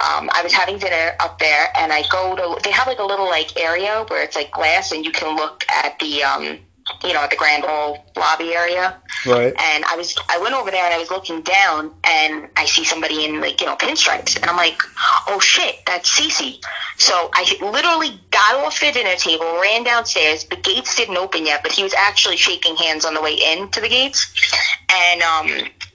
um, 0.00 0.30
I 0.32 0.42
was 0.42 0.52
having 0.52 0.78
dinner 0.78 1.12
up 1.20 1.38
there, 1.38 1.68
and 1.76 1.92
I 1.92 2.02
go 2.08 2.34
to 2.34 2.60
they 2.62 2.70
have 2.70 2.86
like 2.86 2.98
a 2.98 3.04
little 3.04 3.26
like 3.26 3.60
area 3.60 4.04
where 4.08 4.22
it's 4.22 4.36
like 4.36 4.50
glass, 4.50 4.92
and 4.92 5.04
you 5.04 5.12
can 5.12 5.36
look 5.36 5.64
at 5.68 5.98
the 5.98 6.22
um, 6.22 6.58
you 7.04 7.12
know 7.12 7.20
at 7.20 7.30
the 7.30 7.36
Grand 7.36 7.64
Hall 7.64 8.04
lobby 8.16 8.54
area. 8.54 8.96
right. 9.26 9.54
And 9.58 9.84
I 9.84 9.96
was, 9.96 10.16
I 10.28 10.38
went 10.38 10.54
over 10.54 10.70
there 10.70 10.84
and 10.84 10.94
I 10.94 10.98
was 10.98 11.10
looking 11.10 11.42
down 11.42 11.92
and 12.04 12.48
I 12.56 12.66
see 12.66 12.84
somebody 12.84 13.24
in 13.24 13.40
like, 13.40 13.60
you 13.60 13.66
know, 13.66 13.76
pinstripes. 13.76 14.36
And 14.36 14.46
I'm 14.46 14.56
like, 14.56 14.80
oh 15.28 15.40
shit, 15.40 15.76
that's 15.86 16.08
CC. 16.18 16.62
So 16.98 17.30
I 17.32 17.56
literally 17.60 18.20
got 18.30 18.56
off 18.64 18.78
the 18.78 18.92
dinner 18.92 19.16
table, 19.16 19.46
ran 19.60 19.84
downstairs. 19.84 20.44
The 20.44 20.56
gates 20.56 20.94
didn't 20.96 21.16
open 21.16 21.46
yet, 21.46 21.62
but 21.62 21.72
he 21.72 21.82
was 21.82 21.94
actually 21.94 22.36
shaking 22.36 22.76
hands 22.76 23.04
on 23.04 23.14
the 23.14 23.22
way 23.22 23.34
into 23.52 23.80
the 23.80 23.88
gates. 23.88 24.30
And, 24.92 25.22
um, 25.22 25.46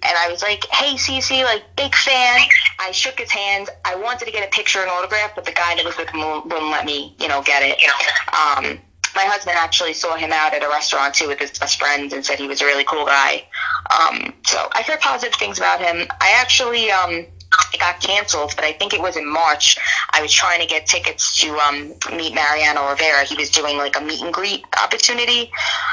and 0.07 0.17
I 0.17 0.29
was 0.29 0.41
like, 0.41 0.65
hey 0.71 0.95
CC, 0.95 1.43
like 1.43 1.63
big 1.75 1.93
fan. 1.95 2.41
I 2.79 2.91
shook 2.91 3.19
his 3.19 3.31
hand. 3.31 3.69
I 3.85 3.95
wanted 3.95 4.25
to 4.25 4.31
get 4.31 4.47
a 4.47 4.51
picture 4.51 4.79
and 4.79 4.89
autograph, 4.89 5.33
but 5.35 5.45
the 5.45 5.51
guy 5.51 5.75
that 5.75 5.83
was 5.85 5.97
with 5.97 6.09
him 6.09 6.19
wouldn't 6.19 6.45
wouldn't 6.45 6.69
let 6.71 6.85
me, 6.85 7.15
you 7.19 7.27
know, 7.27 7.41
get 7.41 7.63
it. 7.63 7.79
You 7.81 7.87
know, 7.87 7.93
Um, 8.37 8.79
my 9.15 9.23
husband 9.25 9.57
actually 9.57 9.93
saw 9.93 10.15
him 10.15 10.31
out 10.31 10.53
at 10.53 10.63
a 10.63 10.67
restaurant 10.67 11.13
too 11.13 11.27
with 11.27 11.39
his 11.39 11.51
best 11.57 11.79
friends 11.79 12.13
and 12.13 12.25
said 12.25 12.39
he 12.39 12.47
was 12.47 12.61
a 12.61 12.65
really 12.65 12.83
cool 12.83 13.05
guy. 13.05 13.43
Um, 13.89 14.33
so 14.45 14.67
I've 14.73 14.85
heard 14.85 14.99
positive 14.99 15.35
things 15.35 15.57
about 15.57 15.79
him. 15.79 16.07
I 16.21 16.33
actually 16.37 16.91
um, 16.91 17.25
it 17.73 17.79
got 17.79 17.99
canceled, 17.99 18.53
but 18.55 18.65
I 18.65 18.73
think 18.73 18.93
it 18.93 19.01
was 19.01 19.17
in 19.17 19.27
March. 19.27 19.77
I 20.11 20.21
was 20.21 20.31
trying 20.31 20.61
to 20.61 20.67
get 20.67 20.85
tickets 20.85 21.39
to 21.41 21.55
um, 21.57 21.93
meet 22.15 22.33
Mariano 22.33 22.89
Rivera. 22.89 23.23
He 23.23 23.35
was 23.35 23.49
doing 23.49 23.77
like 23.77 23.97
a 23.97 24.01
meet 24.01 24.21
and 24.21 24.33
greet 24.33 24.63
opportunity, 24.81 25.51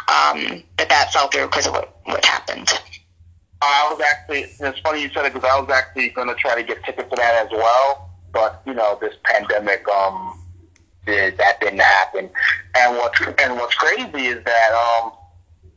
um, 0.09 0.63
but 0.77 0.89
that 0.89 1.13
fell 1.13 1.29
through 1.29 1.47
because 1.47 1.67
of 1.67 1.73
what, 1.73 1.97
what 2.05 2.25
happened. 2.25 2.73
I 3.61 3.89
was 3.93 4.01
actually, 4.01 4.47
it's 4.59 4.79
funny 4.81 5.03
you 5.03 5.11
said 5.11 5.25
it 5.25 5.35
because 5.35 5.49
I 5.49 5.61
was 5.61 5.71
actually 5.71 6.09
going 6.11 6.29
to 6.29 6.35
try 6.35 6.57
to 6.57 6.65
get 6.65 6.83
tickets 6.85 7.09
to 7.11 7.17
that 7.17 7.47
as 7.47 7.53
well, 7.53 8.11
but, 8.33 8.61
you 8.67 8.75
know, 8.75 8.99
this 9.01 9.15
pandemic, 9.23 9.87
um, 9.89 10.42
did, 11.07 11.37
that 11.39 11.61
didn't 11.61 11.81
happen. 11.81 12.31
And 12.77 12.97
what's, 12.97 13.21
and 13.21 13.57
what's 13.57 13.75
crazy 13.75 14.27
is 14.27 14.45
that, 14.45 14.73
um, 14.73 15.13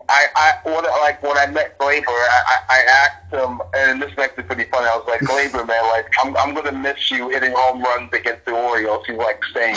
I, 0.09 0.25
I 0.35 0.53
when, 0.69 0.83
like 1.01 1.23
when 1.23 1.37
I 1.37 1.47
met 1.47 1.77
Gleyber, 1.79 2.05
I, 2.07 2.59
I 2.69 2.81
asked 2.83 3.33
him, 3.33 3.61
and 3.73 4.01
this 4.01 4.11
is 4.11 4.17
actually 4.17 4.43
pretty 4.43 4.65
funny. 4.65 4.87
I 4.87 4.95
was 4.95 5.07
like, 5.07 5.21
Gleyber, 5.21 5.67
man, 5.67 5.83
like 5.89 6.05
I'm, 6.23 6.37
I'm 6.37 6.53
gonna 6.53 6.71
miss 6.71 7.09
you 7.09 7.29
hitting 7.29 7.53
home 7.55 7.81
runs 7.81 8.13
against 8.13 8.45
the 8.45 8.51
Orioles. 8.51 9.05
He's 9.07 9.17
like, 9.17 9.41
same. 9.53 9.75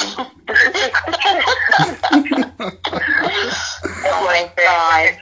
oh 4.05 4.25
my 4.27 4.51
god! 4.57 5.19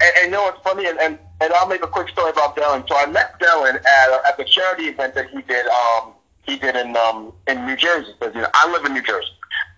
And, 0.00 0.12
and 0.16 0.24
you 0.26 0.30
know 0.30 0.42
what's 0.42 0.62
funny, 0.62 0.86
and, 0.86 0.98
and 0.98 1.18
and 1.40 1.52
I'll 1.54 1.68
make 1.68 1.82
a 1.82 1.88
quick 1.88 2.08
story 2.10 2.30
about 2.30 2.56
Dellin. 2.56 2.86
So 2.88 2.96
I 2.96 3.06
met 3.06 3.40
Dellin 3.40 3.76
at 3.76 4.24
at 4.26 4.36
the 4.36 4.44
charity 4.44 4.84
event 4.84 5.14
that 5.14 5.30
he 5.30 5.40
did. 5.42 5.66
Um, 5.66 6.12
he 6.42 6.58
did 6.58 6.76
in 6.76 6.96
um 6.96 7.32
in 7.48 7.64
New 7.66 7.76
Jersey 7.76 8.12
because 8.18 8.34
you 8.34 8.42
know 8.42 8.50
I 8.54 8.70
live 8.70 8.84
in 8.84 8.92
New 8.92 9.02
Jersey. 9.02 9.28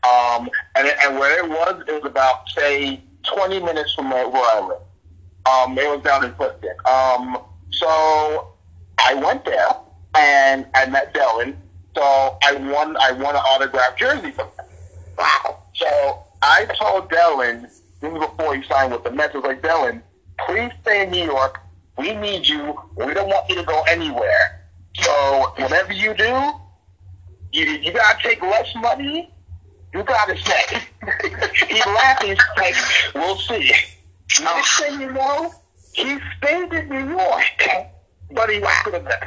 Um, 0.08 0.50
and 0.74 0.88
and 1.04 1.18
where 1.18 1.44
it 1.44 1.48
was, 1.48 1.82
it 1.88 1.92
was 1.92 2.04
about 2.04 2.48
say 2.50 3.02
20 3.22 3.60
minutes 3.60 3.94
from 3.94 4.10
where, 4.10 4.26
I 4.26 4.60
live. 4.60 4.78
Um, 5.46 5.78
it 5.78 5.88
was 5.88 6.02
down 6.02 6.24
in 6.24 6.32
Clifton. 6.34 6.70
Um, 6.84 7.38
so 7.70 8.48
I 8.98 9.14
went 9.14 9.44
there 9.44 9.68
and 10.14 10.66
I 10.74 10.86
met 10.86 11.14
Dellin. 11.14 11.56
So 11.94 12.02
I 12.42 12.54
won. 12.54 12.96
I 12.96 13.12
won 13.12 13.34
an 13.34 13.42
autographed 13.42 13.98
jersey 13.98 14.30
from 14.30 14.48
him. 14.48 14.66
Wow. 15.18 15.62
So 15.74 16.24
I 16.42 16.66
told 16.78 17.10
Dellin 17.10 17.70
even 18.04 18.20
before 18.20 18.54
he 18.54 18.62
signed 18.64 18.92
with 18.92 19.04
the 19.04 19.10
Mets, 19.10 19.34
I 19.34 19.38
was 19.38 19.46
like, 19.46 19.62
Dellin, 19.62 20.02
please 20.46 20.72
stay 20.82 21.02
in 21.02 21.10
New 21.10 21.24
York. 21.24 21.60
We 21.96 22.14
need 22.14 22.46
you. 22.46 22.78
We 22.96 23.14
don't 23.14 23.28
want 23.28 23.48
you 23.48 23.56
to 23.56 23.62
go 23.62 23.82
anywhere. 23.88 24.66
So 25.00 25.52
whatever 25.56 25.92
you 25.92 26.14
do, 26.14 26.52
you 27.52 27.64
you 27.66 27.92
gotta 27.92 28.18
take 28.22 28.42
less 28.42 28.74
money 28.74 29.33
you 29.94 30.02
gotta 30.02 30.36
say. 30.36 30.82
he 31.68 31.80
laughed. 31.86 32.24
He's 32.24 32.38
like, 32.56 32.74
"We'll 33.14 33.38
see." 33.38 33.72
Next 34.42 34.80
thing 34.80 35.00
you 35.00 35.12
know, 35.12 35.54
he 35.92 36.18
stayed 36.38 36.72
in 36.72 36.88
New 36.88 37.10
York, 37.10 37.44
but 38.32 38.50
he 38.50 38.58
went 38.58 38.74
to 38.84 38.90
the 38.90 39.00
Mets. 39.00 39.26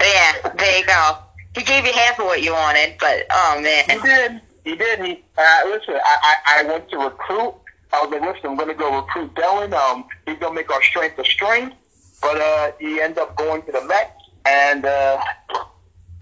Yeah, 0.00 0.52
there 0.56 0.78
you 0.78 0.86
go. 0.86 1.18
He 1.56 1.62
gave 1.64 1.84
you 1.84 1.92
half 1.92 2.20
of 2.20 2.26
what 2.26 2.42
you 2.42 2.52
wanted, 2.52 2.96
but 3.00 3.26
oh 3.30 3.60
man, 3.60 3.84
he 3.90 3.98
did. 4.06 4.40
He 4.64 4.76
did. 4.76 5.04
He 5.04 5.24
uh, 5.36 5.62
listen. 5.66 5.94
I, 5.94 6.16
I 6.22 6.60
I 6.60 6.62
went 6.64 6.88
to 6.90 6.98
recruit. 6.98 7.54
I 7.92 8.02
was 8.02 8.10
like, 8.12 8.20
listen, 8.20 8.50
I'm 8.50 8.56
gonna 8.56 8.74
go 8.74 8.96
recruit 9.00 9.34
Dellin. 9.34 9.72
Um, 9.72 10.04
he's 10.26 10.38
gonna 10.38 10.54
make 10.54 10.70
our 10.70 10.82
strength 10.82 11.18
a 11.18 11.24
strength. 11.24 11.76
But 12.22 12.40
uh, 12.40 12.72
he 12.78 13.00
ended 13.00 13.18
up 13.18 13.36
going 13.36 13.62
to 13.62 13.72
the 13.72 13.84
Mets, 13.84 14.12
and 14.44 14.84
uh, 14.84 15.22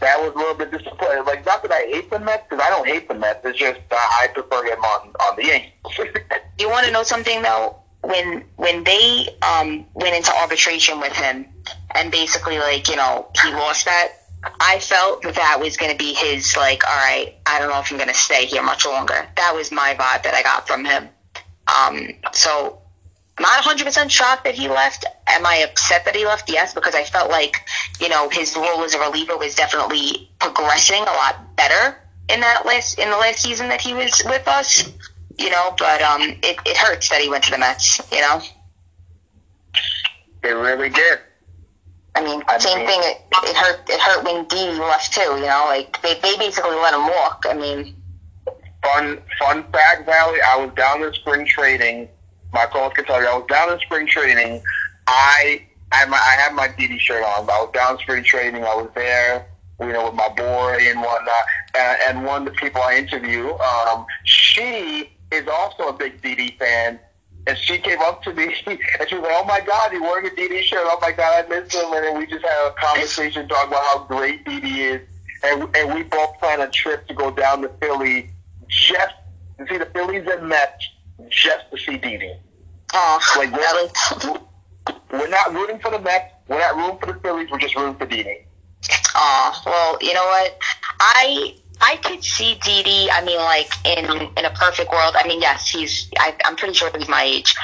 that 0.00 0.20
was 0.20 0.34
a 0.34 0.38
little 0.38 0.54
bit 0.54 0.70
disappointing. 0.70 1.24
Like, 1.24 1.46
not 1.46 1.62
that 1.62 1.72
I 1.72 1.82
hate 1.82 2.10
the 2.10 2.18
Mets, 2.18 2.44
because 2.48 2.64
I 2.64 2.70
don't 2.70 2.86
hate 2.86 3.08
the 3.08 3.14
Mets. 3.14 3.44
It's 3.44 3.58
just 3.58 3.80
uh, 3.90 3.96
I 3.96 4.28
prefer 4.32 4.64
him 4.64 4.78
on 4.80 5.08
on 5.08 5.36
the 5.36 5.46
Yankees. 5.46 5.72
you 6.58 6.68
want 6.68 6.86
to 6.86 6.92
know 6.92 7.02
something 7.02 7.42
though? 7.42 7.76
When 8.02 8.44
when 8.56 8.84
they 8.84 9.28
um, 9.42 9.86
went 9.94 10.14
into 10.14 10.34
arbitration 10.36 11.00
with 11.00 11.12
him, 11.12 11.46
and 11.94 12.10
basically 12.10 12.58
like 12.58 12.88
you 12.88 12.96
know 12.96 13.28
he 13.42 13.50
lost 13.52 13.86
that, 13.86 14.12
I 14.60 14.78
felt 14.78 15.22
that 15.22 15.36
that 15.36 15.58
was 15.60 15.76
going 15.76 15.92
to 15.92 15.96
be 15.96 16.12
his 16.14 16.56
like, 16.56 16.84
all 16.86 16.96
right, 16.96 17.34
I 17.46 17.58
don't 17.58 17.70
know 17.70 17.80
if 17.80 17.90
I'm 17.90 17.96
going 17.96 18.08
to 18.08 18.14
stay 18.14 18.46
here 18.46 18.62
much 18.62 18.84
longer. 18.84 19.26
That 19.36 19.54
was 19.54 19.72
my 19.72 19.94
vibe 19.98 20.22
that 20.24 20.34
I 20.34 20.42
got 20.42 20.66
from 20.66 20.84
him. 20.84 21.08
Um, 21.66 22.08
so 22.32 22.82
not 23.40 23.64
100% 23.64 24.10
shocked 24.10 24.44
that 24.44 24.54
he 24.54 24.68
left. 24.68 25.04
Am 25.26 25.44
I 25.44 25.56
upset 25.58 26.04
that 26.04 26.14
he 26.14 26.24
left? 26.24 26.48
Yes, 26.48 26.72
because 26.72 26.94
I 26.94 27.02
felt 27.02 27.30
like, 27.30 27.56
you 28.00 28.08
know, 28.08 28.28
his 28.28 28.54
role 28.56 28.84
as 28.84 28.94
a 28.94 29.00
reliever 29.00 29.36
was 29.36 29.54
definitely 29.56 30.30
progressing 30.38 31.02
a 31.02 31.06
lot 31.06 31.56
better 31.56 31.98
in 32.28 32.40
that 32.40 32.64
last 32.64 32.98
in 32.98 33.10
the 33.10 33.16
last 33.16 33.40
season 33.40 33.68
that 33.68 33.80
he 33.80 33.92
was 33.92 34.22
with 34.24 34.46
us. 34.46 34.88
You 35.36 35.50
know, 35.50 35.74
but 35.76 36.00
um, 36.00 36.22
it, 36.22 36.58
it 36.64 36.76
hurts 36.76 37.08
that 37.08 37.20
he 37.20 37.28
went 37.28 37.42
to 37.44 37.50
the 37.50 37.58
Mets. 37.58 38.00
You 38.12 38.20
know, 38.20 38.40
it 40.44 40.48
really 40.48 40.90
did. 40.90 41.18
I 42.14 42.22
mean, 42.22 42.40
I 42.46 42.58
same 42.58 42.78
mean, 42.78 42.86
thing. 42.86 43.00
It, 43.02 43.20
it 43.42 43.56
hurt. 43.56 43.90
It 43.90 44.00
hurt 44.00 44.24
when 44.24 44.44
Dee 44.44 44.78
left 44.78 45.12
too. 45.12 45.20
You 45.20 45.40
know, 45.40 45.64
like 45.66 46.00
they 46.02 46.14
they 46.20 46.36
basically 46.36 46.76
let 46.76 46.94
him 46.94 47.08
walk. 47.08 47.46
I 47.48 47.54
mean, 47.54 47.96
fun 48.84 49.20
fun 49.40 49.64
fact, 49.72 50.06
Valley. 50.06 50.38
I 50.40 50.64
was 50.64 50.72
down 50.76 51.02
in 51.02 51.12
spring 51.14 51.46
training 51.46 52.08
my 52.54 52.66
coach 52.66 52.94
can 52.94 53.04
tell 53.04 53.20
you, 53.20 53.28
I 53.28 53.36
was 53.36 53.46
down 53.48 53.72
in 53.72 53.78
spring 53.80 54.06
training. 54.06 54.62
I 55.06 55.66
I 55.92 55.96
had 55.96 56.08
my, 56.08 56.16
I 56.16 56.40
had 56.40 56.54
my 56.54 56.68
Didi 56.68 56.98
shirt 56.98 57.22
on. 57.22 57.48
I 57.50 57.60
was 57.62 57.70
down 57.74 57.94
in 57.94 57.98
spring 57.98 58.24
training. 58.24 58.64
I 58.64 58.74
was 58.74 58.88
there, 58.94 59.46
you 59.80 59.92
know, 59.92 60.06
with 60.06 60.14
my 60.14 60.28
boy 60.30 60.78
and 60.80 61.00
whatnot. 61.00 61.44
And, 61.78 61.98
and 62.06 62.24
one 62.24 62.46
of 62.46 62.54
the 62.54 62.58
people 62.58 62.82
I 62.82 62.96
interview, 62.96 63.52
um, 63.58 64.06
she 64.24 65.10
is 65.30 65.46
also 65.48 65.88
a 65.88 65.92
big 65.92 66.22
Didi 66.22 66.56
fan. 66.58 66.98
And 67.46 67.58
she 67.58 67.78
came 67.78 68.00
up 68.00 68.22
to 68.22 68.32
me 68.32 68.44
and 68.66 69.08
she 69.08 69.14
was 69.16 69.22
like, 69.22 69.32
"Oh 69.34 69.44
my 69.44 69.60
God, 69.60 69.92
you're 69.92 70.02
wearing 70.02 70.26
a 70.26 70.34
Didi 70.34 70.62
shirt! 70.62 70.80
Oh 70.84 70.98
my 71.02 71.12
God, 71.12 71.44
I 71.44 71.48
miss 71.48 71.74
him!" 71.74 71.92
And 71.92 72.04
then 72.04 72.18
we 72.18 72.26
just 72.26 72.44
had 72.44 72.68
a 72.68 72.72
conversation 72.72 73.46
talking 73.48 73.68
about 73.68 73.84
how 73.84 74.04
great 74.04 74.44
Didi 74.46 74.80
is, 74.80 75.02
and 75.42 75.68
and 75.76 75.92
we 75.92 76.04
both 76.04 76.38
planned 76.38 76.62
a 76.62 76.70
trip 76.70 77.06
to 77.08 77.14
go 77.14 77.30
down 77.30 77.60
to 77.60 77.68
Philly 77.80 78.30
just 78.68 79.14
to 79.58 79.66
see 79.68 79.76
the 79.76 79.86
Phillies 79.86 80.26
and 80.26 80.48
Mets 80.48 80.88
just 81.28 81.70
to 81.70 81.78
see 81.78 81.98
Didi. 81.98 82.34
Oh, 82.96 83.18
like 83.36 83.52
we're, 83.52 85.18
we're 85.18 85.28
not 85.28 85.52
rooting 85.52 85.80
for 85.80 85.90
the 85.90 85.98
Mets. 85.98 86.32
We're 86.48 86.60
not 86.60 86.76
rooting 86.76 86.98
for 86.98 87.06
the 87.12 87.20
Phillies. 87.20 87.50
We're 87.50 87.58
just 87.58 87.74
rooting 87.74 87.96
for 87.96 88.06
Didi. 88.06 88.46
Oh, 89.14 89.62
well, 89.66 89.98
you 90.00 90.14
know 90.14 90.24
what? 90.24 90.58
I 91.00 91.56
I 91.80 91.96
could 91.96 92.22
see 92.22 92.58
Didi. 92.62 93.10
I 93.10 93.24
mean, 93.24 93.38
like 93.38 93.70
in 93.84 94.04
in 94.36 94.44
a 94.44 94.50
perfect 94.50 94.92
world. 94.92 95.14
I 95.18 95.26
mean, 95.26 95.40
yes, 95.40 95.68
he's. 95.68 96.08
I, 96.18 96.36
I'm 96.44 96.56
pretty 96.56 96.74
sure 96.74 96.90
he's 96.96 97.08
my 97.08 97.22
age. 97.22 97.54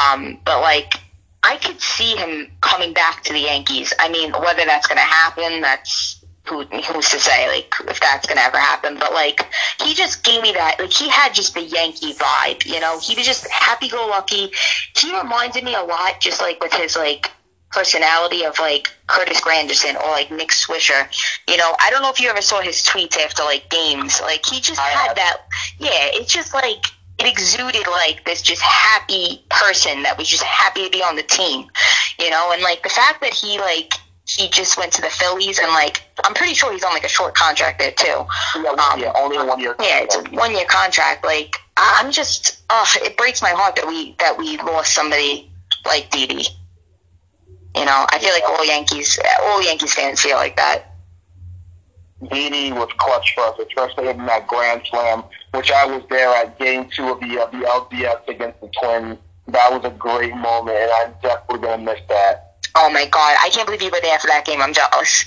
Um, 0.00 0.38
but 0.44 0.60
like, 0.60 0.94
I 1.42 1.56
could 1.56 1.80
see 1.80 2.16
him 2.16 2.52
coming 2.60 2.92
back 2.92 3.22
to 3.24 3.32
the 3.32 3.40
Yankees. 3.40 3.92
I 3.98 4.08
mean, 4.08 4.32
whether 4.32 4.64
that's 4.64 4.86
going 4.86 4.98
to 4.98 5.02
happen, 5.02 5.62
that's 5.62 6.15
who 6.48 6.62
who's 6.64 7.10
to 7.10 7.18
say 7.20 7.48
like 7.48 7.72
if 7.88 8.00
that's 8.00 8.26
gonna 8.26 8.40
ever 8.40 8.58
happen. 8.58 8.96
But 8.98 9.12
like 9.12 9.46
he 9.82 9.94
just 9.94 10.24
gave 10.24 10.42
me 10.42 10.52
that 10.52 10.78
like 10.78 10.92
he 10.92 11.08
had 11.08 11.34
just 11.34 11.54
the 11.54 11.62
yankee 11.62 12.14
vibe 12.14 12.64
you 12.66 12.80
know? 12.80 12.98
He 13.00 13.14
was 13.14 13.26
just 13.26 13.48
happy-go-lucky. 13.48 14.52
He 14.96 15.16
reminded 15.16 15.64
me 15.64 15.74
a 15.74 15.82
lot 15.82 16.20
just 16.20 16.40
like 16.40 16.62
with 16.62 16.72
his 16.72 16.96
like 16.96 17.30
personality 17.70 18.44
of 18.44 18.58
like 18.58 18.88
curtis 19.06 19.40
granderson 19.40 20.00
or 20.02 20.10
like 20.10 20.30
nick 20.30 20.50
swisher. 20.50 21.08
You 21.48 21.56
know 21.56 21.74
i 21.80 21.90
don't 21.90 22.02
know 22.02 22.10
if 22.10 22.20
you 22.20 22.28
ever 22.28 22.42
saw 22.42 22.60
his 22.60 22.82
tweets 22.82 23.16
after 23.18 23.42
like 23.42 23.68
games. 23.70 24.20
Like 24.20 24.44
he 24.46 24.60
just 24.60 24.80
had 24.80 25.14
that 25.16 25.38
yeah 25.78 26.10
it's 26.14 26.32
just 26.32 26.54
like 26.54 26.84
it 27.18 27.26
exuded 27.26 27.86
like 27.86 28.24
this 28.26 28.42
just 28.42 28.60
happy 28.60 29.42
person 29.48 30.02
that 30.02 30.18
was 30.18 30.28
just 30.28 30.42
happy 30.42 30.84
to 30.84 30.90
be 30.90 31.02
on 31.02 31.16
the 31.16 31.22
team 31.22 31.66
you 32.18 32.30
know? 32.30 32.50
And 32.52 32.62
like 32.62 32.82
the 32.82 32.88
fact 32.88 33.20
that 33.20 33.32
he 33.32 33.58
like 33.58 33.94
he 34.26 34.48
just 34.48 34.76
went 34.76 34.92
to 34.92 35.00
the 35.00 35.08
Phillies 35.08 35.58
and 35.58 35.68
like 35.68 36.02
I'm 36.24 36.34
pretty 36.34 36.54
sure 36.54 36.72
he's 36.72 36.82
on 36.82 36.92
like 36.92 37.04
a 37.04 37.08
short 37.08 37.34
contract 37.34 37.78
there 37.78 37.92
too. 37.92 38.26
Yeah, 38.56 38.70
um, 38.70 39.00
yeah 39.00 39.12
only 39.16 39.38
one 39.38 39.60
year. 39.60 39.76
Yeah, 39.80 40.00
it's 40.00 40.16
a 40.16 40.22
one 40.30 40.52
year 40.52 40.66
contract. 40.68 41.24
Like 41.24 41.56
I'm 41.76 42.10
just, 42.10 42.62
oh, 42.70 42.86
it 42.96 43.16
breaks 43.16 43.40
my 43.40 43.50
heart 43.50 43.76
that 43.76 43.86
we 43.86 44.16
that 44.18 44.36
we 44.36 44.56
lost 44.58 44.94
somebody 44.94 45.50
like 45.84 46.10
Didi. 46.10 46.46
You 47.76 47.84
know, 47.84 48.06
I 48.10 48.18
feel 48.18 48.32
like 48.32 48.48
all 48.48 48.64
Yankees, 48.64 49.18
all 49.42 49.62
Yankees 49.62 49.94
fans 49.94 50.20
feel 50.20 50.36
like 50.36 50.56
that. 50.56 50.94
Didi 52.30 52.72
was 52.72 52.88
clutch 52.96 53.34
for 53.34 53.42
us, 53.42 53.58
especially 53.58 54.08
in 54.08 54.24
that 54.24 54.46
grand 54.46 54.82
slam, 54.88 55.22
which 55.52 55.70
I 55.70 55.84
was 55.84 56.02
there 56.08 56.30
at 56.34 56.58
Game 56.58 56.88
Two 56.90 57.12
of 57.12 57.20
the 57.20 57.42
of 57.42 57.52
the 57.52 57.58
LDS 57.58 58.26
against 58.28 58.60
the 58.60 58.70
Twins. 58.80 59.18
That 59.48 59.70
was 59.70 59.84
a 59.84 59.94
great 59.94 60.34
moment, 60.34 60.78
and 60.78 60.90
I'm 60.90 61.14
definitely 61.22 61.60
gonna 61.60 61.82
miss 61.82 62.00
that. 62.08 62.55
Oh 62.78 62.90
my 62.90 63.06
god, 63.06 63.36
I 63.40 63.48
can't 63.50 63.66
believe 63.66 63.82
you 63.82 63.90
were 63.90 64.00
there 64.02 64.18
for 64.18 64.26
that 64.26 64.44
game. 64.44 64.60
I'm 64.60 64.74
jealous. 64.74 65.24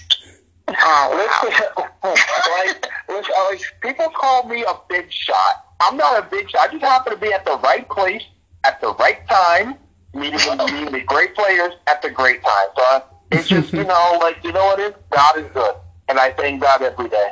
Oh, 0.67 1.73
wow. 2.03 2.15
like, 2.63 2.87
listen, 3.09 3.33
like, 3.49 3.61
people 3.81 4.09
call 4.09 4.47
me 4.47 4.63
a 4.63 4.73
big 4.87 5.11
shot. 5.11 5.65
I'm 5.79 5.97
not 5.97 6.19
a 6.19 6.29
big 6.29 6.47
shot. 6.49 6.69
I 6.69 6.71
just 6.71 6.83
happen 6.83 7.13
to 7.13 7.19
be 7.19 7.33
at 7.33 7.45
the 7.45 7.57
right 7.63 7.89
place 7.89 8.21
at 8.65 8.79
the 8.81 8.93
right 8.93 9.27
time, 9.27 9.75
meeting 10.13 10.39
meeting 10.57 10.91
the 10.91 11.03
great 11.07 11.33
players 11.33 11.73
at 11.87 12.03
the 12.03 12.11
great 12.11 12.43
time. 12.43 12.67
So 12.77 13.03
it's 13.31 13.47
just 13.47 13.73
you 13.73 13.83
know, 13.83 14.19
like 14.21 14.43
you 14.43 14.51
know 14.51 14.65
what 14.65 14.79
it 14.79 14.93
is. 14.93 15.01
God 15.09 15.39
is 15.39 15.47
good, 15.51 15.75
and 16.07 16.19
I 16.19 16.31
thank 16.31 16.61
God 16.61 16.83
every 16.83 17.09
day. 17.09 17.31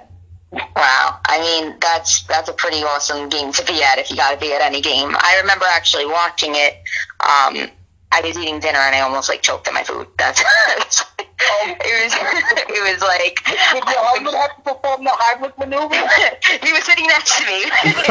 Wow. 0.52 1.20
I 1.28 1.40
mean, 1.42 1.78
that's 1.80 2.24
that's 2.24 2.50
a 2.50 2.54
pretty 2.54 2.78
awesome 2.78 3.30
game 3.30 3.52
to 3.52 3.66
be 3.66 3.84
at 3.84 4.00
if 4.00 4.10
you 4.10 4.16
got 4.16 4.32
to 4.32 4.40
be 4.40 4.54
at 4.54 4.62
any 4.62 4.82
game. 4.82 5.16
I 5.16 5.40
remember 5.42 5.66
actually 5.70 6.06
watching 6.06 6.54
it. 6.56 6.82
Um, 7.20 7.70
I 8.12 8.22
was 8.22 8.38
eating 8.38 8.60
dinner 8.60 8.80
and 8.80 8.96
I 8.96 9.02
almost 9.02 9.30
like 9.30 9.42
choked 9.42 9.68
on 9.68 9.74
my 9.74 9.84
food. 9.84 10.08
That's 10.18 10.42
oh. 10.70 11.76
it 11.80 12.04
was. 12.04 12.14
It 12.70 12.94
was 12.94 13.02
like. 13.02 13.44
Did 13.46 13.84
your 13.84 13.98
oh, 13.98 14.06
husband 14.08 14.36
have 14.36 14.56
to 14.56 14.62
perform 14.62 15.04
the 15.04 15.10
Heimlich 15.10 15.58
maneuver? 15.58 15.96
he 16.66 16.72
was 16.72 16.84
sitting 16.84 17.08
next 17.08 17.38
to 17.40 17.46
me. 17.46 17.64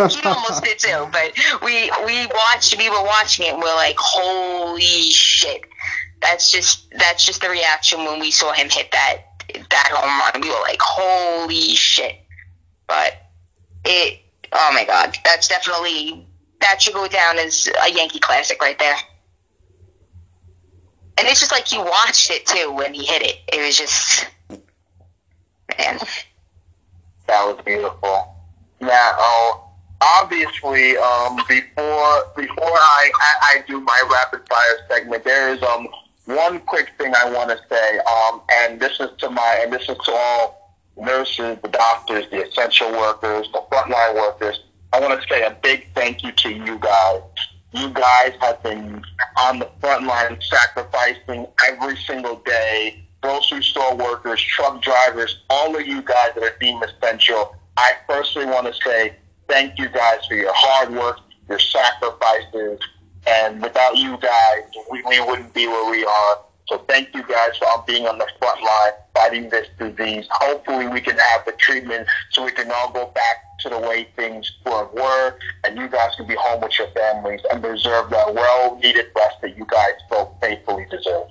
he 0.08 0.28
almost 0.28 0.64
did 0.64 0.78
too. 0.78 1.08
But 1.12 1.32
we 1.62 1.90
we 2.04 2.26
watched. 2.26 2.76
We 2.76 2.90
were 2.90 3.02
watching 3.02 3.46
it. 3.46 3.54
and 3.54 3.62
We're 3.62 3.74
like, 3.74 3.96
holy 3.98 5.10
shit! 5.10 5.62
That's 6.20 6.50
just 6.50 6.88
that's 6.98 7.24
just 7.24 7.40
the 7.40 7.48
reaction 7.48 8.04
when 8.04 8.20
we 8.20 8.30
saw 8.30 8.52
him 8.52 8.68
hit 8.68 8.90
that 8.92 9.22
that 9.70 9.88
home 9.92 10.20
run. 10.20 10.42
We 10.42 10.50
were 10.50 10.62
like, 10.62 10.80
holy 10.80 11.74
shit! 11.74 12.16
But 12.86 13.14
it. 13.84 14.20
Oh 14.52 14.70
my 14.74 14.84
god, 14.84 15.16
that's 15.24 15.48
definitely 15.48 16.26
that 16.60 16.82
should 16.82 16.94
go 16.94 17.06
down 17.08 17.38
as 17.38 17.68
a 17.86 17.92
Yankee 17.92 18.18
classic 18.18 18.60
right 18.60 18.78
there. 18.78 18.96
And 21.18 21.26
it's 21.26 21.40
just 21.40 21.52
like 21.52 21.72
you 21.72 21.80
watched 21.80 22.30
it 22.30 22.46
too 22.46 22.72
when 22.72 22.92
he 22.92 23.04
hit 23.04 23.22
it. 23.22 23.36
It 23.52 23.64
was 23.64 23.78
just, 23.78 24.26
man. 24.50 25.98
That 27.26 27.44
was 27.46 27.60
beautiful. 27.64 28.34
Now, 28.80 29.12
oh, 29.18 29.70
obviously, 30.00 30.96
um, 30.98 31.36
before 31.48 32.24
before 32.36 32.76
I, 32.76 33.10
I, 33.20 33.34
I 33.42 33.64
do 33.66 33.80
my 33.80 34.02
rapid 34.10 34.46
fire 34.48 34.78
segment, 34.88 35.24
there 35.24 35.54
is 35.54 35.62
um 35.62 35.88
one 36.26 36.60
quick 36.60 36.90
thing 36.98 37.12
I 37.14 37.30
want 37.30 37.50
to 37.50 37.58
say. 37.68 37.98
Um, 37.98 38.42
and 38.52 38.78
this 38.78 39.00
is 39.00 39.10
to 39.18 39.30
my 39.30 39.60
and 39.62 39.72
this 39.72 39.88
is 39.88 39.96
to 40.04 40.12
all 40.12 40.76
nurses, 40.96 41.58
the 41.62 41.68
doctors, 41.68 42.28
the 42.30 42.46
essential 42.46 42.90
workers, 42.92 43.48
the 43.52 43.62
frontline 43.72 44.14
workers. 44.14 44.60
I 44.92 45.00
want 45.00 45.20
to 45.20 45.28
say 45.28 45.44
a 45.44 45.56
big 45.62 45.86
thank 45.94 46.22
you 46.22 46.32
to 46.32 46.50
you 46.50 46.78
guys. 46.78 47.22
You 47.72 47.90
guys 47.90 48.32
have 48.40 48.62
been 48.62 49.02
on 49.38 49.58
the 49.58 49.68
front 49.80 50.06
line 50.06 50.38
sacrificing 50.40 51.46
every 51.68 51.96
single 51.96 52.36
day. 52.36 53.02
Grocery 53.22 53.62
store 53.62 53.96
workers, 53.96 54.40
truck 54.40 54.82
drivers, 54.82 55.42
all 55.50 55.74
of 55.74 55.86
you 55.86 56.00
guys 56.02 56.30
that 56.34 56.42
are 56.44 56.56
deemed 56.60 56.84
essential. 56.84 57.56
I 57.76 57.94
personally 58.08 58.46
want 58.46 58.66
to 58.66 58.74
say 58.82 59.16
thank 59.48 59.78
you 59.78 59.88
guys 59.88 60.24
for 60.26 60.34
your 60.34 60.52
hard 60.54 60.92
work, 60.92 61.18
your 61.48 61.58
sacrifices, 61.58 62.78
and 63.26 63.60
without 63.60 63.96
you 63.96 64.16
guys, 64.18 64.62
we, 64.90 65.02
we 65.02 65.20
wouldn't 65.20 65.52
be 65.52 65.66
where 65.66 65.90
we 65.90 66.04
are. 66.04 66.38
So 66.68 66.78
thank 66.88 67.14
you 67.14 67.22
guys 67.22 67.56
for 67.58 67.84
being 67.86 68.06
on 68.06 68.18
the 68.18 68.26
front 68.38 68.60
line 68.60 68.92
fighting 69.14 69.48
this 69.50 69.68
disease. 69.78 70.26
Hopefully 70.30 70.88
we 70.88 71.00
can 71.00 71.16
have 71.16 71.44
the 71.44 71.52
treatment 71.52 72.08
so 72.30 72.44
we 72.44 72.50
can 72.50 72.70
all 72.72 72.90
go 72.92 73.06
back 73.14 73.36
to 73.60 73.68
the 73.68 73.78
way 73.78 74.08
things 74.16 74.50
were, 74.64 74.86
were 74.92 75.38
and 75.64 75.78
you 75.78 75.88
guys 75.88 76.14
can 76.16 76.26
be 76.26 76.34
home 76.34 76.60
with 76.60 76.78
your 76.78 76.88
families 76.88 77.40
and 77.50 77.62
deserve 77.62 78.10
that 78.10 78.34
well-needed 78.34 79.06
rest 79.14 79.40
that 79.42 79.56
you 79.56 79.64
guys 79.70 79.92
so 80.10 80.36
faithfully 80.40 80.86
deserve. 80.90 81.28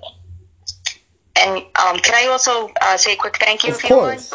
And 1.38 1.58
um, 1.84 1.98
can 1.98 2.14
I 2.14 2.28
also 2.30 2.70
uh, 2.80 2.96
say 2.96 3.12
a 3.12 3.16
quick 3.16 3.36
thank 3.36 3.64
you? 3.64 3.70
Of 3.70 3.84
if 3.84 3.90
you 3.90 3.96
would? 3.96 4.18
course. 4.18 4.32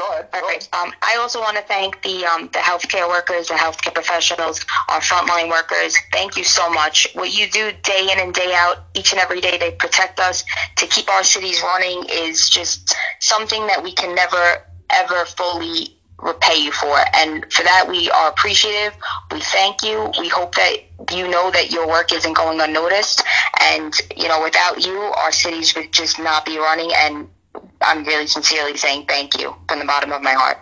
Go 0.00 0.08
ahead. 0.08 0.30
Go 0.32 0.38
ahead. 0.38 0.42
Go 0.42 0.46
Okay. 0.48 0.56
ahead. 0.56 0.68
Um, 0.72 0.94
I 1.02 1.16
also 1.16 1.40
want 1.40 1.56
to 1.58 1.62
thank 1.62 2.02
the 2.02 2.24
um, 2.24 2.48
the 2.52 2.60
healthcare 2.60 3.08
workers, 3.08 3.48
the 3.48 3.54
healthcare 3.54 3.92
professionals, 3.94 4.64
our 4.88 5.00
frontline 5.00 5.50
workers. 5.50 5.94
Thank 6.12 6.36
you 6.36 6.44
so 6.44 6.70
much. 6.70 7.08
What 7.14 7.32
you 7.36 7.50
do 7.50 7.72
day 7.82 8.08
in 8.10 8.18
and 8.18 8.32
day 8.32 8.54
out, 8.54 8.78
each 8.94 9.12
and 9.12 9.20
every 9.20 9.40
day, 9.42 9.58
they 9.58 9.72
protect 9.72 10.18
us 10.18 10.44
to 10.76 10.86
keep 10.86 11.10
our 11.10 11.22
cities 11.22 11.60
running 11.62 12.04
is 12.10 12.48
just 12.48 12.94
something 13.20 13.66
that 13.66 13.82
we 13.82 13.92
can 13.92 14.14
never 14.14 14.62
ever 14.90 15.24
fully 15.26 15.96
repay 16.18 16.56
you 16.56 16.72
for. 16.72 16.96
And 17.14 17.50
for 17.52 17.62
that, 17.62 17.86
we 17.88 18.10
are 18.10 18.30
appreciative. 18.30 18.94
We 19.30 19.40
thank 19.40 19.82
you. 19.82 20.10
We 20.18 20.28
hope 20.28 20.54
that 20.54 20.76
you 21.12 21.28
know 21.28 21.50
that 21.50 21.70
your 21.70 21.86
work 21.88 22.12
isn't 22.12 22.34
going 22.34 22.60
unnoticed. 22.60 23.22
And 23.60 23.94
you 24.16 24.28
know, 24.28 24.42
without 24.42 24.84
you, 24.84 24.98
our 24.98 25.32
cities 25.32 25.74
would 25.74 25.92
just 25.92 26.18
not 26.18 26.44
be 26.46 26.58
running. 26.58 26.90
And 26.96 27.28
I'm 27.80 28.04
really 28.04 28.26
sincerely 28.26 28.76
saying 28.76 29.06
thank 29.06 29.38
you 29.40 29.54
from 29.68 29.78
the 29.80 29.84
bottom 29.84 30.12
of 30.12 30.22
my 30.22 30.32
heart. 30.32 30.58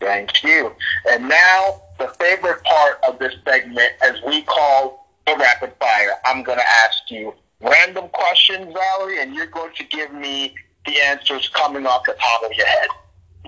Thank 0.00 0.42
you. 0.44 0.72
And 1.08 1.28
now, 1.28 1.82
the 1.98 2.08
favorite 2.20 2.62
part 2.64 3.00
of 3.08 3.18
this 3.18 3.34
segment, 3.44 3.92
as 4.02 4.20
we 4.26 4.42
call 4.42 5.08
the 5.26 5.36
rapid 5.36 5.72
fire, 5.80 6.12
I'm 6.24 6.42
going 6.44 6.58
to 6.58 6.64
ask 6.84 7.10
you 7.10 7.34
random 7.60 8.08
questions, 8.10 8.72
Valerie, 8.72 9.20
and 9.20 9.34
you're 9.34 9.46
going 9.46 9.74
to 9.74 9.84
give 9.84 10.12
me 10.14 10.54
the 10.86 11.00
answers 11.00 11.48
coming 11.48 11.86
off 11.86 12.04
the 12.06 12.14
top 12.14 12.44
of 12.44 12.52
your 12.52 12.66
head. 12.66 12.88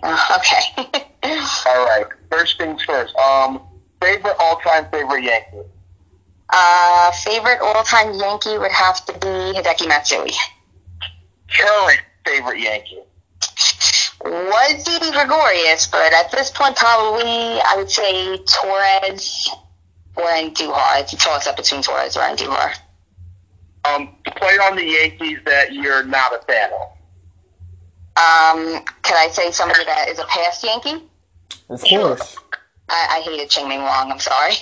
Uh, 0.02 0.38
okay. 0.38 1.04
All 1.66 1.86
right. 1.86 2.06
First 2.30 2.58
things 2.58 2.82
first. 2.82 3.14
Um, 3.16 3.60
favorite 4.02 4.34
all-time 4.40 4.86
favorite 4.90 5.22
Yankee. 5.22 5.68
uh, 6.48 7.12
favorite 7.12 7.60
all-time 7.60 8.14
Yankee 8.14 8.58
would 8.58 8.72
have 8.72 9.04
to 9.06 9.12
be 9.12 9.28
Hideki 9.60 9.86
Matsui. 9.86 10.32
Current 11.56 12.00
favorite 12.24 12.60
Yankee. 12.60 13.02
Was 14.24 14.84
Didi 14.84 15.10
Gregorius, 15.12 15.86
but 15.86 16.12
at 16.12 16.30
this 16.30 16.50
point, 16.50 16.76
probably 16.76 17.24
I 17.24 17.74
would 17.76 17.90
say 17.90 18.36
Torres 18.36 19.48
or 20.16 20.24
Andujar. 20.24 21.00
It's 21.00 21.12
a 21.12 21.16
toss-up 21.16 21.56
between 21.56 21.82
Torres 21.82 22.16
or 22.16 22.20
Andujar. 22.20 22.74
Um, 23.84 24.14
player 24.36 24.62
on 24.62 24.76
the 24.76 24.84
Yankees 24.84 25.38
that 25.46 25.72
you're 25.72 26.04
not 26.04 26.34
a 26.34 26.44
fan 26.44 26.70
of. 26.72 26.80
Um, 28.16 28.84
can 29.02 29.16
I 29.16 29.28
say 29.32 29.50
somebody 29.50 29.84
that 29.84 30.08
is 30.10 30.18
a 30.18 30.24
past 30.24 30.62
Yankee? 30.62 31.02
Of 31.70 31.82
course. 31.82 32.36
I, 32.90 33.18
I 33.18 33.20
hated 33.22 33.48
Chien-Ming 33.48 33.82
Wang. 33.82 34.10
I'm 34.10 34.18
sorry. 34.18 34.54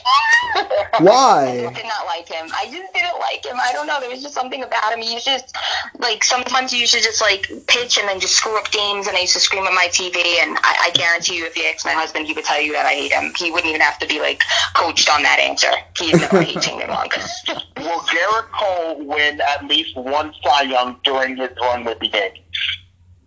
Why? 1.01 1.65
I 1.65 1.65
Why? 1.65 1.73
did 1.75 1.85
not 1.85 2.07
like 2.07 2.29
him. 2.29 2.49
I 2.55 2.67
just 2.71 2.93
didn't 2.93 3.19
like 3.19 3.45
him. 3.45 3.57
I 3.61 3.73
don't 3.73 3.87
know. 3.87 4.01
There 4.01 4.11
was 4.11 4.23
just 4.23 4.35
something 4.35 4.63
about 4.63 4.93
him. 4.93 5.01
He 5.01 5.15
was 5.15 5.25
just 5.25 5.57
like 5.99 6.23
sometimes 6.23 6.73
he 6.73 6.81
used 6.81 6.95
to 6.95 7.01
just 7.01 7.21
like 7.21 7.51
pitch 7.67 7.99
and 7.99 8.09
then 8.09 8.21
just 8.21 8.35
screw 8.37 8.59
up 8.59 8.71
games. 8.71 9.07
And 9.07 9.17
I 9.17 9.21
used 9.21 9.35
to 9.35 9.41
scream 9.41 9.65
at 9.65 9.73
my 9.73 9.89
TV. 9.91 10.17
And 10.43 10.59
I, 10.63 10.89
I 10.89 10.91
guarantee 10.95 11.39
you, 11.39 11.47
if 11.47 11.57
you 11.57 11.65
asked 11.65 11.85
my 11.85 11.93
husband, 11.93 12.27
he 12.27 12.35
would 12.35 12.45
tell 12.45 12.61
you 12.61 12.73
that 12.73 12.87
I 12.87 12.93
hate 12.93 13.13
him. 13.13 13.33
He 13.37 13.51
wouldn't 13.51 13.69
even 13.69 13.81
have 13.81 13.99
to 14.01 14.07
be 14.07 14.21
like 14.21 14.43
coached 14.75 15.09
on 15.11 15.23
that 15.23 15.39
answer. 15.39 15.71
He'd 15.99 16.15
know 16.21 16.29
I 16.33 16.45
hate 16.45 16.61
Chien-Ming 16.61 16.89
Wang. 16.89 17.09
Will 17.79 18.01
Gerrit 18.01 18.51
Cole 18.53 19.05
win 19.07 19.41
at 19.41 19.65
least 19.67 19.97
one 19.97 20.33
Cy 20.45 20.63
Young 20.63 21.01
during 21.05 21.37
his 21.37 21.51
run 21.61 21.85
with 21.85 21.99
the 22.01 22.09
Yankees? 22.09 22.43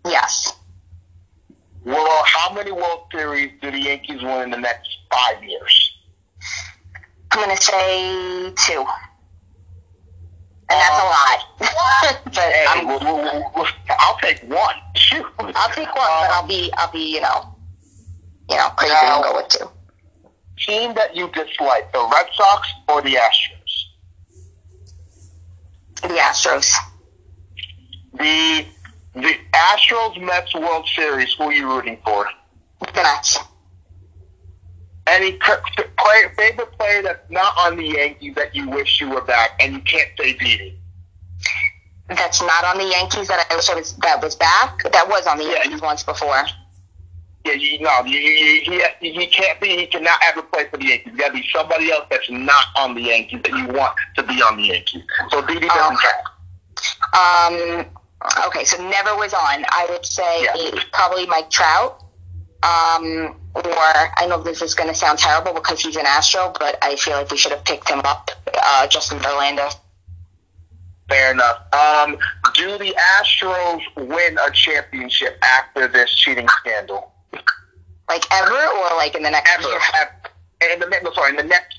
yes. 0.06 0.52
Well, 1.84 2.22
how 2.26 2.52
many 2.54 2.70
World 2.72 3.06
Series 3.12 3.52
do 3.60 3.70
the 3.70 3.78
Yankees 3.80 4.22
win 4.22 4.42
in 4.42 4.50
the 4.50 4.56
next 4.58 4.88
five 5.10 5.42
years? 5.42 5.98
I'm 7.30 7.40
gonna 7.40 7.56
say 7.60 8.52
two. 8.66 8.84
And 10.70 10.80
that's 10.80 11.02
a 11.02 11.06
lot. 11.06 11.48
but 12.24 12.34
Hey, 12.34 12.64
I'm, 12.68 12.86
we'll- 12.86 13.00
we'll- 13.00 13.50
we'll- 13.54 13.66
I'll 13.98 14.18
take 14.18 14.42
one. 14.44 14.74
Shoot. 14.96 15.26
I'll 15.38 15.70
take 15.70 15.86
one, 15.94 15.94
but 15.94 16.30
I'll 16.30 16.46
be 16.46 16.70
I'll 16.76 16.92
be 16.92 17.14
you 17.14 17.20
know 17.20 17.54
you 18.48 18.56
know 18.56 18.68
crazy 18.76 18.94
and 19.02 19.22
go 19.24 19.36
with 19.36 19.48
two. 19.48 19.68
Team 20.58 20.94
that 20.94 21.16
you 21.16 21.28
dislike, 21.32 21.92
the 21.92 22.08
Red 22.12 22.26
Sox 22.34 22.68
or 22.88 23.02
the 23.02 23.14
Astros? 23.14 23.72
The 26.02 26.08
Astros. 26.08 26.72
The 28.14 28.66
the 29.14 29.34
Astros 29.52 30.20
Mets 30.20 30.54
World 30.54 30.86
Series. 30.94 31.32
Who 31.34 31.44
are 31.44 31.52
you 31.52 31.68
rooting 31.68 31.98
for? 32.04 32.26
The 32.80 32.92
Mets. 33.02 33.38
Any 35.06 35.32
player, 35.32 36.32
favorite 36.36 36.72
player 36.78 37.02
that's 37.02 37.28
not 37.30 37.54
on 37.58 37.76
the 37.76 37.84
Yankees 37.84 38.34
that 38.36 38.54
you 38.54 38.68
wish 38.70 39.00
you 39.00 39.10
were 39.10 39.20
back, 39.22 39.50
and 39.60 39.72
you 39.74 39.80
can't 39.80 40.08
say 40.18 40.32
Didi. 40.34 40.78
That's 42.08 42.40
not 42.40 42.64
on 42.64 42.78
the 42.78 42.84
Yankees. 42.84 43.28
That 43.28 43.44
I 43.50 43.56
wish 43.56 43.68
I 43.68 43.74
was 43.74 43.96
that 43.96 44.22
was 44.22 44.36
back. 44.36 44.82
That 44.92 45.08
was 45.08 45.26
on 45.26 45.38
the 45.38 45.44
Yeah. 45.44 45.54
Yankees 45.64 45.80
once 45.80 46.02
before. 46.02 46.44
Yeah, 47.44 47.54
you, 47.54 47.80
no, 47.80 48.04
you, 48.04 48.18
you, 48.20 48.84
he, 49.00 49.12
he 49.12 49.26
can't 49.26 49.60
be. 49.60 49.76
He 49.76 49.86
cannot 49.86 50.20
ever 50.24 50.42
play 50.42 50.66
for 50.70 50.76
the 50.76 50.84
Yankees. 50.86 51.12
You 51.12 51.18
got 51.18 51.28
to 51.28 51.34
be 51.34 51.44
somebody 51.52 51.90
else 51.90 52.06
that's 52.08 52.30
not 52.30 52.66
on 52.76 52.94
the 52.94 53.00
Yankees 53.02 53.40
that 53.42 53.50
you 53.52 53.66
want 53.66 53.96
to 54.14 54.22
be 54.22 54.34
on 54.42 54.56
the 54.56 54.62
Yankees. 54.68 55.02
So 55.30 55.44
Didi 55.44 55.66
doesn't 55.66 55.98
Oh. 55.98 56.12
count. 57.10 57.86
Um. 57.86 57.86
Okay, 58.46 58.64
so 58.64 58.76
never 58.88 59.16
was 59.16 59.34
on. 59.34 59.64
I 59.68 59.86
would 59.90 60.06
say 60.06 60.44
Yeah. 60.44 60.80
probably 60.92 61.26
Mike 61.26 61.50
Trout. 61.50 62.02
Um. 62.62 63.36
Or 63.54 63.62
I 64.16 64.24
know 64.28 64.42
this 64.42 64.62
is 64.62 64.74
going 64.74 64.88
to 64.88 64.94
sound 64.94 65.18
terrible 65.18 65.52
because 65.52 65.78
he's 65.80 65.96
an 65.96 66.06
Astro, 66.06 66.54
but 66.58 66.78
I 66.80 66.96
feel 66.96 67.14
like 67.18 67.30
we 67.30 67.36
should 67.36 67.52
have 67.52 67.64
picked 67.64 67.86
him 67.90 68.00
up. 68.00 68.30
Uh, 68.54 68.86
Justin 68.86 69.18
Verlander. 69.18 69.70
Fair 71.10 71.32
enough. 71.32 71.58
Um, 71.74 72.16
do 72.54 72.78
the 72.78 72.96
Astros 73.20 73.82
win 73.96 74.38
a 74.38 74.50
championship 74.52 75.36
after 75.42 75.86
this 75.86 76.10
cheating 76.14 76.48
scandal? 76.48 77.12
Like 78.08 78.24
ever, 78.32 78.54
or 78.56 78.96
like 78.96 79.14
in 79.14 79.22
the 79.22 79.30
next 79.30 79.50
Ever? 79.52 79.68
year? 79.68 79.80
In 80.72 80.80
the 80.80 80.86
no, 81.02 81.12
sorry, 81.12 81.30
in 81.30 81.36
the 81.36 81.42
next 81.42 81.78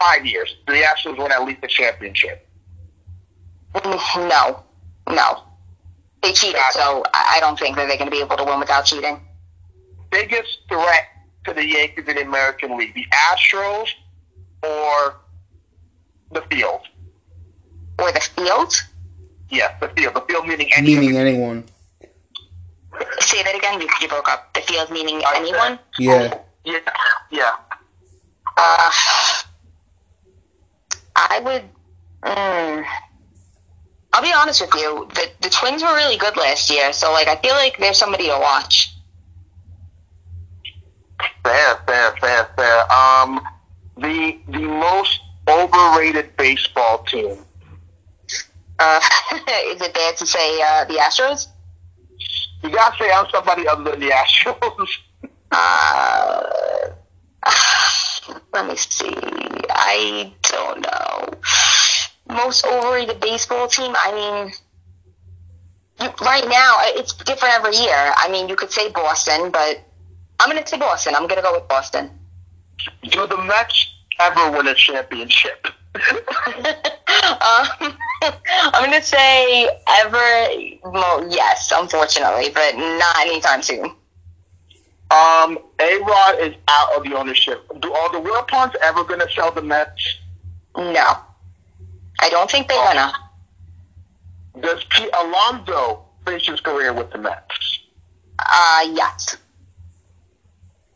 five 0.00 0.26
years, 0.26 0.56
do 0.66 0.72
the 0.72 0.80
Astros 0.80 1.18
win 1.18 1.30
at 1.30 1.44
least 1.44 1.60
a 1.62 1.68
championship? 1.68 2.48
Mm, 3.74 4.28
No, 4.28 4.64
no. 5.14 5.42
They 6.22 6.32
cheated, 6.32 6.60
so 6.72 7.04
I 7.14 7.36
I 7.36 7.40
don't 7.40 7.58
think 7.58 7.76
that 7.76 7.86
they're 7.86 7.96
going 7.98 8.10
to 8.10 8.16
be 8.16 8.20
able 8.20 8.36
to 8.36 8.44
win 8.44 8.58
without 8.60 8.84
cheating. 8.84 9.20
biggest 10.10 10.58
threat 10.68 11.04
to 11.44 11.52
the 11.52 11.64
Yankees 11.64 12.08
in 12.08 12.16
the 12.16 12.22
American 12.22 12.76
League? 12.76 12.94
The 12.94 13.04
Astros 13.30 13.88
or 14.62 15.16
the 16.32 16.42
field? 16.50 16.80
Or 17.98 18.12
the 18.12 18.20
field? 18.20 18.74
Yes, 19.50 19.74
the 19.80 19.88
field. 19.88 20.14
The 20.14 20.22
field 20.22 20.46
meaning 20.46 20.70
anyone. 20.76 21.00
Meaning 21.00 21.16
anyone. 21.18 21.64
Say 23.20 23.42
that 23.42 23.54
again. 23.54 23.80
You, 23.80 23.88
you 24.00 24.08
broke 24.08 24.28
up. 24.28 24.52
The 24.54 24.60
field 24.62 24.90
meaning 24.90 25.22
I 25.24 25.36
anyone? 25.36 25.78
Yeah. 25.98 26.38
Yeah, 26.64 26.78
yeah. 27.30 27.52
Uh, 28.56 28.90
I 31.14 31.40
would. 31.44 31.62
Mm, 32.22 32.84
I'll 34.16 34.22
be 34.22 34.32
honest 34.32 34.62
with 34.62 34.72
you. 34.76 35.06
The 35.14 35.30
the 35.42 35.50
Twins 35.50 35.82
were 35.82 35.94
really 35.94 36.16
good 36.16 36.38
last 36.38 36.70
year, 36.70 36.90
so 36.94 37.12
like 37.12 37.28
I 37.28 37.36
feel 37.36 37.52
like 37.52 37.76
there's 37.76 37.98
somebody 37.98 38.28
to 38.28 38.38
watch. 38.40 38.94
Fair, 41.44 41.76
fair, 41.86 42.16
fair, 42.18 42.48
fair. 42.56 42.90
Um, 42.90 43.46
the 43.98 44.38
the 44.48 44.60
most 44.60 45.20
overrated 45.46 46.34
baseball 46.38 47.04
team. 47.04 47.36
Uh, 48.78 49.00
is 49.66 49.82
it 49.82 49.92
bad 49.92 50.16
to 50.16 50.24
say 50.24 50.62
uh, 50.62 50.86
the 50.86 50.94
Astros? 50.94 51.48
You 52.62 52.70
gotta 52.70 52.96
say 52.96 53.10
I'm 53.12 53.26
somebody 53.30 53.68
other 53.68 53.90
than 53.90 54.00
the 54.00 54.10
Astros. 54.10 54.88
Uh, 55.52 56.42
let 58.52 58.66
me 58.66 58.74
see. 58.74 59.14
I 59.70 60.32
don't 60.42 60.80
know. 60.80 61.38
Most 62.28 62.66
overrated 62.66 63.20
baseball 63.20 63.68
team. 63.68 63.94
I 63.96 64.12
mean, 64.12 64.52
you, 66.00 66.08
right 66.24 66.46
now 66.48 66.76
it's 66.98 67.12
different 67.12 67.54
every 67.54 67.76
year. 67.76 68.12
I 68.16 68.28
mean, 68.30 68.48
you 68.48 68.56
could 68.56 68.70
say 68.70 68.90
Boston, 68.90 69.50
but 69.50 69.80
I'm 70.40 70.48
gonna 70.48 70.66
say 70.66 70.78
Boston. 70.78 71.14
I'm 71.16 71.26
gonna 71.26 71.42
go 71.42 71.54
with 71.54 71.68
Boston. 71.68 72.10
Do 73.02 73.26
the 73.26 73.38
Mets 73.38 73.88
ever 74.20 74.50
win 74.50 74.66
a 74.66 74.74
championship? 74.74 75.66
um, 75.94 77.96
I'm 78.22 78.84
gonna 78.84 79.02
say 79.02 79.68
ever. 80.00 80.48
Well, 80.84 81.28
yes, 81.30 81.72
unfortunately, 81.74 82.50
but 82.52 82.76
not 82.76 83.16
anytime 83.20 83.62
soon. 83.62 83.92
Um, 85.08 85.58
A 85.78 85.98
Rod 85.98 86.40
is 86.40 86.54
out 86.68 86.96
of 86.96 87.04
the 87.04 87.14
ownership. 87.14 87.64
Do 87.80 87.92
are 87.92 88.12
the 88.12 88.28
Wilpons 88.28 88.74
ever 88.82 89.04
gonna 89.04 89.30
sell 89.30 89.52
the 89.52 89.62
Mets? 89.62 90.18
No, 90.76 91.16
I 92.20 92.30
don't 92.30 92.50
think 92.50 92.68
they're 92.68 92.84
gonna. 92.84 93.12
Does 94.60 94.84
Pete 94.90 95.10
Alonso 95.14 96.04
finish 96.24 96.46
his 96.46 96.60
career 96.60 96.92
with 96.92 97.10
the 97.10 97.18
Mets? 97.18 97.80
Uh, 98.38 98.88
yes. 98.92 99.36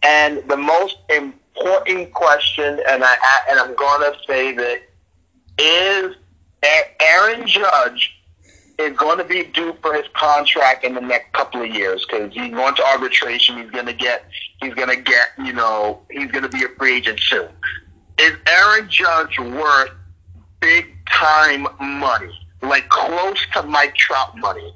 And 0.03 0.43
the 0.49 0.57
most 0.57 0.97
important 1.11 2.13
question, 2.15 2.81
and 2.89 3.05
I 3.05 3.17
and 3.51 3.59
I'm 3.59 3.75
gonna 3.77 4.13
say 4.27 4.55
that 4.55 4.83
is 5.59 6.17
Aaron 7.01 7.47
Judge 7.47 8.17
is 8.79 8.97
going 8.97 9.19
to 9.19 9.25
be 9.25 9.45
due 9.45 9.77
for 9.83 9.95
his 9.95 10.07
contract 10.15 10.85
in 10.85 10.95
the 10.95 11.01
next 11.01 11.33
couple 11.33 11.61
of 11.63 11.69
years 11.69 12.07
because 12.07 12.33
he's 12.33 12.51
going 12.53 12.75
to 12.75 12.85
arbitration. 12.85 13.59
He's 13.59 13.71
going 13.71 13.87
to 13.87 13.93
get, 13.93 14.25
he's 14.61 14.75
going 14.75 14.89
to 14.89 15.01
get, 15.01 15.29
you 15.39 15.53
know, 15.53 16.01
he's 16.11 16.31
going 16.31 16.45
to 16.45 16.49
be 16.49 16.65
a 16.65 16.69
free 16.79 16.97
agent 16.97 17.21
soon. 17.21 17.49
Is 18.19 18.33
Aaron 18.47 18.89
Judge 18.89 19.39
worth 19.39 19.91
big 20.61 21.00
time 21.21 21.69
money, 21.79 22.49
like 22.63 22.89
close 22.89 23.39
to 23.53 23.63
Mike 23.63 23.95
Trout 23.95 24.37
money? 24.39 24.75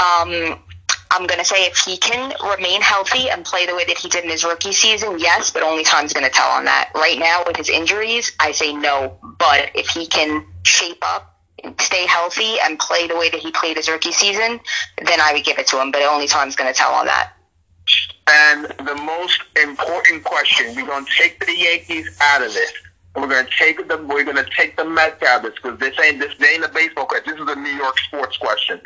Um, 0.00 0.62
I'm 1.10 1.26
gonna 1.26 1.44
say 1.44 1.66
if 1.66 1.76
he 1.76 1.96
can 1.98 2.32
remain 2.50 2.80
healthy 2.80 3.28
and 3.28 3.44
play 3.44 3.66
the 3.66 3.74
way 3.74 3.84
that 3.84 3.98
he 3.98 4.08
did 4.08 4.24
in 4.24 4.30
his 4.30 4.44
rookie 4.44 4.72
season, 4.72 5.18
yes, 5.18 5.50
but 5.50 5.62
only 5.62 5.84
time's 5.84 6.12
gonna 6.12 6.30
tell 6.30 6.48
on 6.48 6.64
that. 6.64 6.90
Right 6.94 7.18
now, 7.18 7.42
with 7.46 7.56
his 7.56 7.68
injuries, 7.68 8.32
I 8.40 8.52
say 8.52 8.72
no. 8.72 9.18
But 9.38 9.70
if 9.74 9.88
he 9.88 10.06
can 10.06 10.46
shape 10.62 11.02
up, 11.02 11.36
stay 11.78 12.06
healthy, 12.06 12.56
and 12.64 12.78
play 12.78 13.06
the 13.06 13.16
way 13.16 13.28
that 13.28 13.40
he 13.40 13.50
played 13.50 13.76
his 13.76 13.88
rookie 13.88 14.12
season, 14.12 14.60
then 15.04 15.20
I 15.20 15.32
would 15.34 15.44
give 15.44 15.58
it 15.58 15.66
to 15.68 15.80
him. 15.80 15.90
But 15.90 16.02
only 16.02 16.26
time's 16.26 16.56
gonna 16.56 16.72
tell 16.72 16.92
on 16.92 17.06
that. 17.06 17.32
And 18.28 18.66
the 18.86 18.94
most 18.94 19.40
important 19.60 20.22
question, 20.22 20.74
we're 20.76 20.86
going 20.86 21.04
to 21.04 21.12
take 21.18 21.44
the 21.44 21.56
Yankees 21.56 22.16
out 22.20 22.42
of 22.42 22.54
this. 22.54 22.72
And 23.14 23.22
we're 23.22 23.28
going 23.28 23.44
to 23.44 23.50
take 23.58 23.88
them. 23.88 24.06
We're 24.06 24.24
going 24.24 24.36
to 24.36 24.48
take 24.56 24.76
the 24.76 24.84
of 24.84 25.42
this 25.42 25.54
because 25.54 25.78
this 25.78 25.98
ain't 25.98 26.20
this 26.20 26.32
ain't 26.42 26.64
a 26.64 26.68
baseball 26.68 27.06
question. 27.06 27.34
This 27.34 27.42
is 27.42 27.48
a 27.48 27.58
New 27.58 27.70
York 27.70 27.98
sports 27.98 28.36
question. 28.36 28.80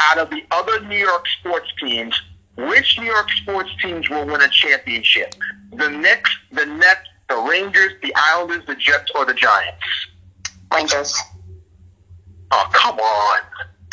Out 0.00 0.18
of 0.18 0.30
the 0.30 0.42
other 0.50 0.80
New 0.80 0.98
York 0.98 1.26
sports 1.38 1.68
teams, 1.78 2.20
which 2.56 2.98
New 2.98 3.06
York 3.06 3.30
sports 3.30 3.70
teams 3.80 4.10
will 4.10 4.26
win 4.26 4.42
a 4.42 4.48
championship? 4.48 5.34
The 5.72 5.88
Knicks, 5.88 6.36
the 6.50 6.66
Nets, 6.66 7.08
the 7.28 7.36
Rangers, 7.36 7.92
the 8.02 8.12
Islanders, 8.16 8.66
the 8.66 8.74
Jets, 8.74 9.10
or 9.14 9.24
the 9.24 9.34
Giants? 9.34 9.84
Rangers. 10.74 11.16
Oh, 12.50 12.68
come 12.72 12.98
on. 12.98 13.40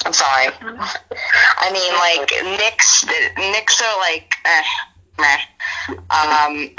I'm 0.06 0.14
sorry. 0.14 0.48
I 1.58 1.72
mean, 1.72 1.94
like 1.94 2.60
Knicks. 2.60 3.02
The 3.02 3.30
Knicks 3.38 3.82
are 3.82 4.00
like, 4.00 4.34
eh, 4.46 4.64
meh. 5.20 5.96
Um, 6.10 6.70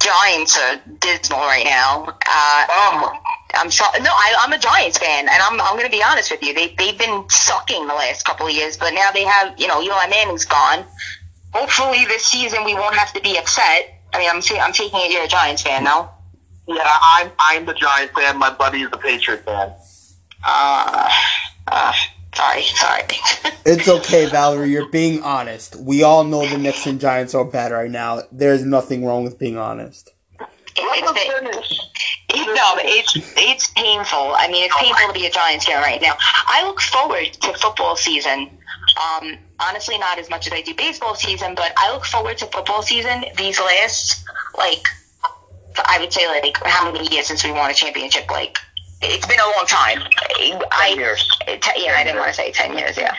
Giants 0.00 0.58
are 0.58 0.80
dismal 0.98 1.40
right 1.40 1.64
now. 1.64 2.06
Uh, 2.26 2.66
Um, 2.80 3.18
I'm 3.54 3.70
sorry. 3.70 4.00
No, 4.00 4.10
I, 4.10 4.34
I'm 4.40 4.52
a 4.52 4.58
Giants 4.58 4.98
fan, 4.98 5.28
and 5.28 5.42
I'm 5.42 5.60
I'm 5.60 5.74
going 5.74 5.84
to 5.84 5.90
be 5.90 6.02
honest 6.02 6.30
with 6.30 6.42
you. 6.42 6.54
They 6.54 6.74
they've 6.78 6.96
been 6.98 7.24
sucking 7.28 7.86
the 7.86 7.94
last 7.94 8.24
couple 8.24 8.46
of 8.46 8.52
years, 8.52 8.76
but 8.76 8.90
now 8.94 9.10
they 9.12 9.24
have 9.24 9.58
you 9.58 9.66
know 9.66 9.82
Eli 9.82 10.06
Manning's 10.08 10.44
gone. 10.44 10.84
Hopefully 11.52 12.04
this 12.06 12.24
season 12.24 12.64
we 12.64 12.74
won't 12.74 12.94
have 12.96 13.12
to 13.12 13.20
be 13.20 13.36
upset. 13.38 14.00
I 14.12 14.18
mean, 14.18 14.30
I'm 14.30 14.40
I'm 14.60 14.72
taking 14.72 15.00
it 15.00 15.10
you're 15.12 15.24
a 15.24 15.28
Giants 15.28 15.62
fan 15.62 15.84
now. 15.84 16.12
yeah, 16.66 16.98
I'm 17.02 17.30
I'm 17.38 17.66
the 17.66 17.74
Giants 17.74 18.14
fan. 18.14 18.38
My 18.38 18.50
buddy 18.54 18.82
is 18.82 18.90
the 18.90 18.98
Patriot 18.98 19.44
fan. 19.44 19.72
Uh, 20.44 21.10
uh, 21.66 21.92
sorry, 22.34 22.62
sorry. 22.62 23.02
It's 23.66 23.88
okay, 23.88 24.26
Valerie. 24.26 24.70
You're 24.70 24.88
being 24.88 25.22
honest. 25.22 25.76
We 25.76 26.02
all 26.02 26.24
know 26.24 26.46
the 26.46 26.56
Knicks 26.56 26.86
and 26.86 26.98
Giants 26.98 27.34
are 27.34 27.44
bad 27.44 27.72
right 27.72 27.90
now. 27.90 28.22
There's 28.32 28.64
nothing 28.64 29.04
wrong 29.04 29.22
with 29.22 29.38
being 29.38 29.58
honest. 29.58 30.10
It's, 30.38 30.76
it's, 30.76 31.90
it, 32.30 32.46
no, 32.56 32.74
it's 32.78 33.16
it's 33.36 33.66
painful. 33.68 34.34
I 34.34 34.48
mean, 34.48 34.64
it's 34.64 34.76
painful 34.76 35.08
to 35.08 35.12
be 35.12 35.26
a 35.26 35.30
Giants 35.30 35.66
fan 35.66 35.82
right 35.82 36.00
now. 36.00 36.14
I 36.46 36.64
look 36.64 36.80
forward 36.80 37.32
to 37.32 37.52
football 37.54 37.96
season. 37.96 38.58
Um, 38.98 39.38
honestly, 39.58 39.98
not 39.98 40.18
as 40.18 40.30
much 40.30 40.46
as 40.46 40.52
I 40.52 40.62
do 40.62 40.74
baseball 40.74 41.14
season, 41.14 41.54
but 41.54 41.72
I 41.76 41.92
look 41.92 42.04
forward 42.04 42.38
to 42.38 42.46
football 42.46 42.82
season. 42.82 43.24
These 43.36 43.58
last, 43.60 44.24
like, 44.56 44.86
I 45.84 45.98
would 46.00 46.12
say, 46.12 46.26
like, 46.28 46.56
how 46.64 46.90
many 46.90 47.06
years 47.08 47.26
since 47.26 47.44
we 47.44 47.52
won 47.52 47.70
a 47.70 47.74
championship? 47.74 48.30
Like, 48.30 48.58
it's 49.02 49.26
been 49.26 49.40
a 49.40 49.56
long 49.56 49.66
time. 49.66 50.02
I, 50.72 50.90
Ten 50.90 50.98
years. 50.98 51.28
Te- 51.46 51.84
yeah, 51.84 51.94
I 51.96 52.04
didn't 52.04 52.18
want 52.18 52.28
to 52.28 52.34
say 52.34 52.52
10 52.52 52.76
years, 52.76 52.96
yeah. 52.96 53.14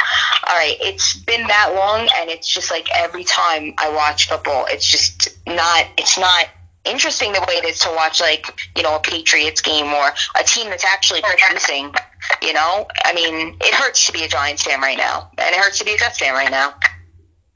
All 0.48 0.56
right, 0.56 0.78
it's 0.82 1.16
been 1.18 1.48
that 1.48 1.74
long, 1.76 2.08
and 2.18 2.30
it's 2.30 2.48
just 2.48 2.70
like 2.72 2.88
every 2.96 3.24
time 3.24 3.74
I 3.78 3.90
watch 3.90 4.30
football, 4.30 4.66
it's 4.70 4.88
just 4.88 5.30
not, 5.48 5.86
it's 5.98 6.18
not 6.18 6.48
interesting 6.86 7.32
the 7.32 7.44
way 7.48 7.56
it 7.56 7.66
is 7.66 7.80
to 7.80 7.90
watch, 7.96 8.20
like, 8.20 8.46
you 8.76 8.84
know, 8.84 8.96
a 8.96 9.00
Patriots 9.00 9.62
game 9.62 9.88
or 9.88 10.10
a 10.40 10.44
team 10.44 10.70
that's 10.70 10.86
actually 10.86 11.22
producing, 11.22 11.94
you 12.42 12.54
know? 12.54 12.88
I 13.06 13.14
mean, 13.14 13.58
it 13.62 13.74
hurts 13.74 14.06
to 14.08 14.12
be 14.12 14.24
a 14.24 14.28
Giants 14.28 14.64
fan 14.64 14.82
right 14.82 14.98
now, 14.98 15.32
and 15.38 15.56
it 15.56 15.60
hurts 15.60 15.80
to 15.80 15.86
be 15.86 15.94
a 15.94 15.98
Jets 15.98 16.20
fan 16.20 16.34
right 16.34 16.52
now. 16.52 16.74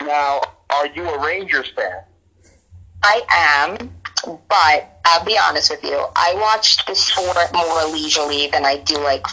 Now, 0.02 0.42
are 0.70 0.88
you 0.88 1.08
a 1.08 1.26
Rangers 1.26 1.72
fan? 1.76 2.02
I 3.04 3.22
am, 3.80 3.92
but 4.26 5.00
I'll 5.06 5.26
be 5.26 5.38
honest 5.38 5.70
with 5.70 5.84
you. 5.84 6.06
I 6.16 6.34
watch 6.36 6.86
the 6.86 6.96
sport 6.96 7.38
more 7.54 7.84
leisurely 7.86 8.48
than 8.48 8.66
I 8.66 8.78
do, 8.78 8.96
like, 9.00 9.26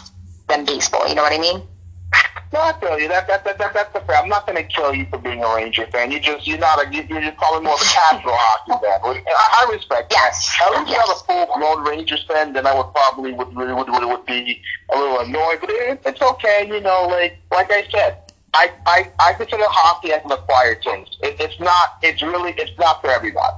than 0.47 0.65
baseball, 0.65 1.07
you 1.07 1.15
know 1.15 1.23
what 1.23 1.33
I 1.33 1.39
mean? 1.39 1.63
No, 2.53 2.61
I 2.61 2.79
feel 2.79 2.99
you. 2.99 3.07
That, 3.07 3.27
that, 3.27 3.43
that, 3.45 3.57
that, 3.57 3.73
that's 3.73 3.91
the 3.93 3.99
fair. 4.01 4.17
I'm 4.17 4.29
not 4.29 4.45
going 4.45 4.55
to 4.57 4.63
kill 4.63 4.93
you 4.93 5.07
for 5.09 5.17
being 5.17 5.43
a 5.43 5.55
Ranger 5.55 5.87
fan. 5.87 6.11
You 6.11 6.19
just 6.19 6.45
you're 6.47 6.59
not 6.59 6.85
a 6.85 6.93
you- 6.93 7.01
you're 7.09 7.19
just 7.21 7.35
probably 7.37 7.61
more 7.65 7.73
of 7.73 7.81
a 7.81 7.83
casual 7.85 8.33
hockey 8.35 8.85
fan. 8.85 9.23
I, 9.27 9.65
I 9.67 9.71
respect. 9.73 10.11
Yes. 10.11 10.55
That. 10.59 10.71
At 10.71 10.79
least 10.81 10.91
Yes. 10.91 10.97
you're 10.97 11.07
not 11.07 11.17
a 11.17 11.47
full 11.47 11.57
blown 11.57 11.83
Rangers 11.83 12.23
fan. 12.27 12.53
Then 12.53 12.67
I 12.67 12.75
would 12.75 12.93
probably 12.93 13.33
would 13.33 13.55
would, 13.55 13.67
would, 13.73 13.89
would, 13.89 14.05
would 14.05 14.25
be 14.27 14.61
a 14.93 14.99
little 14.99 15.21
annoyed. 15.21 15.61
But 15.61 15.71
it, 15.71 16.01
it's 16.05 16.21
okay. 16.21 16.67
You 16.67 16.79
know, 16.79 17.07
like 17.09 17.39
like 17.51 17.71
I 17.71 17.87
said, 17.89 18.17
I 18.53 18.69
I, 18.85 19.11
I 19.19 19.33
consider 19.33 19.63
hockey 19.67 20.11
as 20.11 20.23
an 20.23 20.31
acquired 20.31 20.83
taste. 20.83 21.17
It, 21.23 21.37
it's 21.39 21.59
not. 21.59 21.97
It's 22.03 22.21
really. 22.21 22.53
It's 22.55 22.77
not 22.77 23.01
for 23.01 23.09
everybody. 23.09 23.57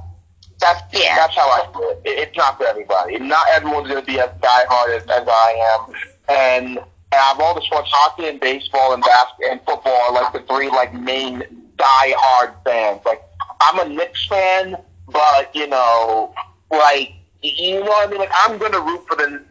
That's 0.66 0.82
Yeah. 1.04 1.16
that's 1.16 1.36
how 1.36 1.48
I 1.50 1.72
feel 1.72 1.90
it. 1.90 2.02
it. 2.06 2.20
It's 2.20 2.38
not 2.38 2.58
for 2.58 2.66
everybody. 2.66 3.20
Not 3.20 3.46
everyone's 3.50 3.88
going 3.88 4.04
to 4.04 4.06
be 4.12 4.20
as 4.20 4.30
diehard 4.42 4.96
as, 4.98 5.04
as 5.04 5.28
I 5.28 5.78
am. 5.78 5.94
And 6.28 6.78
of 6.80 7.40
all 7.40 7.54
the 7.56 7.62
sports, 7.62 7.90
hockey 7.94 8.28
and 8.28 8.40
baseball 8.40 8.94
and 8.94 9.04
basketball 9.04 9.52
and 9.52 9.62
football 9.66 10.02
are 10.10 10.14
like 10.14 10.34
the 10.34 10.40
three 10.54 10.70
like 10.70 10.94
main 10.94 11.44
diehard 11.78 12.56
fans. 12.66 13.02
Like 13.06 13.22
I'm 13.62 13.80
a 13.80 13.88
Knicks 13.94 14.26
fan, 14.28 14.76
but 15.08 15.56
you 15.56 15.68
know, 15.68 16.34
like 16.72 17.14
you 17.42 17.80
know 17.80 17.86
what 17.86 18.08
I 18.08 18.12
mean. 18.12 18.20
Like 18.20 18.32
I'm 18.44 18.58
gonna 18.58 18.80
root 18.82 19.06
for 19.08 19.16
the 19.18 19.44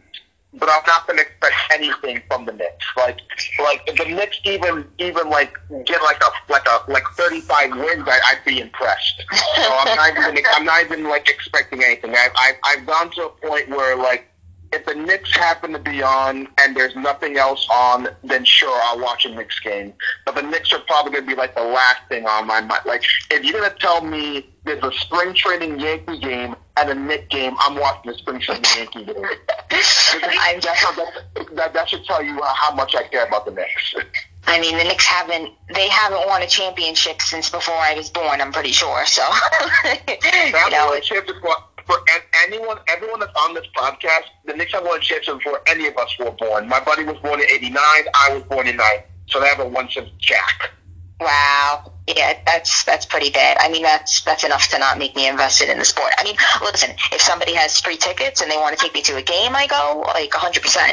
but 0.59 0.69
I'm 0.69 0.81
not 0.87 1.07
going 1.07 1.17
to 1.17 1.23
expect 1.23 1.55
anything 1.71 2.21
from 2.27 2.45
the 2.45 2.53
Knicks. 2.53 2.85
Like, 2.97 3.19
like 3.61 3.81
if 3.87 3.97
the 3.97 4.05
Knicks 4.05 4.39
even 4.45 4.85
even 4.99 5.29
like 5.29 5.57
get 5.85 6.01
like 6.01 6.21
a 6.21 6.51
like 6.51 6.65
a 6.67 6.91
like 6.91 7.03
35 7.15 7.71
wins, 7.71 8.07
I, 8.07 8.19
I'd 8.31 8.45
be 8.45 8.59
impressed. 8.59 9.23
So 9.55 9.77
I'm 9.79 9.95
not 9.95 10.29
even 10.29 10.45
I'm 10.53 10.65
not 10.65 10.83
even 10.83 11.03
like 11.03 11.29
expecting 11.29 11.83
anything. 11.83 12.15
I've 12.15 12.31
I've, 12.37 12.55
I've 12.63 12.85
gone 12.85 13.11
to 13.11 13.25
a 13.25 13.29
point 13.29 13.69
where 13.69 13.95
like 13.95 14.29
if 14.75 14.85
the 14.85 14.93
Knicks 14.93 15.33
happen 15.33 15.71
to 15.71 15.79
be 15.79 16.03
on 16.03 16.47
and 16.59 16.75
there's 16.75 16.95
nothing 16.97 17.37
else 17.37 17.65
on, 17.71 18.09
then 18.23 18.43
sure, 18.43 18.77
I'll 18.83 18.99
watch 18.99 19.25
a 19.25 19.33
Knicks 19.33 19.59
game. 19.59 19.93
But 20.25 20.35
the 20.35 20.41
Knicks 20.41 20.73
are 20.73 20.79
probably 20.79 21.13
going 21.13 21.23
to 21.23 21.29
be 21.29 21.35
like 21.35 21.55
the 21.55 21.63
last 21.63 22.01
thing 22.09 22.25
on 22.25 22.45
my 22.45 22.59
mind. 22.59 22.81
Like, 22.85 23.03
if 23.31 23.45
you're 23.45 23.59
going 23.59 23.71
to 23.71 23.77
tell 23.77 24.01
me 24.01 24.49
there's 24.65 24.83
a 24.83 24.91
spring 24.91 25.33
training 25.33 25.79
Yankee 25.79 26.19
game 26.19 26.55
and 26.75 26.89
a 26.89 26.95
Knicks 26.95 27.27
game, 27.29 27.55
I'm 27.59 27.79
watching 27.79 28.11
the 28.11 28.17
spring 28.17 28.41
training 28.41 28.65
Yankee 28.75 29.05
game. 29.05 29.15
I, 29.71 30.59
that, 30.61 31.45
that, 31.55 31.73
that 31.73 31.89
should 31.89 32.03
tell 32.03 32.21
you 32.21 32.37
how 32.43 32.75
much 32.75 32.95
I 32.95 33.03
care 33.03 33.25
about 33.25 33.45
the 33.45 33.51
Knicks. 33.51 33.95
I 34.47 34.59
mean, 34.59 34.77
the 34.77 34.83
Knicks 34.83 35.05
haven't 35.05 35.53
they 35.73 35.89
haven't 35.89 36.27
won 36.27 36.41
a 36.41 36.47
championship 36.47 37.21
since 37.21 37.49
before 37.49 37.75
I 37.75 37.93
was 37.95 38.09
born. 38.09 38.41
I'm 38.41 38.51
pretty 38.51 38.71
sure. 38.71 39.05
So, 39.05 39.23
you 40.07 40.69
know, 40.69 40.93
a 40.93 41.01
championship 41.01 41.43
for 41.85 41.97
anyone, 42.45 42.77
everyone 42.87 43.19
that's 43.19 43.31
on 43.39 43.53
this 43.53 43.65
podcast, 43.75 44.25
the 44.45 44.53
Knicks 44.53 44.73
have 44.73 44.83
won 44.83 44.97
a 44.97 45.01
championship 45.01 45.43
before 45.43 45.61
any 45.67 45.87
of 45.87 45.97
us 45.97 46.17
were 46.19 46.31
born. 46.31 46.67
My 46.67 46.79
buddy 46.83 47.03
was 47.03 47.17
born 47.17 47.39
in 47.39 47.47
'89. 47.49 47.77
I 47.83 48.33
was 48.33 48.43
born 48.43 48.67
in 48.67 48.77
'9, 48.77 48.85
so 49.27 49.39
they 49.39 49.47
haven't 49.47 49.71
won 49.71 49.89
since 49.89 50.09
Jack. 50.19 50.71
Wow. 51.19 51.93
Yeah, 52.07 52.39
that's 52.45 52.83
that's 52.83 53.05
pretty 53.05 53.31
bad. 53.31 53.57
I 53.59 53.69
mean, 53.69 53.81
that's 53.81 54.21
that's 54.21 54.43
enough 54.43 54.67
to 54.69 54.79
not 54.79 54.99
make 54.99 55.15
me 55.15 55.27
invested 55.27 55.69
in 55.69 55.79
the 55.79 55.85
sport. 55.85 56.11
I 56.17 56.23
mean, 56.23 56.35
listen, 56.61 56.91
if 57.11 57.21
somebody 57.21 57.55
has 57.55 57.81
free 57.81 57.97
tickets 57.97 58.41
and 58.41 58.51
they 58.51 58.57
want 58.57 58.77
to 58.77 58.83
take 58.83 58.93
me 58.93 59.01
to 59.03 59.15
a 59.15 59.23
game, 59.23 59.55
I 59.55 59.65
go 59.65 60.03
like 60.07 60.29
100%. 60.29 60.89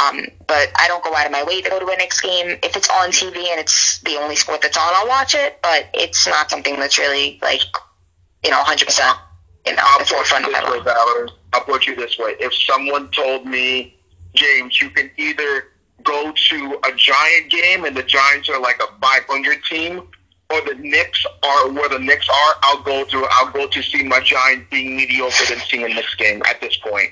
Um, 0.00 0.26
but 0.48 0.72
I 0.76 0.88
don't 0.88 1.04
go 1.04 1.14
out 1.14 1.26
of 1.26 1.32
my 1.32 1.44
way 1.44 1.60
to 1.60 1.70
go 1.70 1.78
to 1.78 1.86
a 1.86 1.96
Knicks 1.96 2.20
game. 2.20 2.58
If 2.64 2.76
it's 2.76 2.88
on 2.90 3.10
TV 3.10 3.46
and 3.48 3.60
it's 3.60 4.00
the 4.00 4.16
only 4.16 4.34
sport 4.34 4.62
that's 4.62 4.76
on, 4.76 4.92
I'll 4.94 5.08
watch 5.08 5.34
it. 5.36 5.60
But 5.62 5.88
it's 5.94 6.26
not 6.26 6.50
something 6.50 6.80
that's 6.80 6.98
really 6.98 7.38
like, 7.42 7.60
you 8.42 8.50
know, 8.50 8.62
100% 8.62 9.18
you 9.66 9.74
know, 9.74 9.82
I'll 9.84 9.98
put 9.98 10.10
you 10.10 10.52
this 10.52 10.70
way, 10.70 10.80
Valerie. 10.80 11.28
I'll 11.52 11.60
put 11.64 11.86
you 11.86 11.94
this 11.96 12.18
way. 12.18 12.34
If 12.40 12.54
someone 12.54 13.10
told 13.10 13.46
me, 13.46 13.98
James, 14.34 14.80
you 14.80 14.90
can 14.90 15.10
either 15.16 15.64
go 16.04 16.32
to 16.32 16.80
a 16.84 16.94
Giant 16.96 17.50
game 17.50 17.84
and 17.84 17.96
the 17.96 18.02
Giants 18.02 18.48
are 18.48 18.60
like 18.60 18.80
a 18.82 19.00
500 19.00 19.64
team, 19.64 20.08
or 20.50 20.60
the 20.62 20.74
Knicks 20.74 21.24
are 21.42 21.70
where 21.70 21.88
the 21.88 21.98
Knicks 21.98 22.28
are, 22.28 22.54
I'll 22.62 22.82
go 22.82 23.04
to 23.04 23.26
I'll 23.30 23.52
go 23.52 23.68
to 23.68 23.82
see 23.82 24.02
my 24.02 24.20
Giants 24.20 24.66
being 24.70 24.96
mediocre 24.96 25.46
than 25.48 25.58
seeing 25.60 25.84
a 25.84 25.88
Knicks 25.88 26.14
game 26.16 26.42
at 26.46 26.60
this 26.60 26.76
point. 26.78 27.10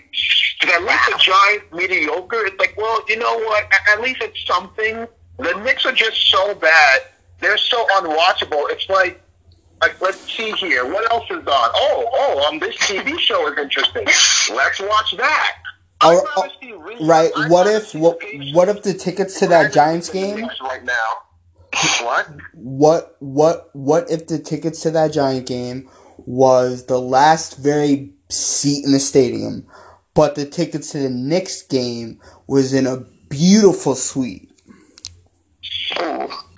Because 0.61 0.75
at 0.75 0.83
least 0.83 1.07
the 1.07 1.19
Giants 1.19 1.65
mediocre, 1.73 2.47
it's 2.47 2.59
like, 2.59 2.75
well, 2.77 3.03
you 3.09 3.17
know 3.17 3.39
what? 3.39 3.65
At 3.93 4.01
least 4.01 4.21
it's 4.21 4.45
something. 4.47 5.07
The 5.39 5.53
Knicks 5.63 5.87
are 5.87 5.93
just 5.93 6.31
so 6.31 6.55
bad. 6.57 7.03
They're 7.41 7.59
so 7.59 7.87
unwatchable. 7.99 8.71
It's 8.71 8.89
like 8.89 9.23
like, 9.81 10.01
let's 10.01 10.21
see 10.33 10.51
here. 10.53 10.85
What 10.85 11.11
else 11.13 11.27
is 11.31 11.47
on? 11.47 11.47
Oh, 11.47 12.11
oh, 12.13 12.49
um, 12.49 12.59
this 12.59 12.77
TV 12.79 13.19
show 13.19 13.51
is 13.53 13.59
interesting. 13.59 14.05
Let's 14.57 14.81
watch 14.81 15.17
that. 15.17 15.57
Or, 16.05 16.23
right. 17.01 17.31
What 17.49 17.67
if 17.67 17.95
what, 17.95 18.19
what 18.53 18.69
if 18.69 18.83
the 18.83 18.95
tickets 18.95 19.39
to 19.41 19.49
that 19.49 19.73
Giants 19.73 20.09
game 20.11 20.49
right 20.63 20.85
now? 20.85 20.93
What? 22.03 22.29
What 22.55 23.17
what 23.21 23.71
what 23.73 24.11
if 24.11 24.27
the 24.27 24.39
tickets 24.39 24.81
to 24.83 24.91
that 24.93 25.13
Giant 25.13 25.47
game 25.47 25.89
was 26.19 26.87
the 26.87 26.99
last 26.99 27.59
very 27.59 28.13
seat 28.31 28.85
in 28.85 28.93
the 28.93 28.99
stadium, 28.99 29.67
but 30.15 30.35
the 30.35 30.47
tickets 30.47 30.91
to 30.93 30.99
the 30.99 31.11
Knicks 31.11 31.63
game 31.63 32.21
was 32.47 32.73
in 32.73 32.87
a 32.87 33.05
beautiful 33.29 33.95
suite. 33.95 34.51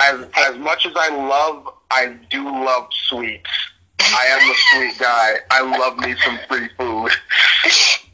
As 0.01 0.27
as 0.37 0.57
much 0.59 0.87
as 0.87 0.93
I 0.97 1.09
love 1.11 1.67
I 1.91 2.17
do 2.31 2.45
love 2.45 2.87
sweets. 3.09 3.51
I 3.99 4.27
am 4.27 4.51
a 4.51 4.55
sweet 4.55 4.99
guy. 4.99 5.35
I 5.51 5.79
love 5.79 5.99
me 5.99 6.15
some 6.25 6.39
free 6.49 6.69
food. 6.79 7.11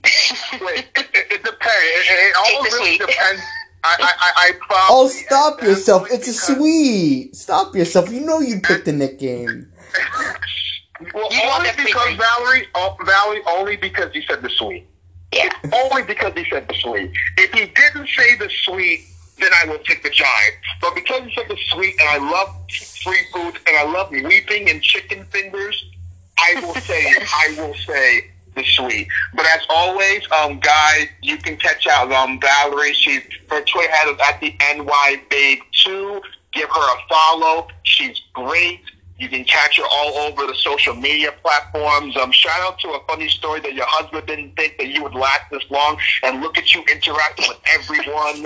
Wait, 0.61 0.87
it, 0.97 1.07
it, 1.15 1.33
it 1.33 1.45
depends. 1.45 2.09
It, 2.09 2.31
it 2.31 2.37
all 2.37 2.63
really 2.63 2.99
depends. 2.99 3.43
I, 3.85 3.97
I, 4.01 4.33
I 4.37 4.53
probably 4.67 4.87
oh, 4.91 5.09
stop 5.09 5.63
yourself! 5.63 6.09
It's 6.11 6.29
a 6.29 6.33
sweet. 6.33 7.37
Stop 7.37 7.75
yourself! 7.75 8.11
You 8.11 8.21
know 8.21 8.41
you'd 8.41 8.63
pick 8.63 8.85
the 8.85 8.93
Nick 8.93 9.19
game. 9.19 9.71
well, 11.15 11.33
you 11.33 11.43
only 11.43 11.71
because 11.77 12.17
Valerie, 12.17 12.67
oh, 12.75 12.97
Valerie, 13.05 13.43
only 13.49 13.77
because 13.77 14.13
he 14.13 14.23
said 14.27 14.43
the 14.43 14.51
sweet. 14.51 14.87
Yeah. 15.33 15.49
Only 15.73 16.03
because 16.03 16.33
he 16.35 16.49
said 16.51 16.69
the 16.69 16.75
sweet. 16.75 17.11
If 17.37 17.53
he 17.53 17.67
didn't 17.67 18.09
say 18.09 18.37
the 18.37 18.49
sweet, 18.65 19.01
then 19.39 19.51
I 19.63 19.69
will 19.69 19.79
pick 19.79 20.03
the 20.03 20.11
Giants. 20.11 20.67
But 20.81 20.95
because 20.95 21.25
he 21.25 21.35
said 21.35 21.49
the 21.49 21.59
sweet, 21.69 21.95
and 22.01 22.09
I 22.09 22.31
love 22.31 22.49
free 23.03 23.23
food, 23.33 23.59
and 23.67 23.77
I 23.77 23.85
love 23.85 24.11
weeping 24.11 24.71
and 24.71 24.83
chicken 24.83 25.25
fingers, 25.27 25.85
I 26.39 26.61
will 26.61 26.75
say 26.75 27.07
I 27.07 27.55
will 27.57 27.75
say 27.75 28.23
the 28.23 28.36
sweet. 28.65 29.09
But 29.35 29.47
as 29.47 29.61
always, 29.69 30.23
um, 30.33 30.61
guys, 30.61 31.09
you 31.23 31.37
can 31.39 31.57
catch 31.57 31.87
out 31.87 32.13
um 32.13 32.41
Valerie. 32.41 32.95
She's 32.95 33.23
her 33.51 33.63
Twitter 33.63 33.93
handle 33.93 34.23
at 34.23 34.41
the 34.41 34.55
NY 34.61 35.23
Babe 35.31 35.59
Two. 35.73 36.21
Give 36.53 36.69
her 36.69 36.97
a 36.97 36.99
follow. 37.09 37.69
She's 37.83 38.21
great. 38.33 38.81
You 39.19 39.29
can 39.29 39.45
catch 39.45 39.79
her 39.79 39.85
all 39.91 40.15
over 40.19 40.47
the 40.47 40.55
social 40.55 40.95
media 40.95 41.33
platforms. 41.43 42.17
Um, 42.17 42.31
shout 42.33 42.61
out 42.61 42.79
to 42.81 42.89
a 42.89 43.01
funny 43.07 43.29
story 43.29 43.61
that 43.61 43.73
your 43.73 43.87
husband 43.89 44.27
didn't 44.27 44.57
think 44.57 44.77
that 44.77 44.89
you 44.89 45.03
would 45.03 45.15
last 45.15 45.51
this 45.51 45.63
long, 45.71 45.99
and 46.23 46.43
look 46.43 46.59
at 46.59 46.75
you 46.75 46.85
interacting 46.93 47.47
with 47.49 47.59
everyone. 47.73 48.45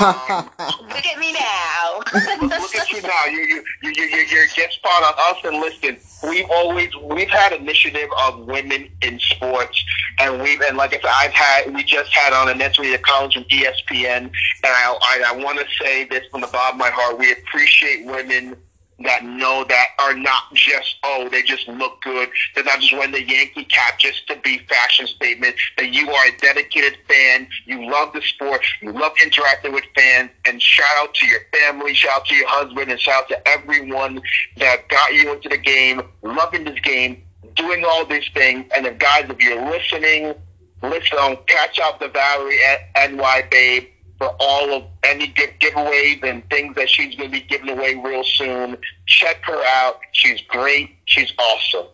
Um, 0.00 0.50
look 0.88 1.06
at 1.06 1.18
me 1.18 1.32
now. 1.32 2.00
look, 2.48 2.74
at 2.74 2.90
you 2.90 3.02
now. 3.02 3.24
You 3.26 3.40
you 3.40 3.64
you 3.82 3.92
you 3.92 4.06
you 4.06 4.46
you're 4.56 4.70
spot 4.70 5.02
on 5.04 5.14
us. 5.30 5.44
And 5.44 5.60
listen, 5.60 5.98
we've 6.28 6.50
always 6.50 6.90
we've 6.96 7.30
had 7.30 7.52
initiative 7.52 8.08
of 8.26 8.46
women 8.46 8.88
in 9.02 9.20
sports, 9.20 9.84
and 10.18 10.42
we've 10.42 10.60
and 10.62 10.76
like 10.76 10.94
I 10.94 10.96
said, 10.96 11.10
I've 11.14 11.32
had 11.32 11.74
we 11.74 11.84
just 11.84 12.12
had 12.12 12.32
on 12.32 12.48
a 12.48 12.54
Netsuite 12.54 13.02
Collins 13.02 13.34
from 13.34 13.44
ESPN, 13.44 14.16
and 14.16 14.32
I 14.64 14.98
I, 15.00 15.22
I 15.28 15.44
want 15.44 15.60
to 15.60 15.66
say 15.80 16.04
this 16.04 16.24
from 16.30 16.40
the 16.40 16.48
bottom 16.48 16.80
of 16.80 16.86
my 16.86 16.90
heart. 16.90 17.18
We 17.18 17.32
appreciate 17.32 18.04
women 18.04 18.56
that 19.00 19.24
know 19.24 19.64
that 19.68 19.86
are 20.00 20.14
not 20.14 20.52
just 20.54 20.96
oh 21.04 21.28
they 21.30 21.42
just 21.42 21.68
look 21.68 22.00
good. 22.02 22.28
They're 22.54 22.64
not 22.64 22.80
just 22.80 22.92
wearing 22.92 23.12
the 23.12 23.22
Yankee 23.22 23.64
cap 23.64 23.98
just 23.98 24.26
to 24.28 24.36
be 24.36 24.58
fashion 24.68 25.06
statement. 25.06 25.54
That 25.76 25.92
you 25.92 26.10
are 26.10 26.26
a 26.26 26.36
dedicated 26.38 26.98
fan. 27.08 27.48
You 27.66 27.90
love 27.90 28.12
the 28.12 28.22
sport. 28.22 28.62
You 28.82 28.92
love 28.92 29.12
interacting 29.22 29.72
with 29.72 29.84
fans. 29.94 30.30
And 30.46 30.60
shout 30.60 30.86
out 30.98 31.14
to 31.14 31.26
your 31.26 31.40
family. 31.52 31.94
Shout 31.94 32.20
out 32.20 32.26
to 32.26 32.34
your 32.34 32.48
husband. 32.48 32.90
And 32.90 33.00
shout 33.00 33.22
out 33.22 33.28
to 33.28 33.48
everyone 33.48 34.20
that 34.56 34.88
got 34.88 35.14
you 35.14 35.32
into 35.32 35.48
the 35.48 35.58
game, 35.58 36.02
loving 36.22 36.64
this 36.64 36.80
game, 36.80 37.22
doing 37.54 37.84
all 37.84 38.04
these 38.04 38.28
things. 38.34 38.66
And 38.74 38.86
the 38.86 38.92
guys, 38.92 39.26
if 39.28 39.40
you're 39.40 39.64
listening, 39.70 40.34
listen, 40.82 41.38
catch 41.46 41.78
up 41.78 42.00
the 42.00 42.08
Valerie 42.08 42.58
at 42.64 43.12
NY 43.12 43.48
Babe 43.50 43.88
for 44.18 44.34
all 44.40 44.72
of 44.72 44.84
any 45.04 45.28
giveaways 45.32 46.22
and 46.24 46.48
things 46.50 46.74
that 46.74 46.90
she's 46.90 47.14
going 47.14 47.30
to 47.30 47.40
be 47.40 47.46
giving 47.46 47.70
away 47.70 47.94
real 47.94 48.24
soon. 48.24 48.76
Check 49.06 49.44
her 49.44 49.62
out. 49.64 50.00
She's 50.12 50.40
great. 50.42 50.90
She's 51.04 51.32
awesome. 51.38 51.86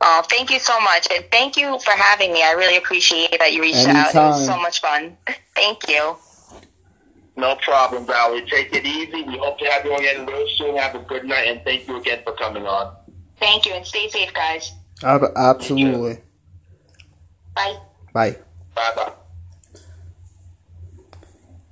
Oh, 0.00 0.22
thank 0.30 0.50
you 0.50 0.58
so 0.58 0.80
much. 0.80 1.08
And 1.14 1.24
thank 1.30 1.56
you 1.56 1.78
for 1.80 1.90
having 1.90 2.32
me. 2.32 2.42
I 2.42 2.52
really 2.52 2.76
appreciate 2.76 3.36
that 3.38 3.52
you 3.52 3.62
reached 3.62 3.86
Anytime. 3.86 3.96
out. 3.96 4.14
It 4.14 4.18
was 4.18 4.46
so 4.46 4.56
much 4.56 4.80
fun. 4.80 5.16
thank 5.54 5.88
you. 5.88 6.16
No 7.36 7.54
problem, 7.56 8.06
Valerie. 8.06 8.46
Take 8.48 8.74
it 8.74 8.84
easy. 8.84 9.22
We 9.22 9.38
hope 9.38 9.58
to 9.58 9.66
have 9.66 9.84
you 9.84 9.94
again 9.94 10.26
real 10.26 10.48
soon. 10.56 10.76
Have 10.76 10.94
a 10.94 11.00
good 11.00 11.24
night, 11.24 11.46
and 11.46 11.62
thank 11.62 11.86
you 11.86 11.98
again 11.98 12.20
for 12.24 12.32
coming 12.32 12.66
on. 12.66 12.96
Thank 13.38 13.64
you, 13.66 13.74
and 13.74 13.86
stay 13.86 14.08
safe, 14.08 14.34
guys. 14.34 14.72
Absolutely. 15.04 16.18
Bye. 17.54 17.78
Bye. 18.12 18.36
Bye 18.74 18.92
bye. 18.96 19.12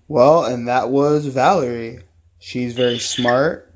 Well, 0.09 0.45
and 0.45 0.69
that 0.69 0.91
was 0.91 1.27
Valerie. 1.27 2.01
She's 2.39 2.75
very 2.75 2.99
smart 2.99 3.75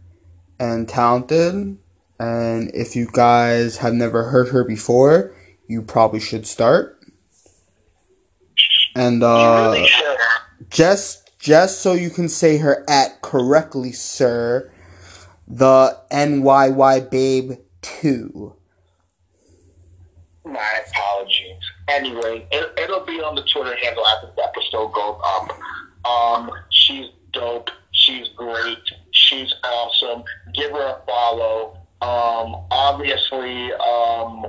and 0.59 0.89
talented. 0.89 1.79
And 2.19 2.71
if 2.75 2.95
you 2.95 3.09
guys 3.11 3.79
have 3.79 3.95
never 3.95 4.25
heard 4.25 4.51
her 4.51 4.63
before, 4.63 5.35
you 5.67 5.83
probably 5.83 6.21
should 6.21 6.47
start. 6.47 6.99
And 8.95 9.23
uh, 9.23 9.73
really 9.73 9.89
just 10.69 11.31
just 11.39 11.81
so 11.81 11.93
you 11.93 12.11
can 12.11 12.29
say 12.29 12.59
her 12.59 12.85
at 12.89 13.23
correctly, 13.23 13.93
sir, 13.93 14.71
the 15.49 15.99
NYY 16.11 17.11
Babe 17.11 17.53
two. 17.83 18.55
My 20.45 20.83
apologies. 20.89 21.63
Anyway, 21.89 22.47
it, 22.51 22.79
it'll 22.79 23.05
be 23.05 23.21
on 23.21 23.35
the 23.35 23.43
Twitter 23.43 23.75
handle 23.77 24.07
after 24.07 24.29
the 24.35 24.43
episode 24.43 24.93
goes 24.93 25.21
up. 25.25 25.51
Um, 26.05 26.51
she's 26.71 27.11
dope. 27.33 27.71
She's 27.93 28.29
great. 28.37 28.79
She's 29.13 29.53
awesome. 29.65 30.25
Give 30.55 30.71
her 30.71 30.97
a 30.97 31.03
follow. 31.07 31.77
Um, 32.03 32.65
obviously, 32.71 33.73
um, 33.75 34.47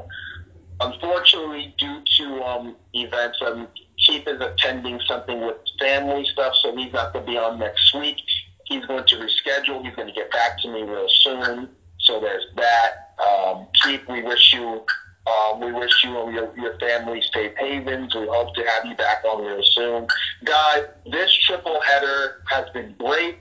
unfortunately, 0.80 1.76
due 1.78 2.02
to 2.18 2.44
um, 2.44 2.76
events, 2.94 3.40
um, 3.46 3.68
Keith 3.98 4.28
is 4.28 4.40
attending 4.42 5.00
something 5.08 5.46
with 5.46 5.58
family 5.80 6.26
stuff, 6.32 6.54
so 6.62 6.76
he's 6.76 6.94
not 6.94 7.14
going 7.14 7.26
to 7.26 7.32
be 7.32 7.38
on 7.38 7.60
next 7.60 7.94
week. 7.94 8.18
He's 8.66 8.86
going 8.86 9.06
to 9.06 9.16
reschedule. 9.16 9.84
He's 9.84 9.96
going 9.96 10.08
to 10.08 10.14
get 10.14 10.32
back 10.32 10.60
to 10.62 10.72
me 10.72 10.84
real 10.84 11.10
soon. 11.10 11.70
So 12.00 12.20
there's 12.20 12.46
that. 12.56 13.14
Um, 13.28 13.68
Keith, 13.84 14.02
we 14.10 14.24
wish 14.24 14.54
you 14.54 14.84
um, 15.28 15.60
we 15.60 15.72
wish 15.72 16.04
you 16.04 16.20
and 16.20 16.34
your, 16.34 16.52
your 16.58 16.80
family 16.80 17.22
safe 17.34 17.54
havens. 17.58 18.16
We 18.16 18.26
hope 18.28 18.56
to 18.56 18.64
have 18.64 18.86
you 18.86 18.96
back 18.96 19.24
on 19.24 19.46
real 19.46 19.64
soon. 19.64 20.08
Guys, 20.46 20.86
this 21.12 21.32
triple 21.46 21.80
header 21.82 22.44
has 22.50 22.70
been 22.72 22.96
great 22.98 23.38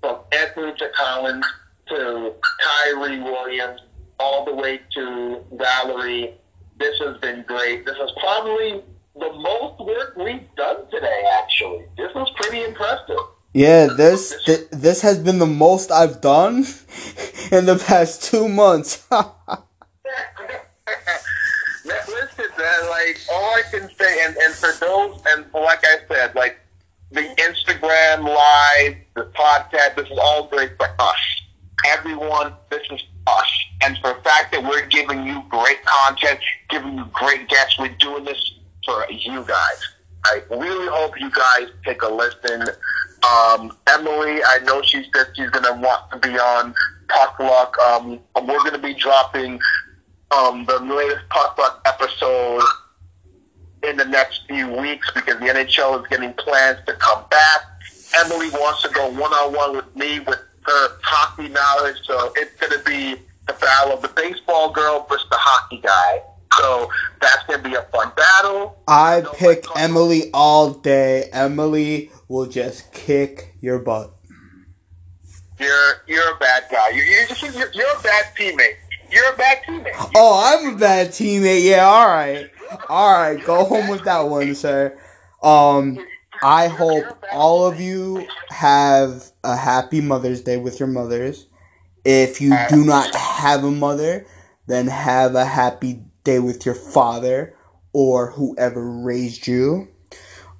from 0.00 0.20
Anthony 0.32 0.72
to 0.78 0.88
Collins 0.96 1.46
to 1.88 2.34
Kyrie 2.64 3.20
Williams 3.20 3.80
all 4.18 4.44
the 4.44 4.54
way 4.54 4.80
to 4.94 5.44
Valerie. 5.52 6.34
This 6.78 6.98
has 7.00 7.18
been 7.18 7.44
great. 7.46 7.84
This 7.84 7.96
is 7.96 8.10
probably 8.20 8.82
the 9.18 9.32
most 9.32 9.80
work 9.80 10.16
we've 10.16 10.48
done 10.56 10.90
today, 10.90 11.24
actually. 11.42 11.84
This 11.96 12.14
was 12.14 12.30
pretty 12.36 12.64
impressive. 12.64 13.16
Yeah, 13.52 13.86
this 13.86 14.34
th- 14.44 14.68
this 14.70 15.00
has 15.00 15.18
been 15.18 15.38
the 15.38 15.46
most 15.46 15.90
I've 15.90 16.20
done 16.20 16.56
in 17.52 17.64
the 17.64 17.82
past 17.86 18.22
two 18.22 18.48
months. 18.48 19.06
Listen, 21.86 22.46
man, 22.58 22.90
like 22.90 23.18
all 23.32 23.54
I 23.54 23.62
can 23.70 23.88
say, 23.90 24.24
and, 24.24 24.36
and 24.36 24.54
for 24.54 24.72
those, 24.80 25.20
and 25.28 25.44
like 25.54 25.84
I 25.84 25.98
said, 26.08 26.34
like 26.34 26.58
the 27.12 27.20
Instagram 27.20 28.24
live, 28.24 28.96
the 29.14 29.30
podcast, 29.36 29.94
this 29.94 30.10
is 30.10 30.18
all 30.20 30.48
great 30.48 30.76
for 30.76 30.88
us. 30.98 31.42
Everyone, 31.86 32.54
this 32.70 32.82
is 32.90 33.02
us. 33.26 33.52
And 33.82 33.96
for 33.98 34.14
the 34.14 34.20
fact 34.22 34.52
that 34.52 34.64
we're 34.64 34.86
giving 34.86 35.26
you 35.26 35.44
great 35.48 35.84
content, 35.84 36.40
giving 36.70 36.96
you 36.98 37.04
great 37.12 37.48
guests, 37.48 37.78
we're 37.78 37.94
doing 38.00 38.24
this 38.24 38.54
for 38.84 39.06
you 39.10 39.44
guys. 39.44 39.94
I 40.24 40.42
really 40.50 40.88
hope 40.88 41.20
you 41.20 41.30
guys 41.30 41.68
take 41.84 42.02
a 42.02 42.08
listen. 42.08 42.62
Um, 43.22 43.76
Emily, 43.86 44.40
I 44.42 44.58
know 44.64 44.82
she 44.82 45.04
said 45.14 45.26
she's 45.36 45.50
going 45.50 45.64
to 45.64 45.80
want 45.80 46.10
to 46.10 46.18
be 46.18 46.36
on 46.36 46.74
Puck 47.08 47.38
Luck. 47.38 47.78
Um, 47.78 48.20
we're 48.34 48.58
going 48.58 48.72
to 48.72 48.78
be 48.78 48.94
dropping 48.94 49.60
um, 50.30 50.64
the 50.66 50.78
latest 50.80 51.28
Puck 51.30 51.58
Luck 51.58 51.82
episode 51.86 52.62
in 53.82 53.96
the 53.96 54.04
next 54.04 54.42
few 54.48 54.68
weeks 54.68 55.10
because 55.14 55.38
the 55.38 55.46
NHL 55.46 56.02
is 56.02 56.08
getting 56.08 56.32
plans 56.34 56.78
to 56.86 56.94
come 56.94 57.24
back. 57.30 57.60
Emily 58.24 58.50
wants 58.50 58.82
to 58.82 58.88
go 58.90 59.08
one 59.08 59.32
on 59.32 59.54
one 59.54 59.76
with 59.76 59.96
me 59.96 60.20
with 60.20 60.38
her 60.62 60.88
hockey 61.02 61.48
knowledge, 61.48 61.96
so 62.04 62.32
it's 62.36 62.54
going 62.60 62.72
to 62.72 62.84
be 62.84 63.20
the 63.46 63.52
battle 63.54 63.92
of 63.94 64.02
the 64.02 64.08
baseball 64.08 64.72
girl 64.72 65.06
versus 65.08 65.26
the 65.30 65.36
hockey 65.38 65.80
guy. 65.82 66.22
So 66.58 66.90
that's 67.20 67.44
going 67.46 67.62
to 67.62 67.68
be 67.68 67.74
a 67.74 67.82
fun 67.92 68.12
battle. 68.16 68.78
I 68.88 69.22
pick 69.34 69.64
Emily 69.76 70.30
all 70.32 70.70
day. 70.70 71.28
Emily 71.32 72.10
will 72.28 72.46
just 72.46 72.92
kick 72.92 73.54
your 73.60 73.78
butt. 73.78 74.12
You're 75.58 76.02
you're 76.06 76.34
a 76.34 76.38
bad 76.38 76.64
guy. 76.70 76.90
You're 76.90 77.04
you're, 77.04 77.26
just, 77.26 77.42
you're, 77.42 77.72
you're 77.72 77.98
a 77.98 78.02
bad 78.02 78.26
teammate. 78.38 78.76
You're 79.10 79.32
a 79.32 79.36
bad 79.36 79.58
teammate. 79.66 80.10
Oh, 80.14 80.42
I'm 80.44 80.74
a 80.74 80.78
bad 80.78 81.08
teammate. 81.08 81.64
Yeah, 81.64 81.86
all 81.86 82.08
right, 82.08 82.50
all 82.88 83.12
right. 83.12 83.42
Go 83.44 83.64
home 83.64 83.88
with 83.88 84.04
that 84.04 84.20
one, 84.20 84.54
sir. 84.54 84.98
Um, 85.42 85.98
I 86.42 86.68
hope 86.68 87.04
all 87.32 87.66
of 87.66 87.80
you 87.80 88.26
have 88.50 89.24
a 89.44 89.56
happy 89.56 90.00
Mother's 90.00 90.42
Day 90.42 90.56
with 90.56 90.80
your 90.80 90.88
mothers. 90.88 91.46
If 92.04 92.40
you 92.40 92.56
do 92.68 92.84
not 92.84 93.14
have 93.14 93.64
a 93.64 93.70
mother, 93.70 94.26
then 94.66 94.86
have 94.86 95.34
a 95.34 95.44
happy 95.44 96.02
day 96.24 96.38
with 96.38 96.64
your 96.64 96.74
father 96.74 97.54
or 97.92 98.30
whoever 98.30 98.90
raised 98.90 99.46
you. 99.46 99.88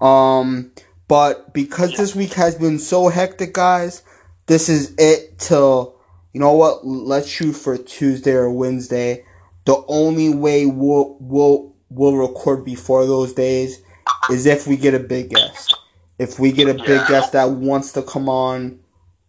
Um, 0.01 0.72
but 1.09 1.53
because 1.53 1.97
this 1.97 2.14
week 2.14 2.32
has 2.34 2.55
been 2.57 2.78
so 2.78 3.09
hectic, 3.09 3.53
guys, 3.53 4.03
this 4.47 4.68
is 4.68 4.94
it 4.99 5.38
till 5.38 5.95
you 6.37 6.41
know 6.41 6.53
what? 6.53 6.87
Let's 6.87 7.28
shoot 7.28 7.55
for 7.55 7.78
Tuesday 7.78 8.32
or 8.32 8.51
Wednesday. 8.51 9.24
The 9.64 9.82
only 9.89 10.28
way 10.28 10.66
we'll 10.66 11.16
we'll 11.18 11.74
we'll 11.89 12.14
record 12.14 12.62
before 12.62 13.07
those 13.07 13.32
days 13.32 13.80
is 14.30 14.45
if 14.45 14.66
we 14.66 14.76
get 14.76 14.93
a 14.93 14.99
big 14.99 15.30
guest. 15.30 15.74
If 16.18 16.39
we 16.39 16.53
get 16.53 16.68
a 16.68 16.74
big 16.74 16.89
Yeah. 16.91 17.09
guest 17.09 17.32
that 17.32 17.53
wants 17.53 17.93
to 17.93 18.03
come 18.03 18.28
on, 18.28 18.80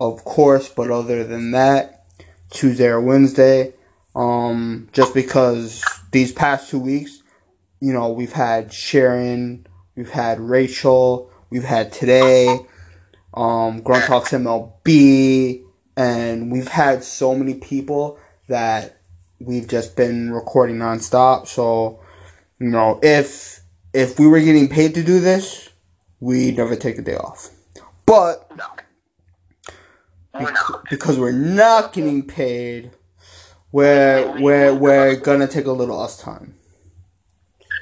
of 0.01 0.26
course. 0.26 0.68
But 0.68 0.91
other 0.91 1.24
than 1.24 1.51
that, 1.51 2.03
Tuesday 2.49 2.88
or 2.88 2.99
Wednesday. 2.99 3.74
Um, 4.14 4.89
just 4.91 5.14
because 5.14 5.82
these 6.12 6.34
past 6.34 6.70
two 6.70 6.80
weeks, 6.80 7.24
you 7.80 7.93
know, 7.93 8.10
we've 8.12 8.34
had 8.34 8.74
Sharon, 8.74 9.66
we've 9.95 10.10
had 10.10 10.41
Rachel, 10.41 11.32
we've 11.51 11.64
had 11.64 11.93
today, 11.93 12.60
um, 13.34 13.80
Grunt 13.80 14.03
Talks 14.03 14.32
MLB, 14.32 15.64
and 15.98 16.52
we've 16.52 16.68
had 16.68 17.04
so 17.04 17.36
many 17.36 17.56
people 17.56 18.20
that 18.48 19.02
we've 19.39 19.68
just 19.68 19.95
been 19.98 20.32
recording 20.32 20.78
nonstop. 20.78 21.48
So, 21.48 22.00
you 22.60 22.70
know, 22.70 23.00
if 23.04 23.60
if 23.93 24.20
we 24.20 24.28
were 24.28 24.39
getting 24.39 24.70
paid 24.70 24.93
to 24.95 25.04
do 25.04 25.20
this, 25.20 25.70
we'd 26.20 26.56
never 26.58 26.76
take 26.76 26.98
a 27.00 27.02
day 27.02 27.16
off. 27.16 27.50
But 28.06 28.50
No. 28.56 28.66
We're 30.39 30.54
because 30.91 31.18
we're 31.20 31.32
not 31.32 31.93
getting 31.93 32.22
paid, 32.22 32.91
we're 33.72 34.39
we're 34.39 34.74
we're 34.76 35.16
gonna 35.16 35.48
take 35.48 35.66
a 35.66 35.72
little 35.72 36.00
us 36.00 36.22
time. 36.22 36.54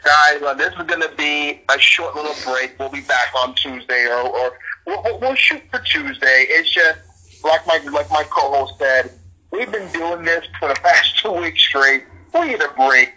Guys, 0.05 0.39
this 0.57 0.71
is 0.73 0.83
going 0.83 1.01
to 1.01 1.11
be 1.17 1.61
a 1.67 1.79
short 1.79 2.15
little 2.15 2.35
break. 2.45 2.75
We'll 2.77 2.89
be 2.89 3.01
back 3.01 3.27
on 3.35 3.55
Tuesday, 3.55 4.05
or, 4.05 4.21
or 4.29 4.51
we'll- 4.85 5.19
we'll 5.19 5.33
shoot 5.33 5.63
for 5.71 5.79
Tuesday. 5.79 6.45
It's 6.47 6.69
just 6.71 6.99
like 7.45 7.65
my 7.67 7.77
like 7.91 8.09
my 8.11 8.23
co-host 8.29 8.73
said, 8.79 9.11
we've 9.51 9.71
been 9.71 9.89
doing 9.91 10.23
this 10.23 10.45
for 10.59 10.67
the 10.69 10.75
past 10.83 11.19
two 11.19 11.31
weeks 11.31 11.61
straight. 11.61 12.03
We 12.33 12.47
need 12.47 12.61
a 12.61 12.69
break. 12.75 13.13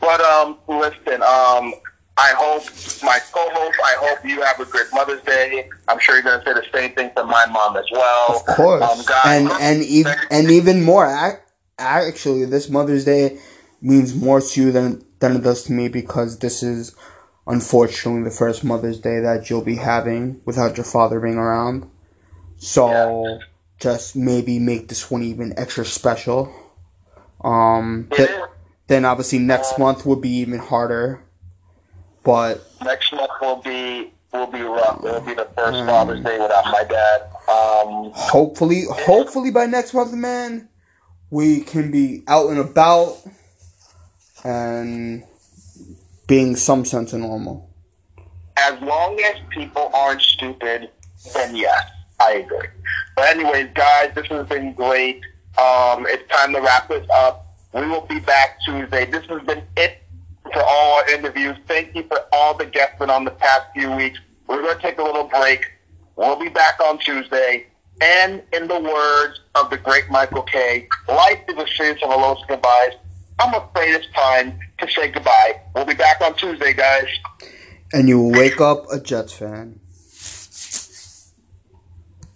But 0.00 0.20
um, 0.20 0.58
listen, 0.66 1.22
um, 1.22 1.74
I 2.16 2.34
hope 2.36 2.64
my 3.02 3.18
co-host. 3.32 3.78
I 3.84 3.94
hope 3.98 4.24
you 4.24 4.42
have 4.42 4.58
a 4.60 4.64
great 4.64 4.86
Mother's 4.92 5.22
Day. 5.22 5.68
I'm 5.88 5.98
sure 6.00 6.14
you're 6.16 6.24
going 6.24 6.40
to 6.40 6.44
say 6.44 6.54
the 6.54 6.66
same 6.72 6.92
thing 6.94 7.10
for 7.14 7.24
my 7.24 7.46
mom 7.46 7.76
as 7.76 7.84
well. 7.92 8.36
Of 8.36 8.44
course, 8.56 8.82
Um, 8.82 9.04
guys, 9.06 9.40
and 9.40 9.50
and 9.60 9.82
even 9.82 10.14
and 10.30 10.50
even 10.50 10.82
more. 10.82 11.06
ac- 11.06 11.38
Actually, 11.78 12.44
this 12.46 12.68
Mother's 12.68 13.04
Day 13.04 13.38
means 13.80 14.14
more 14.14 14.40
to 14.40 14.60
you 14.62 14.72
than 14.72 15.04
than 15.20 15.36
it 15.36 15.42
does 15.42 15.62
to 15.64 15.72
me 15.72 15.88
because 15.88 16.38
this 16.38 16.62
is 16.62 16.94
unfortunately 17.46 18.22
the 18.22 18.30
first 18.36 18.62
Mother's 18.64 18.98
Day 19.00 19.18
that 19.20 19.50
you'll 19.50 19.62
be 19.64 19.76
having 19.76 20.40
without 20.44 20.76
your 20.76 20.84
father 20.84 21.18
being 21.20 21.36
around. 21.38 21.88
So 22.56 23.38
just 23.82 24.14
maybe 24.16 24.58
make 24.58 24.88
this 24.88 25.10
one 25.10 25.22
even 25.22 25.52
extra 25.58 25.84
special. 25.84 26.54
Um, 27.42 28.08
th- 28.12 28.30
then 28.86 29.04
obviously 29.04 29.40
next 29.40 29.78
month 29.78 30.06
would 30.06 30.20
be 30.20 30.30
even 30.38 30.60
harder. 30.60 31.22
But 32.24 32.64
next 32.84 33.12
month 33.12 33.32
will 33.40 33.56
be 33.56 34.12
will 34.32 34.46
be 34.46 34.62
rough. 34.62 35.04
It'll 35.04 35.20
be 35.20 35.34
the 35.34 35.48
first 35.56 35.78
Father's 35.84 36.22
Day 36.24 36.38
without 36.38 36.64
my 36.66 36.84
dad. 36.84 37.22
Um, 37.48 38.12
hopefully, 38.14 38.84
hopefully 38.88 39.50
by 39.50 39.66
next 39.66 39.92
month, 39.92 40.12
man, 40.14 40.68
we 41.30 41.60
can 41.62 41.90
be 41.90 42.22
out 42.28 42.48
and 42.50 42.58
about 42.58 43.18
and 44.44 45.24
being 46.28 46.54
some 46.56 46.84
sense 46.84 47.12
of 47.12 47.20
normal. 47.20 47.68
as 48.56 48.80
long 48.82 49.18
as 49.20 49.36
people 49.50 49.90
aren't 49.92 50.22
stupid, 50.22 50.90
then 51.34 51.56
yes, 51.56 51.90
I 52.22 52.44
agree. 52.44 52.68
But 53.16 53.28
anyways, 53.28 53.68
guys, 53.74 54.12
this 54.14 54.26
has 54.28 54.46
been 54.46 54.72
great. 54.74 55.22
Um, 55.58 56.06
it's 56.08 56.26
time 56.30 56.52
to 56.54 56.60
wrap 56.60 56.88
this 56.88 57.06
up. 57.12 57.46
We 57.74 57.86
will 57.86 58.06
be 58.06 58.20
back 58.20 58.58
Tuesday. 58.64 59.06
This 59.06 59.26
has 59.26 59.42
been 59.42 59.62
it 59.76 60.02
for 60.44 60.62
all 60.62 60.98
our 60.98 61.10
interviews. 61.10 61.56
Thank 61.66 61.94
you 61.94 62.04
for 62.04 62.20
all 62.32 62.54
the 62.54 62.66
guests 62.66 62.96
been 62.98 63.10
on 63.10 63.24
the 63.24 63.30
past 63.32 63.66
few 63.74 63.90
weeks. 63.92 64.18
We're 64.46 64.62
going 64.62 64.76
to 64.76 64.82
take 64.82 64.98
a 64.98 65.02
little 65.02 65.24
break. 65.24 65.70
We'll 66.16 66.38
be 66.38 66.48
back 66.48 66.80
on 66.80 66.98
Tuesday. 66.98 67.66
And 68.00 68.42
in 68.52 68.68
the 68.68 68.80
words 68.80 69.40
of 69.54 69.70
the 69.70 69.78
great 69.78 70.10
Michael 70.10 70.42
Kay, 70.42 70.88
life 71.08 71.40
is 71.48 71.56
a 71.56 71.66
series 71.76 72.02
of 72.02 72.10
and 72.10 72.38
goodbyes. 72.48 72.92
I'm 73.38 73.54
afraid 73.54 73.94
it's 73.94 74.10
time 74.14 74.58
to 74.78 74.90
say 74.90 75.08
goodbye. 75.08 75.60
We'll 75.74 75.84
be 75.84 75.94
back 75.94 76.20
on 76.20 76.34
Tuesday, 76.36 76.72
guys. 76.72 77.08
And 77.92 78.08
you 78.08 78.18
will 78.18 78.32
wake 78.32 78.60
up 78.60 78.84
a 78.92 79.00
Jets 79.00 79.32
fan. 79.32 79.80